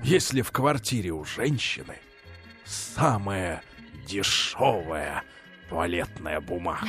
если 0.02 0.42
в 0.42 0.52
квартире 0.52 1.12
у 1.12 1.24
женщины 1.24 1.94
самая 2.68 3.62
дешевая 4.06 5.22
туалетная 5.68 6.40
бумага? 6.40 6.86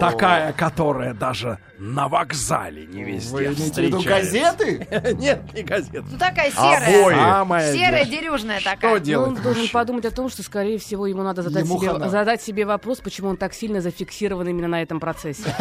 Такая, 0.00 0.54
которая 0.54 1.12
даже 1.12 1.58
на 1.78 2.08
вокзале 2.08 2.86
не 2.86 3.04
везде 3.04 3.30
Вы 3.34 3.44
имеете 3.44 3.82
в 3.82 3.84
виду 3.84 4.02
газеты? 4.02 4.88
Нет, 5.18 5.52
не 5.52 5.62
газеты. 5.62 6.04
Ну 6.10 6.16
такая 6.18 6.50
серая. 6.50 7.00
Обои. 7.02 7.14
Самая 7.14 7.72
Серая, 7.74 8.04
дешевая. 8.04 8.20
дерюжная 8.22 8.60
Что 8.60 8.70
такая. 8.70 8.92
ну, 8.94 8.98
делать? 9.00 9.28
он 9.28 9.34
должен 9.42 9.68
подумать 9.68 10.06
о 10.06 10.10
том, 10.10 10.30
что, 10.30 10.42
скорее 10.42 10.78
всего, 10.78 11.06
ему 11.06 11.22
надо 11.22 11.42
задать 11.42 11.66
Ему 11.66 11.78
себе, 11.78 11.90
хана. 11.92 12.08
задать 12.08 12.40
себе 12.40 12.64
вопрос, 12.64 13.00
почему 13.00 13.28
он 13.28 13.36
так 13.36 13.52
сильно 13.52 13.82
зафиксирован 13.82 14.48
именно 14.48 14.68
на 14.68 14.80
этом 14.82 14.98
процессе. 14.98 15.42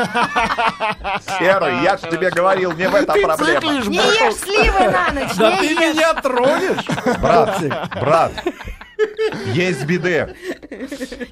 Серый, 1.40 1.82
я 1.84 1.98
же 1.98 2.10
тебе 2.10 2.30
говорил, 2.30 2.72
не 2.72 2.88
в 2.88 2.96
этом 2.96 3.22
проблема. 3.22 3.84
Не 3.88 3.98
ешь 3.98 4.36
сливы 4.36 4.92
на 4.92 5.12
ночь, 5.12 5.36
Да 5.36 5.52
не 5.52 5.58
ты 5.60 5.66
ешь. 5.74 5.96
меня 5.96 6.14
тронешь? 6.16 7.20
Брат, 7.20 7.62
брат, 8.00 8.32
есть 9.54 9.84
биде. 9.86 10.36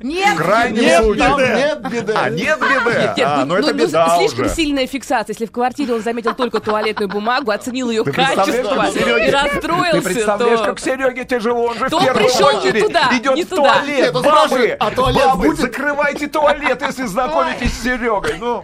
Нет, 0.02 0.36
В 0.36 0.38
крайнем 0.38 0.82
Нет 0.82 1.04
случае. 1.04 1.24
Там 1.28 1.38
беды. 1.40 1.54
нет 1.56 1.92
беды. 1.92 2.14
А, 2.16 2.30
нет 2.30 2.60
биде? 2.60 3.14
Нет, 3.18 3.20
А, 3.28 3.46
ну 3.46 3.54
ну, 3.54 3.56
это 3.56 3.74
ну, 3.74 3.86
беда 3.86 4.18
слишком 4.18 4.46
уже. 4.46 4.56
сильная 4.56 4.88
фиксация. 4.88 5.34
Если 5.34 5.46
в 5.46 5.52
квартире 5.52 5.94
он 5.94 6.02
заметил 6.02 6.34
только 6.34 6.60
туалетную 6.60 7.10
бумагу, 7.10 7.52
оценил 7.52 7.90
ее 7.90 8.04
Ты 8.04 8.12
качество 8.12 8.76
как 8.76 8.90
Сереге- 8.94 9.28
и 9.28 9.32
расстроился, 9.32 10.02
Ты 10.02 10.14
представляешь, 10.14 10.60
то... 10.60 10.66
как 10.66 10.80
Сереге 10.80 11.26
тяжело, 11.26 11.66
он 11.68 11.78
же 11.78 11.90
То 11.90 12.00
в 12.00 12.04
первую 12.04 12.26
пришел 12.26 12.52
не 12.52 12.58
очередь 12.60 12.86
туда, 12.88 13.10
идет 13.14 13.36
не 13.36 13.44
в 13.44 13.50
туалет. 13.50 13.88
Нет, 13.88 14.14
Бабы, 14.14 14.78
а 14.80 14.92
туалет 14.92 15.26
бабы, 15.26 15.48
будет? 15.48 15.60
закрывайте 15.60 16.28
туалет, 16.28 16.82
если 16.82 17.06
знакомитесь 17.06 17.74
с 17.74 17.84
Серегой. 17.84 18.36
Ну, 18.40 18.64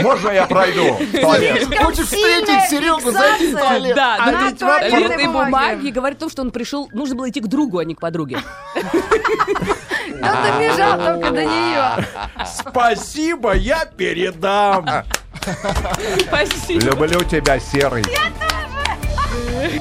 можно 0.00 0.30
я 0.30 0.46
пройду 0.46 0.94
в 0.94 1.20
туалет? 1.20 1.66
Хочешь 1.82 2.06
встретить 2.06 2.70
Серегу, 2.70 3.10
зайди 3.10 3.54
в 3.54 3.58
туалет. 3.58 3.94
Да, 3.96 4.16
А 4.18 4.30
на 4.30 4.52
туалетной 4.52 5.26
бумаге 5.28 5.90
говорит 5.90 6.18
о 6.18 6.20
том, 6.20 6.30
что 6.30 6.42
он 6.42 6.50
пришел, 6.50 6.88
нужно 6.92 7.14
было 7.16 7.28
идти 7.28 7.40
к 7.44 7.48
другу, 7.48 7.78
а 7.78 7.84
не 7.84 7.94
к 7.94 8.00
подруге. 8.00 8.38
Он 8.76 8.82
добежал 10.20 10.98
только 10.98 11.30
до 11.30 11.44
нее. 11.44 12.06
Спасибо, 12.46 13.54
я 13.54 13.84
передам. 13.84 14.86
Спасибо. 16.20 16.80
Люблю 16.84 17.22
тебя, 17.24 17.58
Серый. 17.58 18.04
Я 18.10 18.30